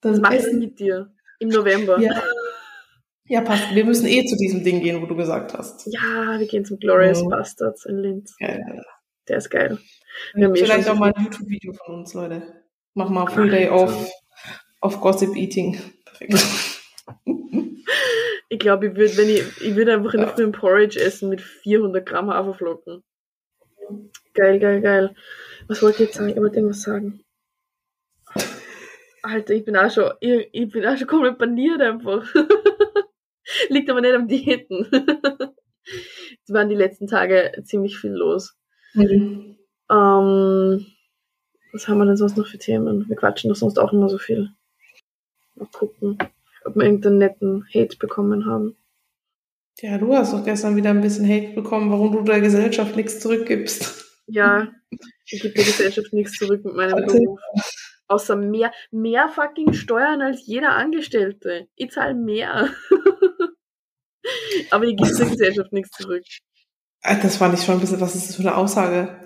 Das 0.00 0.20
mache 0.20 0.36
ich 0.36 0.52
mit 0.52 0.78
dir 0.78 1.12
im 1.40 1.48
November. 1.48 1.98
Ja. 1.98 2.12
Ja, 3.28 3.40
passt. 3.40 3.74
Wir 3.74 3.84
müssen 3.84 4.06
eh 4.06 4.24
zu 4.24 4.36
diesem 4.36 4.64
Ding 4.64 4.80
gehen, 4.80 5.02
wo 5.02 5.06
du 5.06 5.16
gesagt 5.16 5.54
hast. 5.54 5.86
Ja, 5.86 6.38
wir 6.38 6.46
gehen 6.46 6.64
zum 6.64 6.78
Glorious 6.78 7.22
ja. 7.22 7.28
Bastards 7.28 7.84
in 7.86 7.98
Linz. 7.98 8.36
Ja, 8.40 8.50
ja, 8.50 8.74
ja. 8.74 8.82
Der 9.28 9.38
ist 9.38 9.50
geil. 9.50 9.78
Eh 10.34 10.48
vielleicht 10.54 10.88
auch 10.88 10.96
mal 10.96 11.12
ein 11.12 11.24
YouTube-Video 11.24 11.72
von 11.72 11.96
uns, 11.96 12.14
Leute. 12.14 12.42
Mach 12.94 13.10
mal 13.10 13.26
Full 13.26 13.50
Day 13.50 13.68
auf, 13.68 14.08
auf 14.80 15.00
Gossip 15.00 15.36
Eating. 15.36 15.78
Perfekt. 16.04 16.44
Ich 18.48 18.60
glaube, 18.60 18.86
ich 18.86 18.96
würde, 18.96 19.16
wenn 19.16 19.28
ich, 19.28 19.60
ich 19.60 19.74
würde 19.74 19.94
einfach 19.94 20.14
in 20.14 20.20
der 20.20 20.28
Früh 20.28 20.44
ein 20.44 20.52
Porridge 20.52 21.00
essen 21.00 21.28
mit 21.28 21.40
400 21.40 22.06
Gramm 22.06 22.30
Haferflocken. 22.30 23.02
Geil, 24.34 24.60
geil, 24.60 24.80
geil. 24.80 25.14
Was 25.66 25.82
wollte 25.82 26.02
ich 26.02 26.08
jetzt 26.08 26.18
sagen? 26.18 26.30
Ich 26.30 26.36
wollte 26.36 26.56
irgendwas 26.56 26.82
sagen. 26.82 27.24
Alter, 29.22 29.54
ich 29.54 29.64
bin 29.64 29.76
auch 29.76 29.90
schon, 29.90 30.12
ich, 30.20 30.48
ich 30.52 30.68
bin 30.70 30.86
auch 30.86 30.96
schon 30.96 31.08
komplett 31.08 31.38
paniert 31.38 31.80
einfach. 31.80 32.24
Liegt 33.68 33.90
aber 33.90 34.00
nicht 34.00 34.14
am 34.14 34.28
Diäten. 34.28 34.86
es 36.44 36.52
waren 36.52 36.68
die 36.68 36.74
letzten 36.74 37.06
Tage 37.06 37.52
ziemlich 37.64 37.98
viel 37.98 38.12
los. 38.12 38.56
Mhm. 38.94 39.56
Ähm, 39.90 40.86
was 41.72 41.88
haben 41.88 41.98
wir 41.98 42.06
denn 42.06 42.16
sonst 42.16 42.36
noch 42.36 42.46
für 42.46 42.58
Themen? 42.58 43.08
Wir 43.08 43.16
quatschen 43.16 43.48
doch 43.48 43.56
sonst 43.56 43.78
auch 43.78 43.92
immer 43.92 44.08
so 44.08 44.18
viel. 44.18 44.50
Mal 45.54 45.68
gucken 45.72 46.18
ob 46.66 46.76
wir 46.76 46.84
irgendeinen 46.84 47.18
netten 47.18 47.64
Hate 47.72 47.96
bekommen 47.96 48.46
haben. 48.46 48.76
Ja, 49.80 49.98
du 49.98 50.14
hast 50.14 50.32
doch 50.32 50.44
gestern 50.44 50.76
wieder 50.76 50.90
ein 50.90 51.00
bisschen 51.00 51.28
Hate 51.28 51.54
bekommen, 51.54 51.90
warum 51.90 52.12
du 52.12 52.22
der 52.22 52.40
Gesellschaft 52.40 52.96
nichts 52.96 53.20
zurückgibst. 53.20 54.04
Ja, 54.26 54.72
ich 55.30 55.42
gebe 55.42 55.54
der 55.54 55.64
Gesellschaft 55.64 56.12
nichts 56.12 56.32
zurück 56.32 56.64
mit 56.64 56.74
meinem 56.74 56.92
Warte. 56.92 57.06
Beruf. 57.06 57.40
Außer 58.08 58.36
mehr, 58.36 58.72
mehr 58.90 59.28
fucking 59.28 59.72
Steuern 59.72 60.22
als 60.22 60.46
jeder 60.46 60.72
Angestellte. 60.72 61.68
Ich 61.76 61.90
zahle 61.90 62.14
mehr. 62.14 62.70
Aber 64.70 64.84
ich 64.84 64.96
gebe 64.96 65.14
der 65.14 65.26
Gesellschaft 65.26 65.72
nichts 65.72 65.96
zurück. 65.96 66.24
Das 67.02 67.36
fand 67.36 67.54
ich 67.54 67.64
schon 67.64 67.76
ein 67.76 67.80
bisschen, 67.80 68.00
was 68.00 68.14
ist 68.14 68.28
das 68.28 68.36
für 68.36 68.42
eine 68.42 68.56
Aussage? 68.56 69.16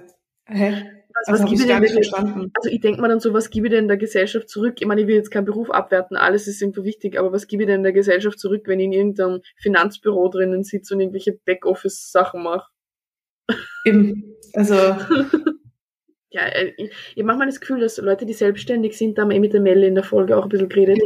Hä? 0.47 0.85
Also, 1.27 1.43
was 1.43 1.51
gebe 1.51 1.63
ich 1.63 1.69
gar 1.69 1.81
nicht 1.81 1.93
verstanden. 1.93 2.51
Also 2.55 2.71
ich 2.71 2.81
denke 2.81 3.01
mal 3.01 3.09
dann 3.09 3.21
so, 3.21 3.35
was 3.35 3.51
gebe 3.51 3.67
ich 3.67 3.73
denn 3.73 3.89
der 3.89 3.97
Gesellschaft 3.97 4.49
zurück? 4.49 4.77
Ich 4.79 4.87
meine, 4.87 5.03
ich 5.03 5.07
will 5.07 5.17
jetzt 5.17 5.31
keinen 5.31 5.45
Beruf 5.45 5.71
abwerten, 5.71 6.17
alles 6.17 6.47
ist 6.47 6.63
irgendwo 6.63 6.85
wichtig, 6.85 7.19
aber 7.19 7.33
was 7.33 7.47
gebe 7.47 7.65
ich 7.65 7.67
denn 7.67 7.83
der 7.83 7.93
Gesellschaft 7.93 8.39
zurück, 8.39 8.63
wenn 8.67 8.81
ich 8.81 8.87
in 8.87 8.93
irgendeinem 8.93 9.41
Finanzbüro 9.57 10.29
drinnen 10.29 10.65
sitze 10.65 10.95
und 10.95 11.01
irgendwelche 11.01 11.39
Backoffice-Sachen 11.45 12.43
mache? 12.43 12.71
Eben, 13.85 14.35
also... 14.55 14.75
ja, 16.31 16.47
äh, 16.47 16.73
ich, 16.77 16.91
ich 16.91 17.17
habe 17.17 17.25
manchmal 17.25 17.49
das 17.49 17.61
Gefühl, 17.61 17.81
dass 17.81 17.99
Leute, 17.99 18.25
die 18.25 18.33
selbstständig 18.33 18.97
sind, 18.97 19.19
da 19.19 19.23
haben 19.23 19.31
wir 19.31 19.37
eh 19.37 19.41
mit 19.41 19.53
der 19.53 19.61
Melle 19.61 19.87
in 19.87 19.97
der 19.97 20.05
Folge 20.05 20.37
auch 20.37 20.45
ein 20.45 20.49
bisschen 20.49 20.69
geredet, 20.69 20.99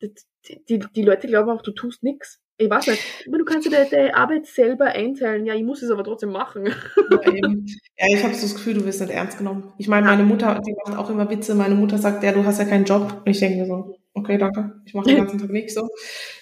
die, 0.00 0.64
die, 0.68 0.78
die 0.78 1.02
Leute 1.02 1.26
glauben 1.26 1.50
auch, 1.50 1.62
du 1.62 1.72
tust 1.72 2.02
nichts. 2.02 2.40
Ich 2.56 2.70
weiß 2.70 2.86
nicht, 2.86 3.02
aber 3.26 3.38
du 3.38 3.44
kannst 3.44 3.66
dir 3.66 3.84
deine 3.84 4.14
Arbeit 4.14 4.46
selber 4.46 4.86
einteilen. 4.86 5.44
Ja, 5.44 5.54
ich 5.54 5.64
muss 5.64 5.82
es 5.82 5.90
aber 5.90 6.04
trotzdem 6.04 6.30
machen. 6.30 6.66
Ja, 7.10 7.30
ja 7.32 8.16
ich 8.16 8.22
habe 8.22 8.34
so 8.34 8.42
das 8.42 8.54
Gefühl, 8.54 8.74
du 8.74 8.84
wirst 8.84 9.00
nicht 9.00 9.12
ernst 9.12 9.38
genommen. 9.38 9.72
Ich 9.76 9.88
meine, 9.88 10.06
meine 10.06 10.22
Mutter, 10.22 10.60
die 10.64 10.74
macht 10.86 10.96
auch 10.96 11.10
immer 11.10 11.28
Witze. 11.30 11.56
Meine 11.56 11.74
Mutter 11.74 11.98
sagt, 11.98 12.22
ja, 12.22 12.30
du 12.30 12.44
hast 12.44 12.58
ja 12.58 12.64
keinen 12.64 12.84
Job. 12.84 13.22
Und 13.24 13.30
ich 13.30 13.40
denke 13.40 13.58
mir 13.58 13.66
so, 13.66 13.98
okay, 14.12 14.38
danke. 14.38 14.80
Ich 14.84 14.94
mache 14.94 15.06
den 15.06 15.16
ganzen 15.24 15.38
Tag 15.38 15.50
nichts 15.50 15.74
so. 15.74 15.88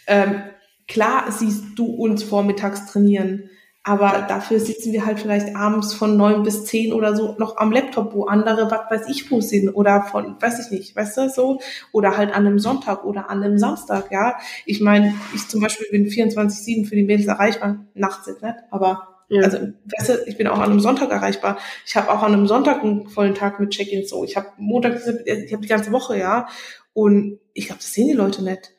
Ähm, 0.06 0.42
klar 0.86 1.32
siehst 1.32 1.64
du 1.76 1.86
uns 1.86 2.22
vormittags 2.22 2.92
trainieren. 2.92 3.48
Aber 3.84 4.26
dafür 4.28 4.60
sitzen 4.60 4.92
wir 4.92 5.04
halt 5.04 5.18
vielleicht 5.18 5.56
abends 5.56 5.92
von 5.92 6.16
neun 6.16 6.44
bis 6.44 6.64
zehn 6.66 6.92
oder 6.92 7.16
so 7.16 7.34
noch 7.38 7.56
am 7.56 7.72
Laptop, 7.72 8.14
wo 8.14 8.26
andere, 8.26 8.70
was 8.70 8.90
weiß 8.90 9.08
ich, 9.08 9.28
wo 9.30 9.40
sind 9.40 9.70
oder 9.70 10.04
von, 10.04 10.36
weiß 10.40 10.64
ich 10.64 10.70
nicht, 10.70 10.94
weißt 10.94 11.16
du, 11.16 11.28
so. 11.28 11.60
Oder 11.90 12.16
halt 12.16 12.30
an 12.30 12.46
einem 12.46 12.60
Sonntag 12.60 13.04
oder 13.04 13.28
an 13.28 13.42
einem 13.42 13.58
Samstag, 13.58 14.12
ja. 14.12 14.36
Ich 14.66 14.80
meine, 14.80 15.14
ich 15.34 15.48
zum 15.48 15.60
Beispiel 15.60 15.88
bin 15.90 16.06
24-7 16.06 16.86
für 16.86 16.94
die 16.94 17.02
Mädels 17.02 17.26
erreichbar, 17.26 17.84
nachts 17.94 18.28
jetzt 18.28 18.42
nicht, 18.42 18.54
aber 18.70 19.08
ja. 19.28 19.42
Also, 19.42 19.58
weißt 19.58 20.08
du, 20.10 20.24
ich 20.26 20.36
bin 20.36 20.46
auch 20.46 20.58
an 20.58 20.70
einem 20.70 20.80
Sonntag 20.80 21.10
erreichbar. 21.10 21.56
Ich 21.86 21.96
habe 21.96 22.10
auch 22.10 22.22
an 22.22 22.34
einem 22.34 22.46
Sonntag 22.46 22.82
einen 22.82 23.08
vollen 23.08 23.34
Tag 23.34 23.60
mit 23.60 23.70
Check-ins. 23.70 24.10
So, 24.10 24.24
ich 24.24 24.36
habe 24.36 24.48
Montag, 24.58 25.00
ich 25.24 25.52
habe 25.52 25.62
die 25.62 25.68
ganze 25.68 25.90
Woche, 25.90 26.18
ja. 26.18 26.48
Und 26.92 27.38
ich 27.54 27.66
glaube, 27.66 27.80
das 27.80 27.94
sehen 27.94 28.08
die 28.08 28.12
Leute 28.12 28.44
nicht. 28.44 28.74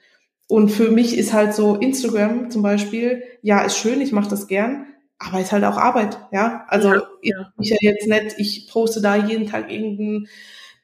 Und 0.47 0.69
für 0.69 0.91
mich 0.91 1.17
ist 1.17 1.33
halt 1.33 1.55
so 1.55 1.75
Instagram 1.77 2.51
zum 2.51 2.61
Beispiel, 2.61 3.23
ja, 3.41 3.61
ist 3.61 3.77
schön, 3.77 3.99
ich 3.99 4.11
mache 4.11 4.29
das 4.29 4.45
gern, 4.45 4.85
aber 5.25 5.39
ist 5.39 5.51
halt 5.51 5.63
auch 5.63 5.77
Arbeit, 5.77 6.17
ja. 6.31 6.65
Also 6.67 6.89
ja, 6.93 7.03
ja. 7.21 7.53
ich 7.59 7.69
ja 7.69 7.77
jetzt 7.81 8.07
nicht, 8.07 8.35
ich 8.37 8.69
poste 8.71 9.01
da 9.01 9.15
jeden 9.15 9.47
Tag 9.47 9.71
irgendein 9.71 10.27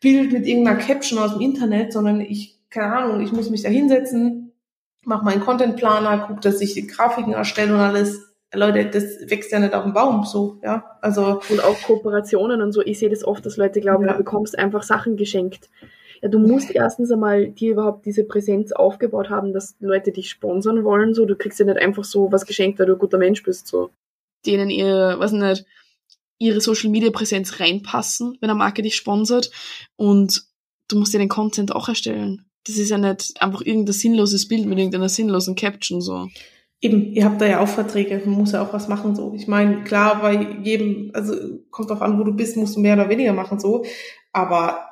Bild 0.01 0.31
mit 0.31 0.47
irgendeiner 0.47 0.77
Caption 0.77 1.19
aus 1.19 1.33
dem 1.33 1.41
Internet, 1.41 1.93
sondern 1.93 2.21
ich, 2.21 2.59
keine 2.69 2.93
Ahnung, 2.93 3.21
ich 3.21 3.31
muss 3.31 3.49
mich 3.49 3.63
da 3.63 3.69
hinsetzen, 3.69 4.53
mache 5.03 5.25
meinen 5.25 5.41
Contentplaner, 5.41 6.27
gucke, 6.27 6.41
dass 6.41 6.61
ich 6.61 6.73
die 6.73 6.87
Grafiken 6.87 7.33
erstelle 7.33 7.73
und 7.73 7.79
alles. 7.79 8.25
Leute, 8.53 8.85
das 8.85 9.29
wächst 9.29 9.51
ja 9.51 9.59
nicht 9.59 9.75
auf 9.75 9.83
dem 9.83 9.93
Baum, 9.93 10.23
so, 10.23 10.59
ja. 10.63 10.97
Also. 11.01 11.39
Und 11.49 11.63
auch 11.63 11.79
Kooperationen 11.83 12.61
und 12.61 12.71
so. 12.71 12.81
Ich 12.81 12.97
sehe 12.97 13.09
das 13.09 13.23
oft, 13.23 13.45
dass 13.45 13.57
Leute 13.57 13.79
glauben, 13.79 14.05
ja. 14.05 14.13
du 14.13 14.17
bekommst 14.17 14.57
einfach 14.57 14.81
Sachen 14.81 15.17
geschenkt. 15.17 15.69
Ja, 16.21 16.29
du 16.29 16.39
musst 16.39 16.73
erstens 16.73 17.11
einmal 17.11 17.49
dir 17.49 17.73
überhaupt 17.73 18.05
diese 18.05 18.23
Präsenz 18.23 18.71
aufgebaut 18.71 19.29
haben, 19.29 19.53
dass 19.53 19.75
Leute 19.79 20.11
dich 20.11 20.29
sponsern 20.29 20.83
wollen, 20.83 21.13
so. 21.13 21.25
Du 21.25 21.35
kriegst 21.35 21.59
ja 21.59 21.65
nicht 21.65 21.77
einfach 21.77 22.03
so 22.03 22.31
was 22.31 22.45
geschenkt, 22.45 22.79
weil 22.79 22.87
du 22.87 22.93
ein 22.93 22.99
guter 22.99 23.19
Mensch 23.19 23.43
bist, 23.43 23.67
so. 23.67 23.91
Denen 24.45 24.69
ihr, 24.69 25.15
was 25.17 25.31
nicht, 25.31 25.65
ihre 26.37 26.61
Social 26.61 26.89
Media 26.89 27.11
Präsenz 27.11 27.59
reinpassen, 27.59 28.37
wenn 28.39 28.49
eine 28.49 28.57
Marke 28.57 28.81
dich 28.81 28.95
sponsert. 28.95 29.51
Und 29.95 30.43
du 30.87 30.97
musst 30.97 31.13
dir 31.13 31.19
den 31.19 31.29
Content 31.29 31.75
auch 31.75 31.89
erstellen. 31.89 32.45
Das 32.65 32.77
ist 32.77 32.89
ja 32.89 32.97
nicht 32.97 33.41
einfach 33.41 33.61
irgendein 33.61 33.93
sinnloses 33.93 34.47
Bild 34.47 34.65
mit 34.65 34.77
irgendeiner 34.77 35.09
sinnlosen 35.09 35.55
Caption 35.55 36.01
so. 36.01 36.27
Eben, 36.81 37.11
ihr 37.13 37.25
habt 37.25 37.41
da 37.41 37.45
ja 37.45 37.59
auch 37.59 37.67
Verträge, 37.67 38.21
man 38.23 38.35
muss 38.35 38.53
ja 38.53 38.61
auch 38.61 38.71
was 38.71 38.87
machen 38.87 39.13
so. 39.13 39.33
Ich 39.35 39.47
meine, 39.47 39.83
klar, 39.83 40.21
bei 40.21 40.59
jedem, 40.63 41.11
also 41.13 41.35
kommt 41.71 41.89
drauf 41.89 42.01
an, 42.01 42.17
wo 42.17 42.23
du 42.23 42.31
bist, 42.31 42.55
musst 42.55 42.77
du 42.77 42.79
mehr 42.79 42.93
oder 42.93 43.09
weniger 43.09 43.33
machen 43.33 43.59
so, 43.59 43.83
aber 44.31 44.87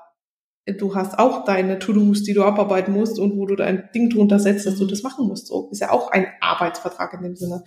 du 0.74 0.96
hast 0.96 1.18
auch 1.18 1.46
deine 1.46 1.80
To-Dos, 1.80 2.24
die 2.24 2.34
du 2.34 2.44
abarbeiten 2.44 2.94
musst 2.94 3.20
und 3.20 3.38
wo 3.38 3.46
du 3.46 3.56
dein 3.56 3.90
Ding 3.96 4.10
drunter 4.10 4.40
setzt, 4.40 4.66
dass 4.66 4.78
du 4.78 4.86
das 4.86 5.04
machen 5.04 5.28
musst. 5.28 5.48
So 5.48 5.70
ist 5.72 5.80
ja 5.80 5.92
auch 5.92 6.12
ein 6.12 6.28
Arbeitsvertrag 6.42 7.14
in 7.14 7.24
dem 7.24 7.36
Sinne. 7.36 7.64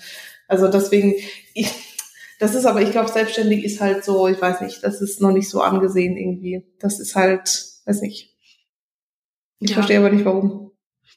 Also 0.49 0.69
deswegen, 0.69 1.15
ich, 1.55 1.73
das 2.39 2.55
ist 2.55 2.67
aber, 2.67 2.83
ich 2.83 2.91
glaube, 2.91 3.11
selbstständig 3.11 3.65
ist 3.65 3.81
halt 3.81 4.05
so, 4.05 4.29
ich 4.29 4.41
weiß 4.41 4.61
nicht, 4.61 4.85
das 4.85 5.01
ist 5.01 5.21
noch 5.21 5.33
nicht 5.33 5.49
so 5.49 5.63
angesehen 5.63 6.17
irgendwie. 6.17 6.65
Das 6.79 7.01
ist 7.01 7.17
halt, 7.17 7.65
weiß 7.87 8.03
nicht. 8.03 8.37
Ich 9.61 9.71
ja. 9.71 9.75
verstehe 9.75 9.99
aber 9.99 10.11
nicht 10.11 10.25
warum. 10.25 10.71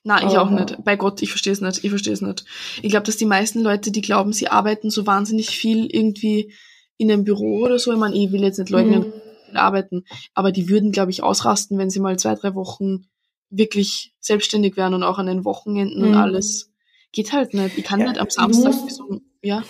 Na, 0.05 0.25
ich 0.25 0.37
auch 0.37 0.49
nicht. 0.49 0.83
Bei 0.83 0.97
Gott, 0.97 1.21
ich 1.21 1.29
verstehe 1.29 1.53
es 1.53 1.61
nicht. 1.61 1.83
Ich 1.83 1.89
verstehe 1.89 2.13
es 2.13 2.21
nicht. 2.21 2.43
Ich 2.81 2.89
glaube, 2.89 3.05
dass 3.05 3.15
die 3.15 3.25
meisten 3.25 3.61
Leute, 3.61 3.91
die 3.91 4.01
glauben, 4.01 4.33
sie 4.33 4.49
arbeiten 4.49 4.89
so 4.89 5.07
wahnsinnig 5.07 5.49
viel 5.49 5.85
irgendwie 5.85 6.53
in 6.97 7.09
einem 7.09 7.23
Büro 7.23 7.59
oder 7.59 7.79
so. 7.79 7.91
Ich 7.93 7.97
meine, 7.97 8.15
ich 8.15 8.31
will 8.31 8.43
jetzt 8.43 8.59
nicht 8.59 8.69
leugnen, 8.69 9.07
mhm. 9.07 9.13
Arbeiten, 9.57 10.05
aber 10.33 10.51
die 10.51 10.69
würden, 10.69 10.91
glaube 10.91 11.11
ich, 11.11 11.23
ausrasten, 11.23 11.77
wenn 11.77 11.89
sie 11.89 11.99
mal 11.99 12.17
zwei, 12.17 12.35
drei 12.35 12.55
Wochen 12.55 13.07
wirklich 13.49 14.13
selbstständig 14.19 14.77
wären 14.77 14.93
und 14.93 15.03
auch 15.03 15.19
an 15.19 15.27
den 15.27 15.45
Wochenenden 15.45 16.01
mhm. 16.01 16.07
und 16.09 16.15
alles. 16.15 16.71
Geht 17.11 17.31
halt 17.31 17.53
nicht. 17.53 17.77
Ich 17.77 17.83
kann 17.83 17.99
ja, 17.99 18.07
nicht 18.07 18.19
am 18.19 18.29
Samstag 18.29 18.73
so, 18.89 19.21
ja. 19.41 19.63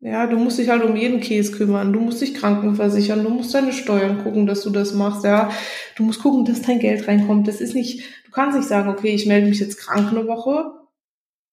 Ja, 0.00 0.26
du 0.26 0.38
musst 0.38 0.58
dich 0.58 0.68
halt 0.68 0.82
um 0.84 0.96
jeden 0.96 1.20
Käse 1.20 1.52
kümmern. 1.52 1.92
Du 1.92 2.00
musst 2.00 2.20
dich 2.20 2.34
krankenversichern. 2.34 3.22
Du 3.22 3.30
musst 3.30 3.54
deine 3.54 3.72
Steuern 3.72 4.22
gucken, 4.22 4.46
dass 4.46 4.62
du 4.62 4.70
das 4.70 4.94
machst. 4.94 5.24
Ja, 5.24 5.50
du 5.96 6.02
musst 6.04 6.20
gucken, 6.22 6.44
dass 6.44 6.62
dein 6.62 6.78
Geld 6.78 7.08
reinkommt. 7.08 7.48
Das 7.48 7.60
ist 7.60 7.74
nicht, 7.74 8.04
du 8.24 8.30
kannst 8.30 8.56
nicht 8.56 8.68
sagen, 8.68 8.88
okay, 8.88 9.14
ich 9.14 9.26
melde 9.26 9.48
mich 9.48 9.60
jetzt 9.60 9.78
krank 9.78 10.10
eine 10.10 10.26
Woche 10.26 10.72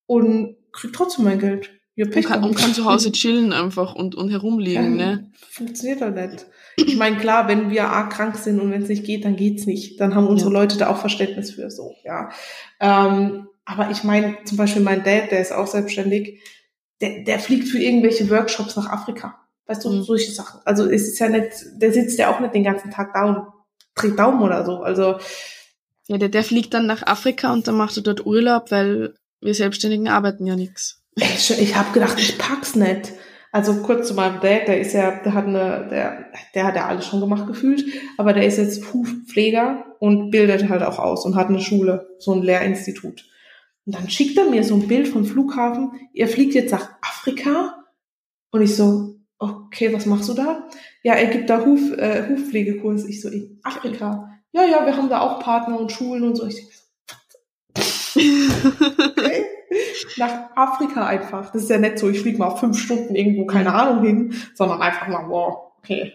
und 0.05 0.55
krieg 0.71 0.93
trotzdem 0.93 1.25
mein 1.25 1.39
Geld. 1.39 1.71
Ja, 1.95 2.05
Pech 2.05 2.25
und, 2.25 2.31
kann, 2.31 2.43
und 2.43 2.55
kann 2.55 2.73
zu 2.73 2.85
Hause 2.85 3.11
chillen 3.11 3.53
einfach 3.53 3.95
und, 3.95 4.15
und 4.15 4.29
herumliegen, 4.29 4.99
ja, 4.99 5.05
ne? 5.15 5.31
Funktioniert 5.49 6.01
doch 6.01 6.09
nicht. 6.09 6.45
Ich 6.75 6.95
meine, 6.97 7.17
klar, 7.17 7.47
wenn 7.47 7.69
wir 7.69 7.85
arg 7.85 8.11
krank 8.11 8.35
sind 8.37 8.59
und 8.59 8.71
wenn 8.71 8.81
es 8.83 8.89
nicht 8.89 9.05
geht, 9.05 9.25
dann 9.25 9.35
geht's 9.35 9.65
nicht. 9.65 9.99
Dann 9.99 10.15
haben 10.15 10.27
unsere 10.27 10.51
ja. 10.51 10.59
Leute 10.59 10.77
da 10.77 10.89
auch 10.89 10.97
Verständnis 10.97 11.51
für 11.51 11.69
so, 11.69 11.93
ja. 12.03 12.29
Ähm, 12.79 13.47
aber 13.65 13.91
ich 13.91 14.03
meine, 14.03 14.37
zum 14.45 14.57
Beispiel 14.57 14.81
mein 14.81 15.03
Dad, 15.03 15.31
der 15.31 15.39
ist 15.39 15.53
auch 15.53 15.67
selbstständig 15.67 16.39
der, 17.03 17.23
der 17.23 17.39
fliegt 17.39 17.67
für 17.67 17.79
irgendwelche 17.79 18.29
Workshops 18.29 18.75
nach 18.77 18.89
Afrika. 18.89 19.35
Weißt 19.65 19.83
du, 19.83 19.89
mhm. 19.89 20.03
solche 20.03 20.31
Sachen. 20.31 20.61
Also 20.65 20.89
es 20.89 21.03
ist 21.03 21.19
ja 21.19 21.29
nicht, 21.29 21.51
der 21.75 21.91
sitzt 21.91 22.17
ja 22.17 22.33
auch 22.33 22.39
nicht 22.39 22.53
den 22.53 22.63
ganzen 22.63 22.91
Tag 22.91 23.13
da 23.13 23.25
und 23.25 23.47
dreht 23.95 24.17
Daumen 24.17 24.41
oder 24.41 24.65
so. 24.65 24.77
Also 24.77 25.17
ja, 26.07 26.17
der, 26.17 26.29
der 26.29 26.43
fliegt 26.43 26.73
dann 26.73 26.85
nach 26.85 27.03
Afrika 27.03 27.51
und 27.51 27.67
dann 27.67 27.75
macht 27.75 27.97
er 27.97 28.03
dort 28.03 28.25
Urlaub, 28.25 28.71
weil 28.71 29.15
wir 29.41 29.53
Selbstständigen 29.53 30.07
arbeiten 30.07 30.45
ja 30.45 30.55
nichts. 30.55 31.01
Ich, 31.15 31.51
ich 31.59 31.75
habe 31.75 31.91
gedacht, 31.93 32.17
ich 32.19 32.37
pack's 32.37 32.75
nicht. 32.75 33.11
Also 33.53 33.83
kurz 33.83 34.07
zu 34.07 34.15
meinem 34.15 34.41
Dad, 34.41 34.67
der 34.67 34.81
ist 34.81 34.93
ja, 34.93 35.11
der 35.11 35.35
hat 35.35 35.45
eine, 35.45 35.87
der, 35.87 36.25
der 36.55 36.63
hat 36.65 36.75
ja 36.75 36.87
alles 36.87 37.05
schon 37.05 37.19
gemacht 37.19 37.45
gefühlt, 37.45 37.85
aber 38.17 38.33
der 38.33 38.47
ist 38.47 38.57
jetzt 38.57 38.91
Hufpfleger 38.91 39.85
und 39.99 40.31
bildet 40.31 40.69
halt 40.69 40.81
auch 40.81 40.97
aus 40.97 41.23
und 41.23 41.35
hat 41.35 41.49
eine 41.49 41.61
Schule, 41.61 42.15
so 42.17 42.33
ein 42.33 42.41
Lehrinstitut. 42.41 43.29
Und 43.85 43.93
dann 43.93 44.09
schickt 44.09 44.39
er 44.39 44.49
mir 44.49 44.63
so 44.63 44.73
ein 44.73 44.87
Bild 44.87 45.07
vom 45.07 45.23
Flughafen. 45.23 45.91
Er 46.15 46.27
fliegt 46.27 46.55
jetzt 46.55 46.71
nach 46.71 46.89
Afrika. 47.01 47.83
Und 48.49 48.63
ich 48.63 48.75
so, 48.75 49.17
okay, 49.37 49.93
was 49.93 50.07
machst 50.07 50.29
du 50.29 50.33
da? 50.33 50.67
Ja, 51.03 51.13
er 51.13 51.27
gibt 51.27 51.47
da 51.47 51.63
Huf, 51.63 51.95
äh, 51.95 52.27
Hufpflegekurs. 52.27 53.05
Ich 53.05 53.21
so, 53.21 53.29
in 53.29 53.59
Afrika. 53.61 54.31
Ja, 54.51 54.63
ja, 54.65 54.83
wir 54.83 54.97
haben 54.97 55.09
da 55.09 55.19
auch 55.21 55.39
Partner 55.39 55.79
und 55.79 55.91
Schulen 55.91 56.23
und 56.23 56.37
so. 56.37 56.47
Ich 56.47 56.55
so, 56.55 58.19
okay. 58.19 59.45
Nach 60.17 60.55
Afrika 60.55 61.05
einfach. 61.05 61.51
Das 61.51 61.63
ist 61.63 61.69
ja 61.69 61.77
nicht 61.77 61.99
so, 61.99 62.09
ich 62.09 62.21
fliege 62.21 62.37
mal 62.37 62.55
fünf 62.55 62.79
Stunden 62.79 63.15
irgendwo, 63.15 63.45
keine 63.45 63.73
Ahnung, 63.73 64.03
hin, 64.03 64.35
sondern 64.55 64.81
einfach 64.81 65.07
mal, 65.07 65.27
wow, 65.27 65.73
okay. 65.79 66.13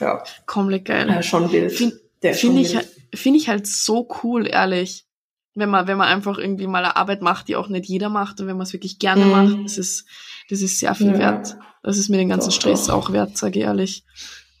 Ja. 0.00 0.22
Komplett 0.46 0.84
geil. 0.86 1.08
Ja, 1.08 1.22
schon 1.22 1.50
wild. 1.52 1.72
Finde 1.72 1.96
find 2.34 2.58
ich, 2.58 2.78
find 3.14 3.36
ich 3.36 3.48
halt 3.48 3.66
so 3.66 4.08
cool, 4.22 4.46
ehrlich 4.46 5.06
wenn 5.54 5.70
man, 5.70 5.86
wenn 5.86 5.96
man 5.96 6.08
einfach 6.08 6.38
irgendwie 6.38 6.66
mal 6.66 6.84
eine 6.84 6.96
Arbeit 6.96 7.22
macht, 7.22 7.48
die 7.48 7.56
auch 7.56 7.68
nicht 7.68 7.86
jeder 7.86 8.08
macht 8.08 8.40
und 8.40 8.46
wenn 8.46 8.56
man 8.56 8.66
es 8.66 8.72
wirklich 8.72 8.98
gerne 8.98 9.24
mhm. 9.24 9.30
macht, 9.30 9.64
das 9.64 9.78
ist, 9.78 10.06
das 10.50 10.62
ist 10.62 10.80
sehr 10.80 10.94
viel 10.94 11.12
ja. 11.12 11.18
wert. 11.18 11.56
Das 11.82 11.98
ist 11.98 12.08
mir 12.08 12.16
den 12.16 12.28
ganzen 12.28 12.50
doch, 12.50 12.56
Stress 12.56 12.86
doch. 12.86 12.94
auch 12.94 13.12
wert, 13.12 13.36
sage 13.36 13.60
ich 13.60 13.64
ehrlich. 13.64 14.04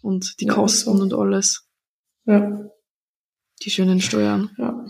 Und 0.02 0.40
die 0.40 0.46
ja, 0.46 0.54
Kosten 0.54 0.96
so. 0.96 1.02
und 1.02 1.14
alles. 1.14 1.66
Ja. 2.26 2.60
Die 3.62 3.70
schönen 3.70 4.00
Steuern. 4.00 4.50
Ja. 4.58 4.84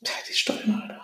Die 0.00 0.32
Steuern, 0.32 0.82
Alter. 0.82 0.97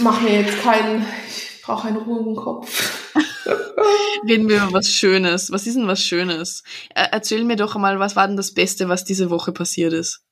Mach 0.00 0.20
mir 0.20 0.42
jetzt 0.42 0.62
keinen, 0.62 1.06
ich 1.28 1.62
brauche 1.62 1.88
einen 1.88 1.96
ruhigen 1.96 2.36
Kopf. 2.36 3.14
Reden 4.28 4.48
wir 4.48 4.58
über 4.58 4.72
was 4.72 4.88
Schönes. 4.88 5.50
Was 5.50 5.66
ist 5.66 5.76
denn 5.76 5.88
was 5.88 6.02
Schönes? 6.02 6.62
Erzähl 6.94 7.44
mir 7.44 7.56
doch 7.56 7.74
einmal, 7.74 7.98
was 7.98 8.14
war 8.14 8.26
denn 8.26 8.36
das 8.36 8.54
Beste, 8.54 8.88
was 8.88 9.04
diese 9.04 9.30
Woche 9.30 9.52
passiert 9.52 9.92
ist? 9.92 10.22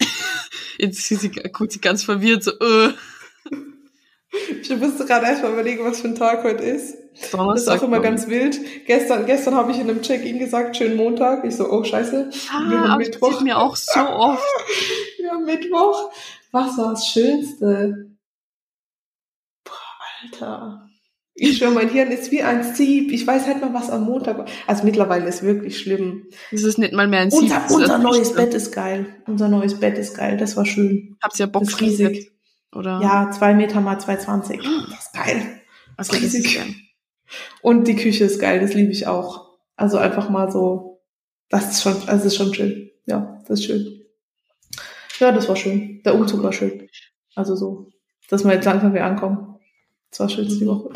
Jetzt 0.78 1.10
ist 1.10 1.20
sie 1.20 1.30
guckt 1.30 1.72
sie 1.72 1.80
ganz 1.80 2.04
verwirrt, 2.04 2.44
so, 2.44 2.52
äh. 2.52 2.92
Ich 4.62 4.70
musste 4.76 5.04
gerade 5.04 5.26
erstmal 5.26 5.52
überlegen, 5.52 5.84
was 5.84 6.00
für 6.00 6.08
ein 6.08 6.14
Tag 6.14 6.42
heute 6.44 6.64
ist. 6.64 6.96
Donnerstag, 7.30 7.54
das 7.54 7.62
ist 7.62 7.68
auch 7.68 7.86
immer 7.86 8.00
ganz 8.00 8.28
wild. 8.28 8.58
Gestern, 8.86 9.26
gestern 9.26 9.54
habe 9.54 9.70
ich 9.70 9.78
in 9.78 9.88
einem 9.88 10.02
Check-in 10.02 10.38
gesagt, 10.38 10.76
schönen 10.76 10.96
Montag. 10.96 11.44
Ich 11.44 11.54
so, 11.54 11.70
oh 11.70 11.84
scheiße. 11.84 12.30
Ah, 12.52 12.70
wir 12.70 12.80
haben 12.80 12.98
Mittwoch. 12.98 13.32
Das 13.32 13.40
mir 13.42 13.58
auch 13.58 13.76
so 13.76 14.00
oft. 14.00 14.42
ja, 15.18 15.38
Mittwoch. 15.38 16.10
Was 16.54 16.78
war 16.78 16.90
das 16.90 17.08
Schönste? 17.08 18.12
Boah, 19.64 19.72
Alter. 20.22 20.88
Ich 21.34 21.58
schwöre, 21.58 21.72
mein 21.72 21.88
Hirn 21.88 22.12
ist 22.12 22.30
wie 22.30 22.42
ein 22.42 22.62
Sieb. 22.62 23.10
Ich 23.10 23.26
weiß 23.26 23.48
halt 23.48 23.60
mal, 23.60 23.74
was 23.74 23.90
am 23.90 24.04
Montag 24.04 24.38
war. 24.38 24.46
Also 24.68 24.84
mittlerweile 24.84 25.26
ist 25.26 25.42
wirklich 25.42 25.80
schlimm. 25.80 26.28
Das 26.52 26.62
ist 26.62 26.78
nicht 26.78 26.92
mal 26.92 27.08
mehr 27.08 27.22
ein 27.22 27.32
Sieb. 27.32 27.40
Unser, 27.42 27.74
unser 27.74 27.98
neues 27.98 28.34
Bett 28.34 28.54
ist 28.54 28.70
geil. 28.70 29.06
Unser 29.26 29.48
neues 29.48 29.80
Bett 29.80 29.98
ist 29.98 30.16
geil. 30.16 30.36
Das 30.36 30.56
war 30.56 30.64
schön. 30.64 31.16
Ihr 31.24 31.30
ja 31.38 31.46
Bock 31.46 31.64
riesig? 31.80 32.30
Oder? 32.72 33.00
Ja, 33.02 33.32
zwei 33.32 33.52
Meter 33.52 33.80
mal 33.80 33.96
2,20. 33.96 34.62
Das 34.90 35.06
ist 35.06 35.12
geil. 35.12 35.60
Das 35.96 36.08
ist 36.08 36.22
riesig. 36.22 36.64
Und 37.62 37.88
die 37.88 37.96
Küche 37.96 38.26
ist 38.26 38.38
geil. 38.38 38.60
Das 38.60 38.74
liebe 38.74 38.92
ich 38.92 39.08
auch. 39.08 39.58
Also 39.74 39.98
einfach 39.98 40.30
mal 40.30 40.52
so. 40.52 41.02
Das 41.48 41.68
ist 41.68 41.82
schon, 41.82 41.96
das 42.06 42.24
ist 42.24 42.36
schon 42.36 42.54
schön. 42.54 42.92
Ja, 43.06 43.42
das 43.48 43.58
ist 43.58 43.66
schön. 43.66 44.03
Ja, 45.18 45.32
das 45.32 45.48
war 45.48 45.56
schön. 45.56 46.02
Der 46.04 46.14
Umzug 46.14 46.42
war 46.42 46.52
schön. 46.52 46.88
Also 47.34 47.56
so, 47.56 47.90
dass 48.28 48.44
wir 48.44 48.52
jetzt 48.52 48.64
langsam 48.64 48.92
wieder 48.92 49.04
ankommen. 49.04 49.58
Das 50.10 50.20
war 50.20 50.28
schön 50.28 50.48
die 50.48 50.66
Woche 50.66 50.90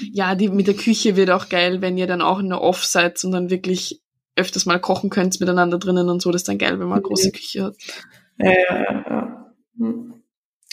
ja, 0.00 0.34
die 0.34 0.48
mit 0.48 0.66
der 0.66 0.74
Küche 0.74 1.16
wird 1.16 1.30
auch 1.30 1.48
geil, 1.48 1.80
wenn 1.80 1.96
ihr 1.98 2.06
dann 2.06 2.22
auch 2.22 2.38
in 2.38 2.48
der 2.48 2.60
Off 2.60 2.84
seid 2.84 3.22
und 3.24 3.32
dann 3.32 3.50
wirklich 3.50 4.02
öfters 4.34 4.66
mal 4.66 4.80
kochen 4.80 5.10
könnt 5.10 5.40
miteinander 5.40 5.78
drinnen 5.78 6.08
und 6.08 6.20
so. 6.20 6.30
Das 6.30 6.42
ist 6.42 6.48
dann 6.48 6.58
geil, 6.58 6.78
wenn 6.78 6.88
man 6.88 6.98
eine 6.98 7.02
große 7.02 7.32
Küche 7.32 7.64
hat. 7.64 7.76
Ja, 8.38 8.52
ja, 8.52 9.04
ja. 9.08 9.54
Hm. 9.78 10.22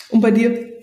Und 0.10 0.22
bei 0.22 0.32
dir? 0.32 0.74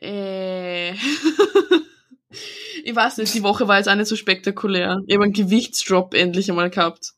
Äh. 0.00 0.92
ich 2.84 2.94
weiß 2.94 3.18
nicht, 3.18 3.34
die 3.34 3.42
Woche 3.42 3.66
war 3.66 3.78
jetzt 3.78 3.88
auch 3.88 3.96
nicht 3.96 4.06
so 4.06 4.16
spektakulär. 4.16 5.02
Ich 5.06 5.14
habe 5.14 5.24
einen 5.24 5.32
Gewichtsdrop 5.32 6.14
endlich 6.14 6.48
einmal 6.48 6.70
gehabt. 6.70 7.14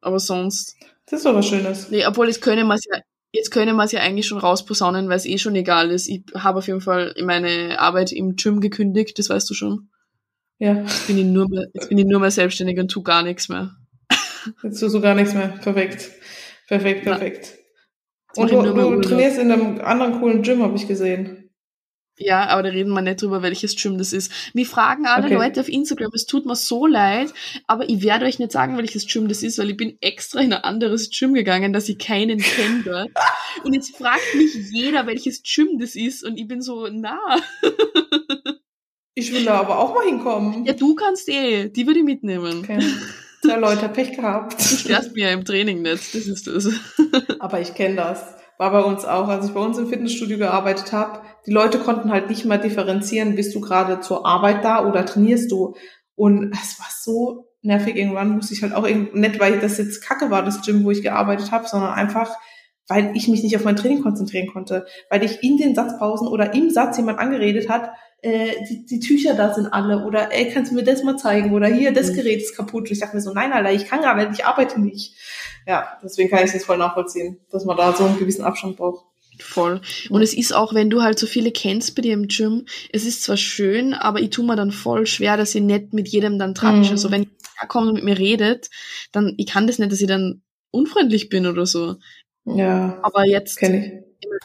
Aber 0.00 0.18
sonst. 0.18 0.76
Das 1.06 1.20
ist 1.20 1.26
doch 1.26 1.34
was 1.34 1.46
Schönes. 1.46 1.90
Nee, 1.90 2.06
obwohl 2.06 2.28
es 2.28 2.40
können 2.40 2.66
wir 2.66 2.74
es 2.74 2.84
ja 2.90 3.00
Jetzt 3.32 3.50
können 3.50 3.76
wir 3.76 3.84
es 3.84 3.92
ja 3.92 4.00
eigentlich 4.00 4.26
schon 4.26 4.38
rausposaunen, 4.38 5.08
weil 5.08 5.16
es 5.16 5.26
eh 5.26 5.38
schon 5.38 5.54
egal 5.54 5.90
ist. 5.90 6.08
Ich 6.08 6.24
habe 6.34 6.58
auf 6.58 6.66
jeden 6.66 6.80
Fall 6.80 7.14
meine 7.22 7.78
Arbeit 7.78 8.12
im 8.12 8.34
Gym 8.36 8.60
gekündigt, 8.60 9.18
das 9.18 9.30
weißt 9.30 9.48
du 9.48 9.54
schon. 9.54 9.90
Ja. 10.58 10.80
Jetzt 10.82 11.06
bin 11.06 11.18
ich 11.18 11.24
nur 11.24 11.48
mehr, 11.48 11.66
jetzt 11.72 11.88
bin 11.88 11.98
ich 11.98 12.06
nur 12.06 12.20
mehr 12.20 12.30
selbstständig 12.30 12.78
und 12.78 12.90
tu 12.90 13.02
gar 13.02 13.22
nichts 13.22 13.48
mehr. 13.48 13.76
Jetzt 14.62 14.80
tust 14.80 14.94
du 14.94 15.00
gar 15.00 15.14
nichts 15.14 15.34
mehr. 15.34 15.48
Perfekt. 15.62 16.10
Perfekt, 16.66 17.04
perfekt. 17.04 17.58
Und 18.36 18.50
du, 18.50 18.62
du 18.62 19.00
trainierst 19.00 19.38
in 19.38 19.50
einem 19.50 19.80
anderen 19.80 20.20
coolen 20.20 20.42
Gym, 20.42 20.62
habe 20.62 20.76
ich 20.76 20.86
gesehen. 20.86 21.49
Ja, 22.22 22.48
aber 22.48 22.64
da 22.64 22.68
reden 22.68 22.92
wir 22.92 23.00
nicht 23.00 23.22
drüber, 23.22 23.40
welches 23.40 23.74
Gym 23.82 23.96
das 23.96 24.12
ist. 24.12 24.30
Wir 24.52 24.66
fragen 24.66 25.06
alle 25.06 25.24
okay. 25.24 25.34
Leute 25.34 25.60
auf 25.60 25.70
Instagram, 25.70 26.10
es 26.12 26.26
tut 26.26 26.44
mir 26.44 26.54
so 26.54 26.86
leid, 26.86 27.32
aber 27.66 27.88
ich 27.88 28.02
werde 28.02 28.26
euch 28.26 28.38
nicht 28.38 28.52
sagen, 28.52 28.76
welches 28.76 29.06
Gym 29.06 29.26
das 29.26 29.42
ist, 29.42 29.58
weil 29.58 29.70
ich 29.70 29.78
bin 29.78 29.96
extra 30.02 30.40
in 30.40 30.52
ein 30.52 30.62
anderes 30.62 31.08
Gym 31.10 31.32
gegangen, 31.32 31.72
dass 31.72 31.88
ich 31.88 31.98
keinen 31.98 32.38
kenne 32.38 32.82
dort. 32.84 33.08
Und 33.64 33.72
jetzt 33.72 33.96
fragt 33.96 34.34
mich 34.36 34.52
jeder, 34.70 35.06
welches 35.06 35.42
Gym 35.42 35.78
das 35.78 35.94
ist 35.94 36.22
und 36.22 36.38
ich 36.38 36.46
bin 36.46 36.60
so, 36.60 36.88
na. 36.92 37.18
Ich 39.14 39.32
will 39.32 39.44
da 39.44 39.54
aber 39.60 39.78
auch 39.78 39.94
mal 39.94 40.04
hinkommen. 40.04 40.64
Ja, 40.64 40.72
du 40.72 40.94
kannst 40.94 41.28
eh, 41.28 41.68
die 41.68 41.86
würde 41.86 42.00
ich 42.00 42.04
mitnehmen. 42.04 42.60
Okay. 42.60 42.78
Ja, 43.44 43.56
Leute, 43.56 43.88
Pech 43.88 44.12
gehabt. 44.12 44.60
Du 44.60 44.76
störst 44.76 45.14
mir 45.14 45.28
ja 45.28 45.32
im 45.32 45.44
Training 45.44 45.82
nicht, 45.82 46.14
das 46.14 46.26
ist 46.26 46.46
das. 46.46 46.68
aber 47.38 47.60
ich 47.60 47.74
kenne 47.74 47.96
das 47.96 48.39
war 48.60 48.72
bei 48.72 48.82
uns 48.82 49.06
auch. 49.06 49.28
Als 49.28 49.46
ich 49.46 49.54
bei 49.54 49.60
uns 49.60 49.78
im 49.78 49.88
Fitnessstudio 49.88 50.36
gearbeitet 50.36 50.92
habe, 50.92 51.20
die 51.46 51.50
Leute 51.50 51.78
konnten 51.78 52.12
halt 52.12 52.28
nicht 52.28 52.44
mal 52.44 52.58
differenzieren, 52.58 53.34
bist 53.34 53.54
du 53.54 53.60
gerade 53.60 54.00
zur 54.00 54.26
Arbeit 54.26 54.62
da 54.62 54.86
oder 54.86 55.06
trainierst 55.06 55.50
du. 55.50 55.74
Und 56.14 56.52
es 56.52 56.78
war 56.78 56.88
so 56.90 57.46
nervig 57.62 57.96
irgendwann, 57.96 58.36
musste 58.36 58.52
ich 58.52 58.62
halt 58.62 58.74
auch 58.74 58.86
nicht, 58.86 59.40
weil 59.40 59.60
das 59.60 59.78
jetzt 59.78 60.02
kacke 60.02 60.30
war, 60.30 60.44
das 60.44 60.60
Gym, 60.60 60.84
wo 60.84 60.90
ich 60.90 61.02
gearbeitet 61.02 61.50
habe, 61.52 61.66
sondern 61.66 61.94
einfach, 61.94 62.36
weil 62.86 63.12
ich 63.16 63.28
mich 63.28 63.42
nicht 63.42 63.56
auf 63.56 63.64
mein 63.64 63.76
Training 63.76 64.02
konzentrieren 64.02 64.48
konnte. 64.48 64.84
Weil 65.08 65.24
ich 65.24 65.42
in 65.42 65.56
den 65.56 65.74
Satzpausen 65.74 66.28
oder 66.28 66.52
im 66.52 66.68
Satz 66.68 66.98
jemand 66.98 67.18
angeredet 67.18 67.70
hat, 67.70 67.92
äh, 68.22 68.64
die, 68.68 68.84
die 68.86 69.00
Tücher 69.00 69.34
da 69.34 69.54
sind 69.54 69.66
alle 69.66 70.04
oder 70.04 70.32
ey, 70.32 70.50
kannst 70.50 70.70
du 70.70 70.74
mir 70.74 70.84
das 70.84 71.02
mal 71.02 71.16
zeigen 71.16 71.52
oder 71.52 71.68
hier, 71.68 71.92
das 71.92 72.10
mhm. 72.10 72.16
Gerät 72.16 72.42
ist 72.42 72.56
kaputt. 72.56 72.82
Und 72.82 72.90
ich 72.90 73.00
dachte 73.00 73.16
mir 73.16 73.22
so, 73.22 73.32
nein, 73.32 73.52
Alter, 73.52 73.72
ich 73.72 73.86
kann 73.86 74.02
gar 74.02 74.16
nicht, 74.16 74.38
ich 74.38 74.44
arbeite 74.44 74.80
nicht. 74.80 75.14
Ja, 75.66 75.98
deswegen 76.02 76.30
kann 76.30 76.44
ich 76.44 76.52
das 76.52 76.64
voll 76.64 76.78
nachvollziehen, 76.78 77.38
dass 77.50 77.64
man 77.64 77.76
da 77.76 77.94
so 77.94 78.04
einen 78.04 78.18
gewissen 78.18 78.44
Abstand 78.44 78.76
braucht. 78.76 79.04
Voll. 79.38 79.80
Und 80.10 80.22
es 80.22 80.34
ist 80.34 80.52
auch, 80.52 80.74
wenn 80.74 80.90
du 80.90 81.02
halt 81.02 81.18
so 81.18 81.26
viele 81.26 81.50
kennst 81.50 81.94
bei 81.94 82.02
dir 82.02 82.12
im 82.12 82.28
Gym, 82.28 82.66
es 82.92 83.06
ist 83.06 83.22
zwar 83.22 83.38
schön, 83.38 83.94
aber 83.94 84.20
ich 84.20 84.30
tue 84.30 84.44
mir 84.44 84.56
dann 84.56 84.70
voll 84.70 85.06
schwer, 85.06 85.36
dass 85.36 85.54
ich 85.54 85.62
nicht 85.62 85.92
mit 85.94 86.08
jedem 86.08 86.38
dann 86.38 86.54
tratsche. 86.54 86.90
Mhm. 86.90 86.90
Also 86.90 87.10
wenn 87.10 87.30
er 87.60 87.68
kommt 87.68 87.88
und 87.88 87.94
mit 87.94 88.04
mir 88.04 88.18
redet, 88.18 88.68
dann, 89.12 89.34
ich 89.38 89.46
kann 89.46 89.66
das 89.66 89.78
nicht, 89.78 89.92
dass 89.92 90.00
ich 90.00 90.08
dann 90.08 90.42
unfreundlich 90.70 91.28
bin 91.28 91.46
oder 91.46 91.66
so. 91.66 91.96
Ja. 92.44 92.98
Aber 93.02 93.24
jetzt, 93.24 93.58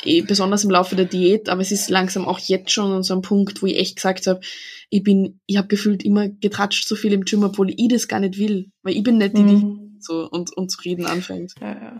eh, 0.03 0.21
besonders 0.21 0.63
im 0.63 0.71
Laufe 0.71 0.95
der 0.95 1.05
Diät, 1.05 1.49
aber 1.49 1.61
es 1.61 1.71
ist 1.71 1.89
langsam 1.89 2.25
auch 2.25 2.39
jetzt 2.39 2.71
schon 2.71 2.91
an 2.91 3.03
so 3.03 3.13
einem 3.13 3.21
Punkt, 3.21 3.61
wo 3.61 3.67
ich 3.67 3.79
echt 3.79 3.95
gesagt 3.95 4.27
habe, 4.27 4.41
ich 4.89 5.03
bin, 5.03 5.39
ich 5.45 5.57
habe 5.57 5.67
gefühlt 5.67 6.03
immer 6.03 6.27
getratscht 6.27 6.87
so 6.87 6.95
viel 6.95 7.13
im 7.13 7.25
Gym, 7.25 7.43
obwohl 7.43 7.69
ich 7.69 7.87
das 7.89 8.07
gar 8.07 8.19
nicht 8.19 8.37
will, 8.37 8.71
weil 8.83 8.95
ich 8.95 9.03
bin 9.03 9.17
nicht 9.17 9.37
die, 9.37 9.43
die 9.43 9.55
mhm. 9.55 9.97
so 9.99 10.29
und, 10.29 10.55
und 10.55 10.69
zu 10.69 10.81
reden 10.81 11.05
anfängt. 11.05 11.53
Ja, 11.59 11.69
ja. 11.69 11.93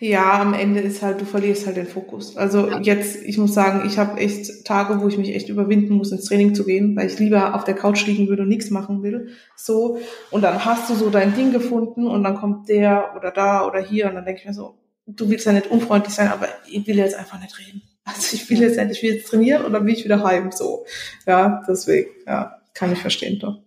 ja, 0.00 0.40
am 0.40 0.52
Ende 0.52 0.80
ist 0.80 1.02
halt, 1.02 1.20
du 1.20 1.24
verlierst 1.24 1.66
halt 1.66 1.76
den 1.76 1.86
Fokus. 1.86 2.36
Also 2.36 2.68
ja. 2.68 2.80
jetzt, 2.80 3.24
ich 3.24 3.38
muss 3.38 3.54
sagen, 3.54 3.86
ich 3.86 3.98
habe 3.98 4.20
echt 4.20 4.64
Tage, 4.64 5.00
wo 5.00 5.08
ich 5.08 5.16
mich 5.16 5.34
echt 5.34 5.48
überwinden 5.48 5.94
muss, 5.94 6.12
ins 6.12 6.26
Training 6.26 6.54
zu 6.54 6.64
gehen, 6.64 6.94
weil 6.96 7.06
ich 7.06 7.18
lieber 7.18 7.54
auf 7.54 7.64
der 7.64 7.74
Couch 7.74 8.06
liegen 8.06 8.28
würde 8.28 8.42
und 8.42 8.48
nichts 8.48 8.70
machen 8.70 9.02
will. 9.02 9.30
So, 9.56 9.98
und 10.30 10.42
dann 10.42 10.64
hast 10.64 10.90
du 10.90 10.94
so 10.94 11.10
dein 11.10 11.34
Ding 11.34 11.52
gefunden 11.52 12.06
und 12.06 12.22
dann 12.22 12.36
kommt 12.36 12.68
der 12.68 13.14
oder 13.16 13.30
da 13.30 13.66
oder 13.66 13.80
hier 13.80 14.08
und 14.08 14.14
dann 14.14 14.24
denke 14.24 14.40
ich 14.40 14.46
mir 14.46 14.54
so, 14.54 14.74
du 15.06 15.30
willst 15.30 15.46
ja 15.46 15.52
nicht 15.52 15.68
unfreundlich 15.68 16.14
sein, 16.14 16.28
aber 16.28 16.48
ich 16.68 16.86
will 16.86 16.96
jetzt 16.96 17.14
einfach 17.14 17.40
nicht 17.40 17.58
reden. 17.58 17.82
Also 18.04 18.36
ich 18.36 18.48
will 18.50 18.60
jetzt 18.60 18.76
endlich, 18.76 19.02
ich 19.02 19.08
will 19.08 19.16
jetzt 19.16 19.28
trainieren 19.28 19.64
und 19.64 19.72
dann 19.72 19.84
will 19.86 19.94
ich 19.94 20.04
wieder 20.04 20.22
heim, 20.22 20.52
so. 20.52 20.84
Ja, 21.26 21.62
deswegen, 21.68 22.10
ja, 22.26 22.60
kann 22.74 22.92
ich 22.92 22.98
verstehen, 22.98 23.38
doch. 23.38 23.62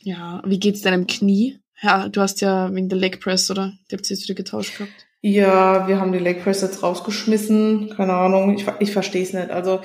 Ja, 0.00 0.42
wie 0.46 0.58
geht's 0.58 0.82
deinem 0.82 1.06
Knie? 1.06 1.58
Ja, 1.80 2.08
du 2.08 2.20
hast 2.20 2.40
ja 2.40 2.72
wegen 2.72 2.88
der 2.88 2.98
Leg 2.98 3.20
Press, 3.20 3.50
oder? 3.50 3.72
Die 3.90 3.96
habt 3.96 4.08
ihr 4.08 4.16
jetzt 4.16 4.24
wieder 4.24 4.34
getauscht 4.34 4.78
gehabt. 4.78 5.06
Ja, 5.20 5.86
wir 5.88 6.00
haben 6.00 6.12
die 6.12 6.18
Leg 6.18 6.42
Press 6.42 6.62
jetzt 6.62 6.82
rausgeschmissen. 6.82 7.94
Keine 7.96 8.14
Ahnung, 8.14 8.54
ich, 8.54 8.66
ich 8.80 8.92
verstehe 8.92 9.22
es 9.22 9.32
nicht. 9.32 9.50
Also 9.50 9.80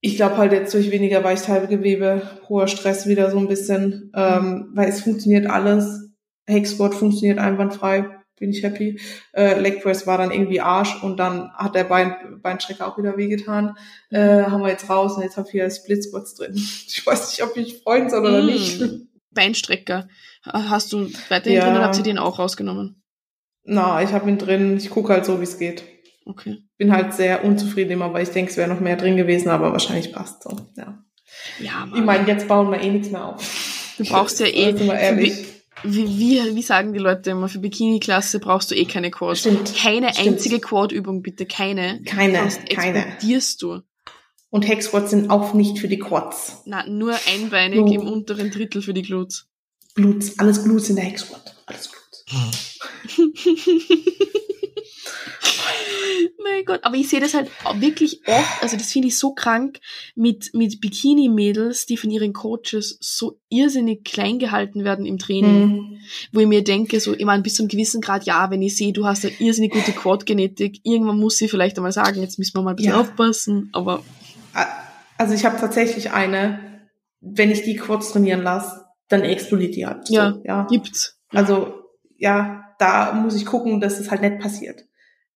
ich 0.00 0.16
glaube 0.16 0.36
halt 0.36 0.52
jetzt 0.52 0.74
durch 0.74 0.90
weniger 0.90 1.22
Weichteilgewebe, 1.24 2.22
hoher 2.48 2.68
Stress 2.68 3.06
wieder 3.06 3.30
so 3.30 3.38
ein 3.38 3.48
bisschen, 3.48 4.12
ähm, 4.14 4.70
weil 4.74 4.88
es 4.88 5.02
funktioniert 5.02 5.46
alles. 5.46 6.10
Hexquad 6.46 6.94
funktioniert 6.94 7.38
einwandfrei 7.38 8.19
bin 8.40 8.50
ich 8.50 8.64
happy. 8.64 8.98
Äh, 9.32 9.60
Leg 9.60 9.82
Press 9.82 10.06
war 10.06 10.18
dann 10.18 10.32
irgendwie 10.32 10.60
Arsch 10.60 11.00
und 11.02 11.18
dann 11.18 11.52
hat 11.52 11.76
der 11.76 11.84
Bein, 11.84 12.40
Beinstrecker 12.42 12.88
auch 12.88 12.98
wieder 12.98 13.16
wehgetan. 13.16 13.76
Äh, 14.10 14.44
haben 14.44 14.62
wir 14.62 14.70
jetzt 14.70 14.88
raus 14.90 15.16
und 15.16 15.22
jetzt 15.22 15.36
habe 15.36 15.46
ich 15.46 15.52
hier 15.52 15.70
Split 15.70 16.02
Squats 16.02 16.34
drin. 16.34 16.54
Ich 16.90 17.06
weiß 17.06 17.30
nicht, 17.30 17.42
ob 17.44 17.56
ich 17.56 17.82
freuen 17.82 18.10
soll 18.10 18.20
oder 18.20 18.42
mm, 18.42 18.46
nicht. 18.46 18.82
Beinstrecker. 19.30 20.08
Hast 20.42 20.92
du 20.92 21.10
weiterhin 21.28 21.58
ja. 21.58 21.64
drin 21.64 21.76
oder 21.76 21.84
habt 21.84 21.96
ihr 21.98 22.02
den 22.02 22.18
auch 22.18 22.38
rausgenommen? 22.38 23.02
Na, 23.62 24.02
ich 24.02 24.10
habe 24.12 24.28
ihn 24.28 24.38
drin. 24.38 24.76
Ich 24.76 24.90
gucke 24.90 25.12
halt 25.12 25.24
so, 25.24 25.38
wie 25.38 25.44
es 25.44 25.58
geht. 25.58 25.84
Okay. 26.24 26.58
Bin 26.78 26.92
halt 26.92 27.14
sehr 27.14 27.44
unzufrieden 27.44 27.92
immer, 27.92 28.12
weil 28.12 28.22
ich 28.22 28.30
denke, 28.30 28.50
es 28.50 28.56
wäre 28.56 28.68
noch 28.68 28.80
mehr 28.80 28.96
drin 28.96 29.16
gewesen, 29.16 29.50
aber 29.50 29.72
wahrscheinlich 29.72 30.12
passt 30.12 30.42
so. 30.42 30.56
Ja. 30.76 31.04
Ja, 31.58 31.86
Mann. 31.86 31.98
Ich 31.98 32.04
meine, 32.04 32.26
jetzt 32.26 32.48
bauen 32.48 32.70
wir 32.70 32.80
eh 32.80 32.90
nichts 32.90 33.10
mehr 33.10 33.24
auf. 33.24 33.94
Du 33.98 34.04
brauchst 34.04 34.40
ja 34.40 34.46
eh. 34.52 34.76
Sind 34.76 34.86
wir 34.86 34.98
ehrlich 34.98 35.49
wie, 35.82 36.18
wie, 36.18 36.54
wie 36.54 36.62
sagen 36.62 36.92
die 36.92 36.98
Leute 36.98 37.30
immer, 37.30 37.48
für 37.48 37.58
Bikini-Klasse 37.58 38.40
brauchst 38.40 38.70
du 38.70 38.74
eh 38.74 38.84
keine 38.84 39.10
Quads. 39.10 39.40
Stimmt. 39.40 39.74
Keine 39.76 40.12
Stimmt. 40.12 40.28
einzige 40.28 40.60
Quad-Übung, 40.60 41.22
bitte, 41.22 41.46
keine. 41.46 42.02
Keine, 42.04 42.38
Sonst 42.38 42.68
keine. 42.68 43.06
explodierst 43.06 43.62
du. 43.62 43.80
Und 44.50 44.66
Hexquads 44.66 45.10
sind 45.10 45.30
auch 45.30 45.54
nicht 45.54 45.78
für 45.78 45.88
die 45.88 45.98
Quads. 45.98 46.62
Na, 46.66 46.86
nur 46.86 47.14
einbeinig 47.32 47.80
no. 47.80 47.92
im 47.92 48.08
unteren 48.08 48.50
Drittel 48.50 48.82
für 48.82 48.94
die 48.94 49.02
Glutes. 49.02 49.46
Glutes, 49.94 50.38
alles 50.38 50.64
Glutes 50.64 50.90
in 50.90 50.96
der 50.96 51.04
Hexquad. 51.04 51.54
Alles 51.66 51.90
Glutes. 51.90 52.78
mein 56.42 56.64
Gott, 56.64 56.80
aber 56.82 56.96
ich 56.96 57.08
sehe 57.08 57.20
das 57.20 57.34
halt 57.34 57.50
wirklich 57.76 58.20
oft, 58.26 58.62
also 58.62 58.76
das 58.76 58.92
finde 58.92 59.08
ich 59.08 59.18
so 59.18 59.32
krank, 59.34 59.80
mit, 60.14 60.50
mit 60.54 60.80
Bikini-Mädels, 60.80 61.86
die 61.86 61.96
von 61.96 62.10
ihren 62.10 62.32
Coaches 62.32 62.98
so 63.00 63.40
irrsinnig 63.48 64.04
klein 64.04 64.38
gehalten 64.38 64.84
werden 64.84 65.06
im 65.06 65.18
Training. 65.18 65.66
Mhm. 65.66 65.98
Wo 66.32 66.40
ich 66.40 66.46
mir 66.46 66.64
denke, 66.64 67.00
so, 67.00 67.14
ich 67.14 67.24
meine, 67.24 67.42
bis 67.42 67.54
zu 67.54 67.62
einem 67.62 67.68
gewissen 67.68 68.00
Grad, 68.00 68.24
ja, 68.24 68.50
wenn 68.50 68.62
ich 68.62 68.76
sehe, 68.76 68.92
du 68.92 69.06
hast 69.06 69.24
eine 69.24 69.34
irrsinnig 69.38 69.72
gute 69.72 69.92
Quad-Genetik, 69.92 70.80
irgendwann 70.84 71.18
muss 71.18 71.36
sie 71.36 71.48
vielleicht 71.48 71.76
einmal 71.76 71.92
sagen, 71.92 72.20
jetzt 72.20 72.38
müssen 72.38 72.54
wir 72.54 72.62
mal 72.62 72.70
ein 72.70 72.76
bisschen 72.76 72.92
ja. 72.92 73.00
aufpassen, 73.00 73.70
aber... 73.72 74.02
Also 75.18 75.34
ich 75.34 75.44
habe 75.44 75.58
tatsächlich 75.60 76.12
eine, 76.12 76.88
wenn 77.20 77.50
ich 77.50 77.62
die 77.62 77.76
Quads 77.76 78.12
trainieren 78.12 78.42
lasse, 78.42 78.86
dann 79.08 79.22
explodiert 79.22 79.76
die 79.76 79.86
halt. 79.86 80.06
So, 80.06 80.14
ja, 80.14 80.38
ja, 80.44 80.66
gibt's. 80.70 81.18
Also, 81.28 81.74
ja, 82.16 82.64
da 82.78 83.12
muss 83.12 83.36
ich 83.36 83.44
gucken, 83.44 83.80
dass 83.80 84.00
es 84.00 84.10
halt 84.10 84.22
nicht 84.22 84.38
passiert 84.38 84.84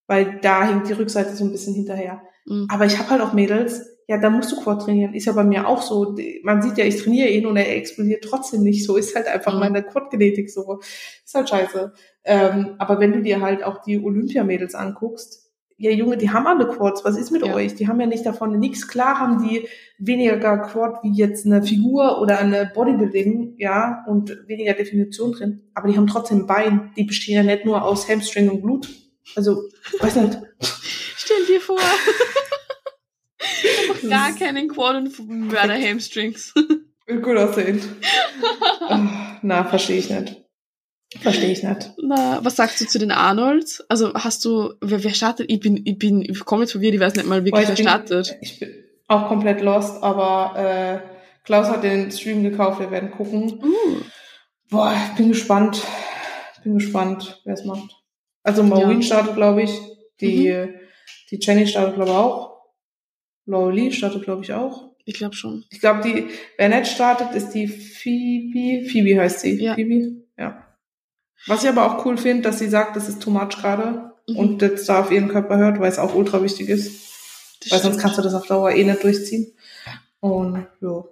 weil 0.06 0.40
da 0.40 0.64
hängt 0.64 0.88
die 0.88 0.92
Rückseite 0.92 1.34
so 1.34 1.44
ein 1.44 1.52
bisschen 1.52 1.74
hinterher. 1.74 2.22
Mhm. 2.46 2.66
Aber 2.70 2.86
ich 2.86 2.98
habe 2.98 3.10
halt 3.10 3.22
auch 3.22 3.32
Mädels, 3.32 3.82
ja, 4.06 4.18
da 4.18 4.28
musst 4.28 4.52
du 4.52 4.56
Quad 4.56 4.82
trainieren. 4.82 5.14
Ist 5.14 5.24
ja 5.24 5.32
bei 5.32 5.44
mir 5.44 5.66
auch 5.66 5.80
so. 5.80 6.14
Man 6.42 6.60
sieht 6.60 6.76
ja, 6.76 6.84
ich 6.84 7.02
trainiere 7.02 7.28
ihn 7.28 7.46
und 7.46 7.56
er 7.56 7.74
explodiert 7.74 8.24
trotzdem 8.24 8.62
nicht. 8.62 8.84
So 8.84 8.96
ist 8.96 9.16
halt 9.16 9.26
einfach 9.26 9.54
mhm. 9.54 9.60
meine 9.60 9.82
Quad-Genetik 9.82 10.50
so. 10.50 10.80
Ist 11.24 11.34
halt 11.34 11.48
scheiße. 11.48 11.92
Ähm, 12.24 12.74
aber 12.78 13.00
wenn 13.00 13.12
du 13.12 13.22
dir 13.22 13.40
halt 13.40 13.64
auch 13.64 13.82
die 13.82 13.98
Olympiamädels 13.98 14.74
anguckst, 14.74 15.44
ja 15.76 15.90
Junge, 15.90 16.18
die 16.18 16.30
haben 16.30 16.46
alle 16.46 16.68
Quads. 16.68 17.04
Was 17.04 17.16
ist 17.16 17.30
mit 17.30 17.46
ja. 17.46 17.54
euch? 17.54 17.74
Die 17.74 17.88
haben 17.88 18.00
ja 18.00 18.06
nicht 18.06 18.26
davon 18.26 18.58
nichts. 18.58 18.86
Klar 18.88 19.18
haben 19.18 19.48
die 19.48 19.66
weniger 19.98 20.58
Quad 20.58 21.02
wie 21.02 21.12
jetzt 21.12 21.46
eine 21.46 21.62
Figur 21.62 22.20
oder 22.20 22.38
eine 22.38 22.70
Bodybuilding, 22.74 23.54
ja, 23.58 24.04
und 24.06 24.36
weniger 24.46 24.74
Definition 24.74 25.32
drin. 25.32 25.62
Aber 25.74 25.88
die 25.88 25.96
haben 25.96 26.06
trotzdem 26.06 26.46
Bein. 26.46 26.92
Die 26.96 27.04
bestehen 27.04 27.36
ja 27.36 27.42
nicht 27.42 27.64
nur 27.64 27.82
aus 27.82 28.08
Hamstring 28.08 28.50
und 28.50 28.62
Blut. 28.62 28.88
Also, 29.36 29.62
weiß 30.00 30.16
nicht. 30.16 30.38
Stell 31.16 31.46
dir 31.46 31.60
vor. 31.60 31.78
Einfach 33.38 34.08
gar 34.08 34.32
keinen 34.34 34.68
Quad 34.68 34.96
und 34.96 35.28
Mörder 35.28 35.74
Hamstrings. 35.74 36.54
Gut 37.06 37.36
aussehen. 37.36 37.82
oh, 38.88 38.98
na, 39.42 39.64
verstehe 39.64 39.98
ich 39.98 40.08
nicht. 40.10 40.36
Verstehe 41.20 41.52
ich 41.52 41.62
nicht. 41.62 41.92
Na, 42.02 42.40
was 42.42 42.56
sagst 42.56 42.80
du 42.80 42.86
zu 42.86 42.98
den 42.98 43.12
Arnolds? 43.12 43.84
Also 43.88 44.14
hast 44.14 44.44
du, 44.44 44.74
wer, 44.80 45.04
wer 45.04 45.14
startet? 45.14 45.50
Ich 45.50 45.60
bin, 45.60 45.80
ich 45.84 45.98
bin, 45.98 46.22
ich 46.22 46.44
komme 46.44 46.62
jetzt 46.62 46.72
von 46.72 46.80
dir, 46.80 46.92
ich 46.92 47.00
weiß 47.00 47.14
nicht 47.14 47.26
mal 47.26 47.44
wirklich, 47.44 47.68
wer 47.68 47.76
startet. 47.76 48.36
Ich 48.40 48.58
bin 48.58 48.84
auch 49.06 49.28
komplett 49.28 49.60
lost, 49.60 50.02
aber 50.02 50.58
äh, 50.58 50.98
Klaus 51.44 51.68
hat 51.68 51.84
den 51.84 52.10
Stream 52.10 52.42
gekauft, 52.42 52.80
wir 52.80 52.90
werden 52.90 53.10
gucken. 53.10 53.60
Uh. 53.62 54.00
Boah, 54.70 54.94
ich 55.10 55.16
bin 55.16 55.28
gespannt. 55.28 55.82
Bin 56.62 56.78
gespannt, 56.78 57.42
wer 57.44 57.54
es 57.54 57.64
macht. 57.64 58.02
Also 58.44 58.62
Maureen 58.62 59.00
ja. 59.00 59.06
startet, 59.06 59.34
glaube 59.34 59.62
ich. 59.62 59.80
Die, 60.20 60.52
mhm. 60.52 60.74
die 61.30 61.38
Jenny 61.40 61.66
startet, 61.66 61.96
glaube 61.96 62.10
ich, 62.10 62.16
auch. 62.16 62.54
Laurie 63.46 63.92
startet, 63.92 64.22
glaube 64.22 64.42
ich, 64.42 64.52
auch. 64.52 64.94
Ich 65.04 65.14
glaube 65.14 65.34
schon. 65.34 65.64
Ich 65.70 65.80
glaube, 65.80 66.00
die, 66.02 66.28
wer 66.56 66.68
nicht 66.68 66.86
startet, 66.86 67.34
ist 67.34 67.50
die 67.50 67.66
Phoebe. 67.66 68.88
Phoebe 68.88 69.20
heißt 69.20 69.40
sie. 69.40 69.62
Ja. 69.62 69.74
Phoebe? 69.74 70.24
Ja. 70.38 70.76
Was 71.46 71.62
ich 71.62 71.68
aber 71.68 71.84
auch 71.84 72.06
cool 72.06 72.16
finde, 72.16 72.44
dass 72.44 72.58
sie 72.58 72.68
sagt, 72.68 72.96
das 72.96 73.08
ist 73.08 73.20
too 73.20 73.30
much 73.30 73.50
gerade 73.50 74.12
mhm. 74.28 74.36
und 74.36 74.62
das 74.62 74.86
da 74.86 75.00
auf 75.00 75.10
ihren 75.10 75.28
Körper 75.28 75.58
hört, 75.58 75.78
weil 75.78 75.90
es 75.90 75.98
auch 75.98 76.14
ultra 76.14 76.42
wichtig 76.42 76.68
ist. 76.68 77.12
Das 77.60 77.72
weil 77.72 77.78
stimmt. 77.78 77.82
sonst 77.82 78.02
kannst 78.02 78.18
du 78.18 78.22
das 78.22 78.34
auf 78.34 78.46
Dauer 78.46 78.70
eh 78.70 78.84
nicht 78.84 79.02
durchziehen. 79.02 79.52
Und 80.20 80.66
ja. 80.80 81.04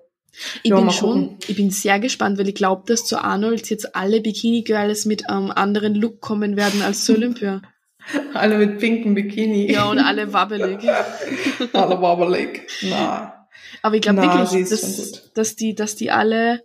Ich 0.62 0.70
ja, 0.70 0.80
bin 0.80 0.91
schon, 0.91 1.37
ich 1.47 1.57
bin 1.57 1.70
sehr 1.70 2.01
gespannt, 2.01 2.39
weil 2.39 2.49
ich 2.49 2.55
glaube, 2.55 2.85
dass 2.87 3.05
zu 3.05 3.22
Arnold 3.22 3.68
jetzt 3.68 3.95
alle 3.95 4.20
Bikini-Girls 4.20 5.05
mit 5.05 5.28
einem 5.28 5.47
ähm, 5.47 5.53
anderen 5.53 5.95
Look 5.95 6.20
kommen 6.20 6.57
werden 6.57 6.83
als 6.83 7.05
zu 7.05 7.14
Olympia. 7.14 7.61
alle 8.35 8.59
mit 8.59 8.78
pinken 8.78 9.14
Bikini. 9.14 9.70
Ja, 9.70 9.85
und 9.91 9.99
alle 9.99 10.33
wabbelig. 10.33 10.80
alle 11.72 12.01
wabbelig. 12.01 12.66
Na. 12.83 13.47
Aber 13.83 13.95
ich 13.95 14.03
glaube 14.03 14.22
wirklich, 14.22 14.68
dass, 14.68 15.33
dass, 15.35 15.57
die, 15.57 15.74
dass 15.74 15.97
die 15.97 16.11
alle 16.11 16.62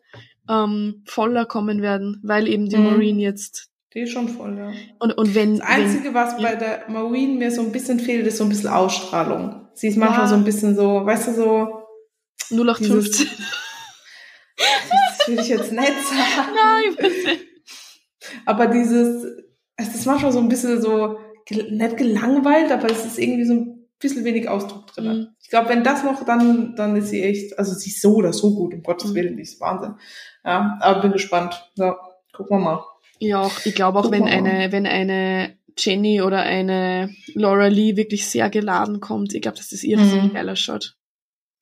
ähm, 0.49 1.03
voller 1.05 1.45
kommen 1.45 1.81
werden, 1.81 2.21
weil 2.23 2.47
eben 2.47 2.69
die 2.69 2.77
mhm. 2.77 2.85
Marine 2.85 3.21
jetzt. 3.21 3.69
Die 3.93 4.01
ist 4.01 4.11
schon 4.11 4.29
voll, 4.29 4.57
ja. 4.57 4.71
Und, 4.99 5.17
und 5.17 5.35
wenn. 5.35 5.57
Das 5.57 5.67
Einzige, 5.67 6.13
was 6.13 6.37
bei 6.37 6.55
der 6.55 6.85
Marine 6.89 7.33
mir 7.33 7.51
so 7.51 7.61
ein 7.61 7.71
bisschen 7.71 7.99
fehlt, 7.99 8.27
ist 8.27 8.37
so 8.37 8.43
ein 8.43 8.49
bisschen 8.49 8.69
Ausstrahlung. 8.69 9.67
Sie 9.73 9.87
ist 9.87 9.97
manchmal 9.97 10.21
ja. 10.21 10.27
so 10.27 10.35
ein 10.35 10.43
bisschen 10.43 10.75
so, 10.75 11.05
weißt 11.05 11.29
du, 11.29 11.33
so 11.33 11.76
0815. 12.51 13.27
das 14.57 15.27
will 15.27 15.39
ich 15.39 15.47
jetzt 15.47 15.71
nicht 15.71 15.93
sagen. 16.03 16.55
Nein, 16.55 17.09
nicht. 17.11 17.47
Aber 18.45 18.67
dieses, 18.67 19.25
es 19.75 19.95
ist 19.95 20.05
manchmal 20.05 20.31
so 20.31 20.39
ein 20.39 20.49
bisschen 20.49 20.81
so 20.81 21.19
nicht 21.49 21.97
gelangweilt, 21.97 22.71
aber 22.71 22.89
es 22.91 23.05
ist 23.05 23.19
irgendwie 23.19 23.45
so 23.45 23.53
ein 23.53 23.87
bisschen 23.99 24.25
wenig 24.25 24.49
Ausdruck 24.49 24.87
drin. 24.87 25.05
Mhm. 25.05 25.27
Ich 25.41 25.49
glaube, 25.49 25.69
wenn 25.69 25.83
das 25.83 26.03
noch, 26.03 26.25
dann, 26.25 26.75
dann 26.75 26.95
ist 26.95 27.09
sie 27.09 27.23
echt, 27.23 27.57
also 27.57 27.73
sie 27.73 27.89
ist 27.89 28.01
so 28.01 28.15
oder 28.15 28.33
so 28.33 28.53
gut, 28.53 28.73
um 28.73 28.83
Gottes 28.83 29.11
mhm. 29.11 29.15
Willen, 29.15 29.37
die 29.37 29.43
ist 29.43 29.61
Wahnsinn. 29.61 29.95
Ja, 30.43 30.77
aber 30.81 31.01
bin 31.01 31.13
gespannt. 31.13 31.69
Ja, 31.75 31.97
gucken 32.33 32.57
wir 32.57 32.63
mal. 32.63 32.83
Ja, 33.19 33.41
auch, 33.41 33.65
ich 33.65 33.73
glaube 33.73 33.99
auch, 33.99 34.11
wenn 34.11 34.25
eine, 34.25 34.71
wenn 34.71 34.85
eine 34.85 35.57
Jenny 35.77 36.21
oder 36.21 36.41
eine 36.41 37.15
Laura 37.33 37.67
Lee 37.67 37.95
wirklich 37.95 38.27
sehr 38.27 38.49
geladen 38.49 38.99
kommt, 38.99 39.33
ich 39.33 39.41
glaube, 39.41 39.57
dass 39.57 39.69
das 39.69 39.83
ihr 39.83 39.97
mhm. 39.97 40.33
geiler 40.33 40.55
Shot. 40.55 40.96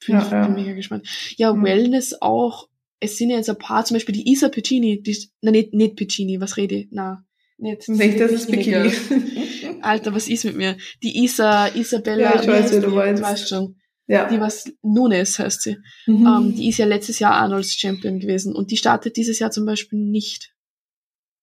Ja, 0.08 0.24
ich 0.24 0.32
ja. 0.32 0.48
mega 0.48 0.74
gespannt. 0.74 1.08
Ja, 1.38 1.54
mhm. 1.54 1.64
Wellness 1.64 2.22
auch. 2.22 2.70
Es 3.00 3.18
sind 3.18 3.30
ja 3.30 3.38
jetzt 3.38 3.50
ein 3.50 3.58
paar, 3.58 3.86
zum 3.86 3.96
Beispiel 3.96 4.16
die 4.16 4.32
Isa 4.32 4.50
Piccini, 4.50 5.02
die, 5.02 5.18
na, 5.42 5.52
nicht, 5.52 5.74
nicht 5.74 5.96
Piccini, 5.96 6.40
was 6.40 6.58
rede 6.58 6.76
ich? 6.76 6.88
Na, 6.92 7.26
nicht. 7.58 7.88
Nicht, 7.88 8.20
das 8.20 8.32
ist 8.32 8.52
Bikini. 8.52 8.92
Alter, 9.82 10.14
was 10.14 10.28
ist 10.28 10.44
mit 10.46 10.58
mir? 10.58 10.78
Die 11.04 11.24
Isa, 11.24 11.68
Isabella, 11.68 12.36
ja, 12.36 12.42
ich 12.42 12.48
weiß, 12.48 12.76
wie 12.76 12.82
du 12.82 12.90
meinst. 12.90 13.24
weißt 13.24 13.50
schon. 13.50 13.76
Ja. 14.08 14.30
Die 14.30 14.40
was 14.40 14.72
Nunes 14.84 15.40
heißt 15.40 15.62
sie. 15.64 15.78
Mhm. 16.06 16.16
Um, 16.16 16.26
ähm, 16.28 16.56
die 16.56 16.70
ist 16.70 16.78
ja 16.78 16.86
letztes 16.86 17.20
Jahr 17.20 17.34
Arnolds 17.34 17.74
Champion 17.74 18.20
gewesen 18.20 18.54
und 18.56 18.72
die 18.72 18.78
startet 18.78 19.18
dieses 19.18 19.40
Jahr 19.40 19.52
zum 19.52 19.66
Beispiel 19.66 20.00
nicht. 20.00 20.54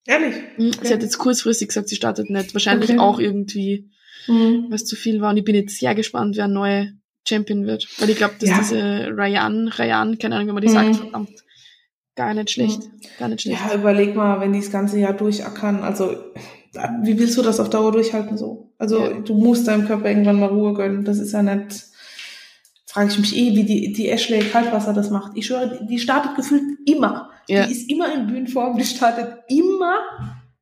Ehrlich? 0.06 0.36
Mhm. 0.58 0.68
Okay. 0.68 0.86
Sie 0.86 0.94
hat 0.94 1.02
jetzt 1.02 1.18
kurzfristig 1.18 1.68
gesagt, 1.68 1.88
sie 1.88 1.96
startet 1.96 2.30
nicht. 2.30 2.54
Wahrscheinlich 2.54 2.90
okay. 2.90 2.98
auch 2.98 3.18
irgendwie, 3.18 3.90
mhm. 4.28 4.66
was 4.68 4.84
zu 4.84 4.96
viel 4.96 5.20
war. 5.20 5.30
Und 5.30 5.38
ich 5.38 5.44
bin 5.44 5.54
jetzt 5.54 5.78
sehr 5.78 5.94
gespannt, 5.94 6.36
wer 6.36 6.46
neue 6.46 6.92
Champion 7.28 7.66
wird. 7.66 7.86
Weil 7.98 8.10
ich 8.10 8.16
glaube, 8.16 8.34
dass 8.40 8.48
ja. 8.48 8.58
diese 8.58 9.08
Ryan, 9.16 9.68
Ryan, 9.68 10.18
keine 10.18 10.36
Ahnung, 10.36 10.48
wie 10.48 10.52
man 10.52 10.62
die 10.62 10.68
mhm. 10.68 10.72
sagt, 10.72 10.96
verdammt, 10.96 11.44
gar 12.16 12.34
nicht 12.34 12.50
schlecht. 12.50 12.80
Mhm. 12.82 13.00
Gar 13.18 13.28
nicht 13.28 13.42
schlecht. 13.42 13.60
Ja, 13.68 13.74
überleg 13.74 14.14
mal, 14.14 14.40
wenn 14.40 14.52
die 14.52 14.60
das 14.60 14.70
ganze 14.70 14.98
Jahr 14.98 15.12
durchackern, 15.12 15.82
also 15.82 16.16
wie 17.02 17.18
willst 17.18 17.36
du 17.36 17.42
das 17.42 17.60
auf 17.60 17.70
Dauer 17.70 17.92
durchhalten 17.92 18.38
so? 18.38 18.72
Also 18.78 18.98
ja. 18.98 19.20
du 19.20 19.34
musst 19.34 19.68
deinem 19.68 19.86
Körper 19.86 20.08
irgendwann 20.08 20.40
mal 20.40 20.48
Ruhe 20.48 20.72
gönnen. 20.74 21.04
Das 21.04 21.18
ist 21.18 21.32
ja 21.32 21.42
nicht. 21.42 21.84
Frage 22.86 23.10
ich 23.10 23.18
mich 23.18 23.36
eh, 23.36 23.54
wie 23.54 23.64
die, 23.64 23.92
die 23.92 24.08
Ashley 24.08 24.40
Kaltwasser 24.40 24.92
das 24.92 25.10
macht. 25.10 25.32
Ich 25.34 25.46
schwöre, 25.46 25.86
die 25.88 25.98
startet 25.98 26.34
gefühlt 26.34 26.62
immer. 26.86 27.30
Ja. 27.48 27.66
Die 27.66 27.72
ist 27.72 27.90
immer 27.90 28.12
in 28.14 28.26
Bühnenform, 28.26 28.76
die 28.76 28.84
startet 28.84 29.38
immer. 29.48 29.98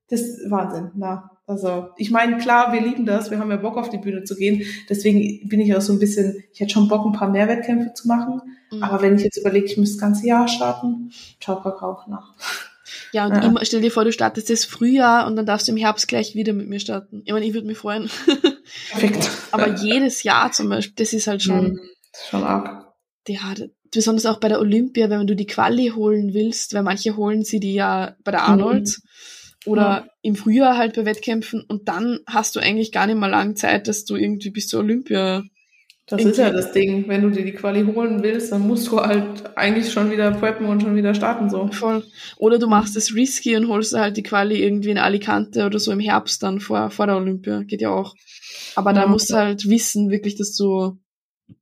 Das 0.09 0.21
ist 0.21 0.51
Wahnsinn. 0.51 0.91
Na, 0.97 1.31
also 1.51 1.89
ich 1.97 2.13
meine, 2.13 2.39
klar, 2.39 2.73
wir 2.73 2.81
lieben 2.81 3.05
das, 3.05 3.33
wir 3.33 3.41
haben 3.41 3.51
ja 3.51 3.57
Bock 3.57 3.77
auf 3.77 3.91
die 3.91 3.99
Bühne 3.99 4.23
zu 4.23 4.37
gehen. 4.37 4.63
Deswegen 4.89 5.49
bin 5.49 5.61
ich 5.61 5.75
auch 5.75 5.81
so 5.81 5.93
ein 5.93 5.99
bisschen, 5.99 6.45
ich 6.53 6.61
hätte 6.61 6.75
schon 6.75 6.87
Bock, 6.87 7.05
ein 7.05 7.13
paar 7.13 7.29
mehr 7.29 7.49
Wettkämpfe 7.49 7.93
zu 7.93 8.07
machen. 8.07 8.41
Mhm. 8.71 8.85
Aber 8.85 9.03
wenn 9.03 9.17
ich 9.17 9.25
jetzt 9.25 9.37
überlege, 9.37 9.67
ich 9.67 9.77
müsste 9.77 9.97
das 9.97 10.01
ganze 10.01 10.27
Jahr 10.29 10.47
starten, 10.47 11.11
ciao 11.41 11.61
Kakao 11.61 11.99
nach. 12.09 12.37
Ja, 13.13 13.27
und 13.27 13.35
ja. 13.35 13.43
Immer, 13.43 13.65
stell 13.65 13.81
dir 13.81 13.91
vor, 13.91 14.05
du 14.05 14.13
startest 14.13 14.49
das 14.49 14.65
Frühjahr 14.65 15.27
und 15.27 15.35
dann 15.35 15.45
darfst 15.45 15.67
du 15.67 15.73
im 15.73 15.79
Herbst 15.79 16.07
gleich 16.07 16.37
wieder 16.37 16.53
mit 16.53 16.69
mir 16.69 16.79
starten. 16.79 17.23
Ich 17.25 17.33
meine, 17.33 17.45
ich 17.45 17.53
würde 17.53 17.67
mich 17.67 17.79
freuen. 17.79 18.09
Perfekt. 18.91 19.29
Aber 19.51 19.75
jedes 19.75 20.23
Jahr 20.23 20.53
zum 20.53 20.69
Beispiel, 20.69 20.95
das 21.05 21.13
ist 21.13 21.27
halt 21.27 21.43
schon. 21.43 21.73
Mhm. 21.73 21.81
Schon 22.29 22.45
arg. 22.45 22.95
Ja, 23.27 23.55
besonders 23.93 24.27
auch 24.27 24.39
bei 24.39 24.49
der 24.49 24.61
Olympia, 24.61 25.11
wenn 25.11 25.27
du 25.27 25.35
die 25.35 25.47
Quali 25.47 25.89
holen 25.97 26.33
willst, 26.33 26.75
weil 26.75 26.85
manche 26.85 27.17
holen 27.17 27.43
sie 27.43 27.59
die 27.59 27.75
ja 27.75 28.15
bei 28.23 28.31
der 28.31 28.45
Arnold 28.45 28.87
mhm. 28.87 29.09
Oder 29.67 29.83
ja. 29.83 30.07
im 30.23 30.37
Frühjahr 30.37 30.77
halt 30.77 30.97
bei 30.97 31.05
Wettkämpfen 31.05 31.63
und 31.67 31.89
dann 31.89 32.21
hast 32.27 32.57
du 32.57 32.61
eigentlich 32.61 32.93
gar 32.93 33.07
nicht 33.07 33.19
mal 33.19 33.31
lange 33.31 33.55
Zeit, 33.55 33.89
dass 33.89 34.05
du 34.05 34.17
irgendwie 34.17 34.51
bis 34.51 34.69
zur 34.69 34.81
Olympia 34.81 35.45
das 36.11 36.25
ist 36.25 36.39
ja 36.39 36.51
das 36.51 36.73
Ding. 36.73 37.07
Wenn 37.07 37.23
du 37.23 37.31
dir 37.31 37.45
die 37.45 37.53
Quali 37.53 37.85
holen 37.85 38.21
willst, 38.21 38.51
dann 38.51 38.67
musst 38.67 38.89
du 38.89 39.01
halt 39.01 39.57
eigentlich 39.57 39.93
schon 39.93 40.11
wieder 40.11 40.33
preppen 40.33 40.67
und 40.67 40.83
schon 40.83 40.97
wieder 40.97 41.15
starten, 41.15 41.49
so. 41.49 41.69
Voll. 41.69 42.05
Oder 42.37 42.59
du 42.59 42.67
machst 42.67 42.97
es 42.97 43.15
risky 43.15 43.57
und 43.57 43.69
holst 43.69 43.95
halt 43.95 44.17
die 44.17 44.25
Quali 44.25 44.61
irgendwie 44.61 44.91
in 44.91 44.99
Alicante 44.99 45.65
oder 45.65 45.79
so 45.79 45.93
im 45.93 46.01
Herbst 46.01 46.43
dann 46.43 46.59
vor, 46.59 46.91
vor 46.91 47.07
der 47.07 47.17
Olympia. 47.17 47.63
Geht 47.63 47.81
ja 47.81 47.91
auch. 47.91 48.17
Aber 48.75 48.91
ja, 48.91 49.03
da 49.03 49.07
musst 49.07 49.31
du 49.31 49.37
halt 49.37 49.69
wissen, 49.69 50.11
wirklich, 50.11 50.35
dass 50.35 50.57
du, 50.57 50.99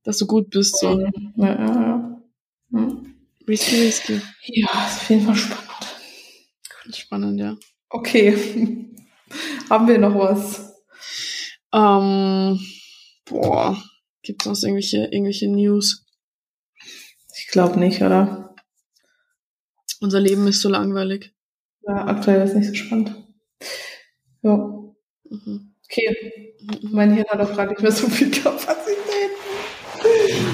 dass 0.03 0.17
du 0.17 0.25
gut 0.25 0.49
bist, 0.49 0.79
so. 0.79 0.99
Ja, 0.99 1.09
ja, 1.35 1.55
ja. 1.55 2.21
Hm. 2.71 3.05
Risky, 3.47 3.81
risky. 3.83 4.21
Ja, 4.45 4.67
ist 4.87 5.01
auf 5.01 5.09
jeden 5.11 5.25
Fall 5.25 5.35
spannend. 5.35 6.95
Spannend, 6.95 7.39
ja. 7.39 7.55
Okay. 7.89 8.33
Haben 9.69 9.87
wir 9.87 9.97
noch 9.97 10.15
was? 10.15 10.73
Ähm, 11.73 12.59
boah. 13.25 13.81
Gibt 14.23 14.41
es 14.41 14.45
sonst 14.45 14.63
irgendwelche, 14.63 15.05
irgendwelche 15.11 15.47
News? 15.47 16.05
Ich 17.37 17.47
glaube 17.51 17.79
nicht, 17.79 18.01
oder? 18.01 18.55
Unser 20.01 20.19
Leben 20.19 20.47
ist 20.47 20.61
so 20.61 20.69
langweilig. 20.69 21.33
Ja, 21.87 22.05
aktuell 22.07 22.41
ist 22.45 22.55
nicht 22.55 22.67
so 22.67 22.75
spannend. 22.75 23.15
Ja. 24.41 24.55
Mhm. 24.55 25.75
Okay. 25.85 26.55
Mhm. 26.61 26.89
Mein 26.91 27.13
Hirn 27.13 27.27
hat 27.29 27.41
auch 27.41 27.53
gerade 27.53 27.69
nicht 27.71 27.81
mehr 27.81 27.91
so 27.91 28.07
viel 28.07 28.31
Kapazität. 28.31 29.31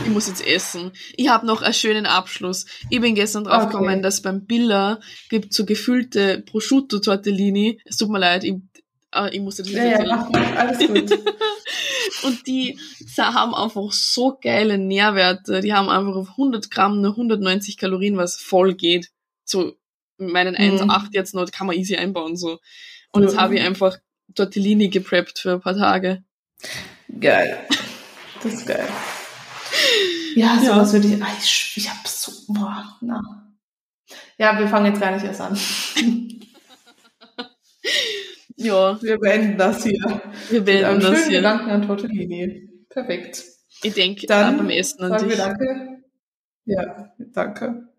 Ich 0.05 0.11
muss 0.11 0.27
jetzt 0.27 0.45
essen. 0.45 0.91
Ich 1.15 1.29
habe 1.29 1.45
noch 1.45 1.61
einen 1.61 1.73
schönen 1.73 2.05
Abschluss. 2.05 2.65
Ich 2.89 3.01
bin 3.01 3.15
gestern 3.15 3.43
drauf 3.43 3.67
gekommen, 3.67 3.89
okay. 3.89 4.01
dass 4.01 4.21
beim 4.21 4.45
Billa 4.45 4.99
gibt 5.29 5.53
so 5.53 5.65
gefüllte 5.65 6.43
Prosciutto-Tortellini. 6.45 7.79
Es 7.85 7.97
tut 7.97 8.09
mir 8.09 8.19
leid, 8.19 8.43
ich, 8.43 8.55
äh, 9.13 9.35
ich 9.35 9.41
musste 9.41 9.63
das 9.63 9.71
ja, 9.71 10.01
ja, 10.01 10.05
mach, 10.05 10.31
alles 10.55 10.79
gut. 10.79 11.11
Und 12.23 12.47
die 12.47 12.79
haben 13.17 13.53
einfach 13.53 13.91
so 13.91 14.37
geile 14.41 14.77
Nährwerte. 14.77 15.61
Die 15.61 15.73
haben 15.73 15.89
einfach 15.89 16.15
auf 16.15 16.29
100 16.31 16.71
Gramm 16.71 17.01
nur 17.01 17.11
190 17.11 17.77
Kalorien, 17.77 18.17
was 18.17 18.35
voll 18.35 18.73
geht. 18.73 19.11
So 19.43 19.73
meinen 20.17 20.55
1,8 20.55 20.85
mhm. 20.85 21.09
jetzt 21.11 21.35
noch, 21.35 21.49
kann 21.51 21.67
man 21.67 21.75
easy 21.75 21.95
einbauen, 21.95 22.35
so. 22.37 22.59
Und 23.11 23.23
jetzt 23.23 23.37
habe 23.37 23.55
ich 23.55 23.61
einfach 23.61 23.97
Tortellini 24.33 24.89
gepreppt 24.89 25.39
für 25.39 25.53
ein 25.53 25.61
paar 25.61 25.75
Tage. 25.75 26.23
Geil. 27.19 27.59
Das 28.43 28.53
ist 28.53 28.67
geil. 28.67 28.87
Ja, 30.35 30.59
sowas 30.59 30.91
ja. 30.91 30.93
würde 30.93 31.15
ich, 31.15 31.23
ah, 31.23 31.27
ich, 31.39 31.73
ich 31.75 31.89
hab 31.89 32.07
so, 32.07 32.31
boah, 32.49 32.97
na. 33.01 33.21
Ja, 34.37 34.59
wir 34.59 34.67
fangen 34.67 34.87
jetzt 34.87 35.01
gar 35.01 35.11
nicht 35.11 35.25
erst 35.25 35.41
an. 35.41 35.57
Ja. 38.57 39.01
Wir 39.01 39.17
beenden 39.19 39.57
das 39.57 39.83
hier. 39.83 40.21
Wir 40.49 40.61
beenden 40.61 41.01
das 41.01 41.09
schönen 41.09 41.29
hier. 41.29 41.37
Gedanken 41.39 41.69
an 41.69 41.85
Tortellini. 41.85 42.69
Perfekt. 42.89 43.43
Ich 43.83 43.93
denke 43.93 44.25
dann 44.27 44.57
beim 44.57 44.69
Essen 44.69 45.03
an 45.03 45.11
sagen 45.11 45.29
dich. 45.29 45.37
Wir 45.37 45.45
danke. 45.45 46.03
Ja, 46.65 47.13
danke. 47.17 47.89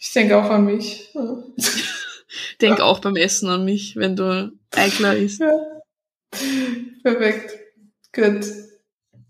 Ich 0.00 0.12
denke 0.12 0.36
auch 0.38 0.50
an 0.50 0.64
mich. 0.64 1.12
Denk 2.60 2.80
auch 2.80 3.00
beim 3.00 3.16
Essen 3.16 3.48
an 3.48 3.64
mich, 3.64 3.96
wenn 3.96 4.16
du 4.16 4.52
Eigler 4.74 5.16
isst. 5.16 5.40
Ja. 5.40 5.58
Perfekt. 7.02 7.58
Gut. 8.12 8.46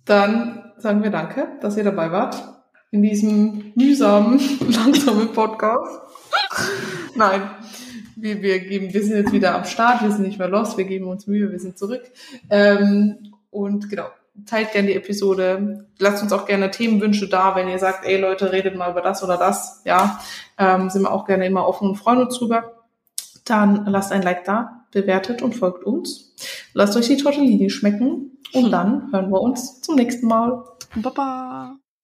Dann 0.05 0.56
sagen 0.79 1.03
wir 1.03 1.11
danke, 1.11 1.49
dass 1.61 1.77
ihr 1.77 1.85
dabei 1.85 2.11
wart. 2.13 2.43
In 2.91 3.03
diesem 3.03 3.73
mühsamen, 3.75 4.41
langsamen 4.69 5.33
Podcast. 5.33 6.01
Nein 7.15 7.43
wir, 8.17 8.43
wir, 8.43 8.61
geben, 8.61 8.93
wir 8.93 9.03
sind 9.05 9.17
jetzt 9.17 9.33
wieder 9.33 9.55
am 9.55 9.65
Start, 9.65 10.03
wir 10.03 10.11
sind 10.11 10.27
nicht 10.27 10.39
mehr 10.39 10.49
los, 10.49 10.77
wir 10.77 10.85
geben 10.85 11.07
uns 11.07 11.27
Mühe, 11.27 11.53
wir 11.53 11.61
sind 11.61 11.79
zurück. 11.79 12.03
Ähm, 12.51 13.35
und 13.51 13.91
genau, 13.91 14.07
teilt 14.47 14.73
gerne 14.73 14.89
die 14.89 14.95
Episode. 14.95 15.87
Lasst 15.99 16.23
uns 16.23 16.33
auch 16.33 16.47
gerne 16.47 16.71
Themenwünsche 16.71 17.29
da, 17.29 17.55
wenn 17.55 17.69
ihr 17.69 17.79
sagt, 17.79 18.07
ey 18.07 18.19
Leute, 18.19 18.53
redet 18.53 18.75
mal 18.75 18.91
über 18.91 19.03
das 19.03 19.23
oder 19.23 19.37
das. 19.37 19.83
Ja, 19.85 20.21
ähm, 20.59 20.89
sind 20.89 21.03
wir 21.03 21.13
auch 21.13 21.27
gerne 21.27 21.47
immer 21.47 21.69
offen 21.69 21.89
und 21.89 21.97
freuen 21.97 22.21
uns 22.21 22.39
drüber. 22.39 22.85
Dann 23.45 23.85
lasst 23.87 24.13
ein 24.13 24.23
Like 24.23 24.45
da, 24.45 24.86
bewertet 24.97 25.43
und 25.43 25.55
folgt 25.55 25.85
uns. 25.85 26.35
Lasst 26.73 26.97
euch 26.97 27.09
die 27.09 27.19
Tortellini 27.19 27.69
schmecken 27.69 28.39
und 28.55 28.71
dann 28.71 29.13
hören 29.13 29.31
wir 29.31 29.41
uns 29.43 29.83
zum 29.83 29.97
nächsten 29.97 30.27
Mal. 30.27 30.65
Baba. 30.97 31.79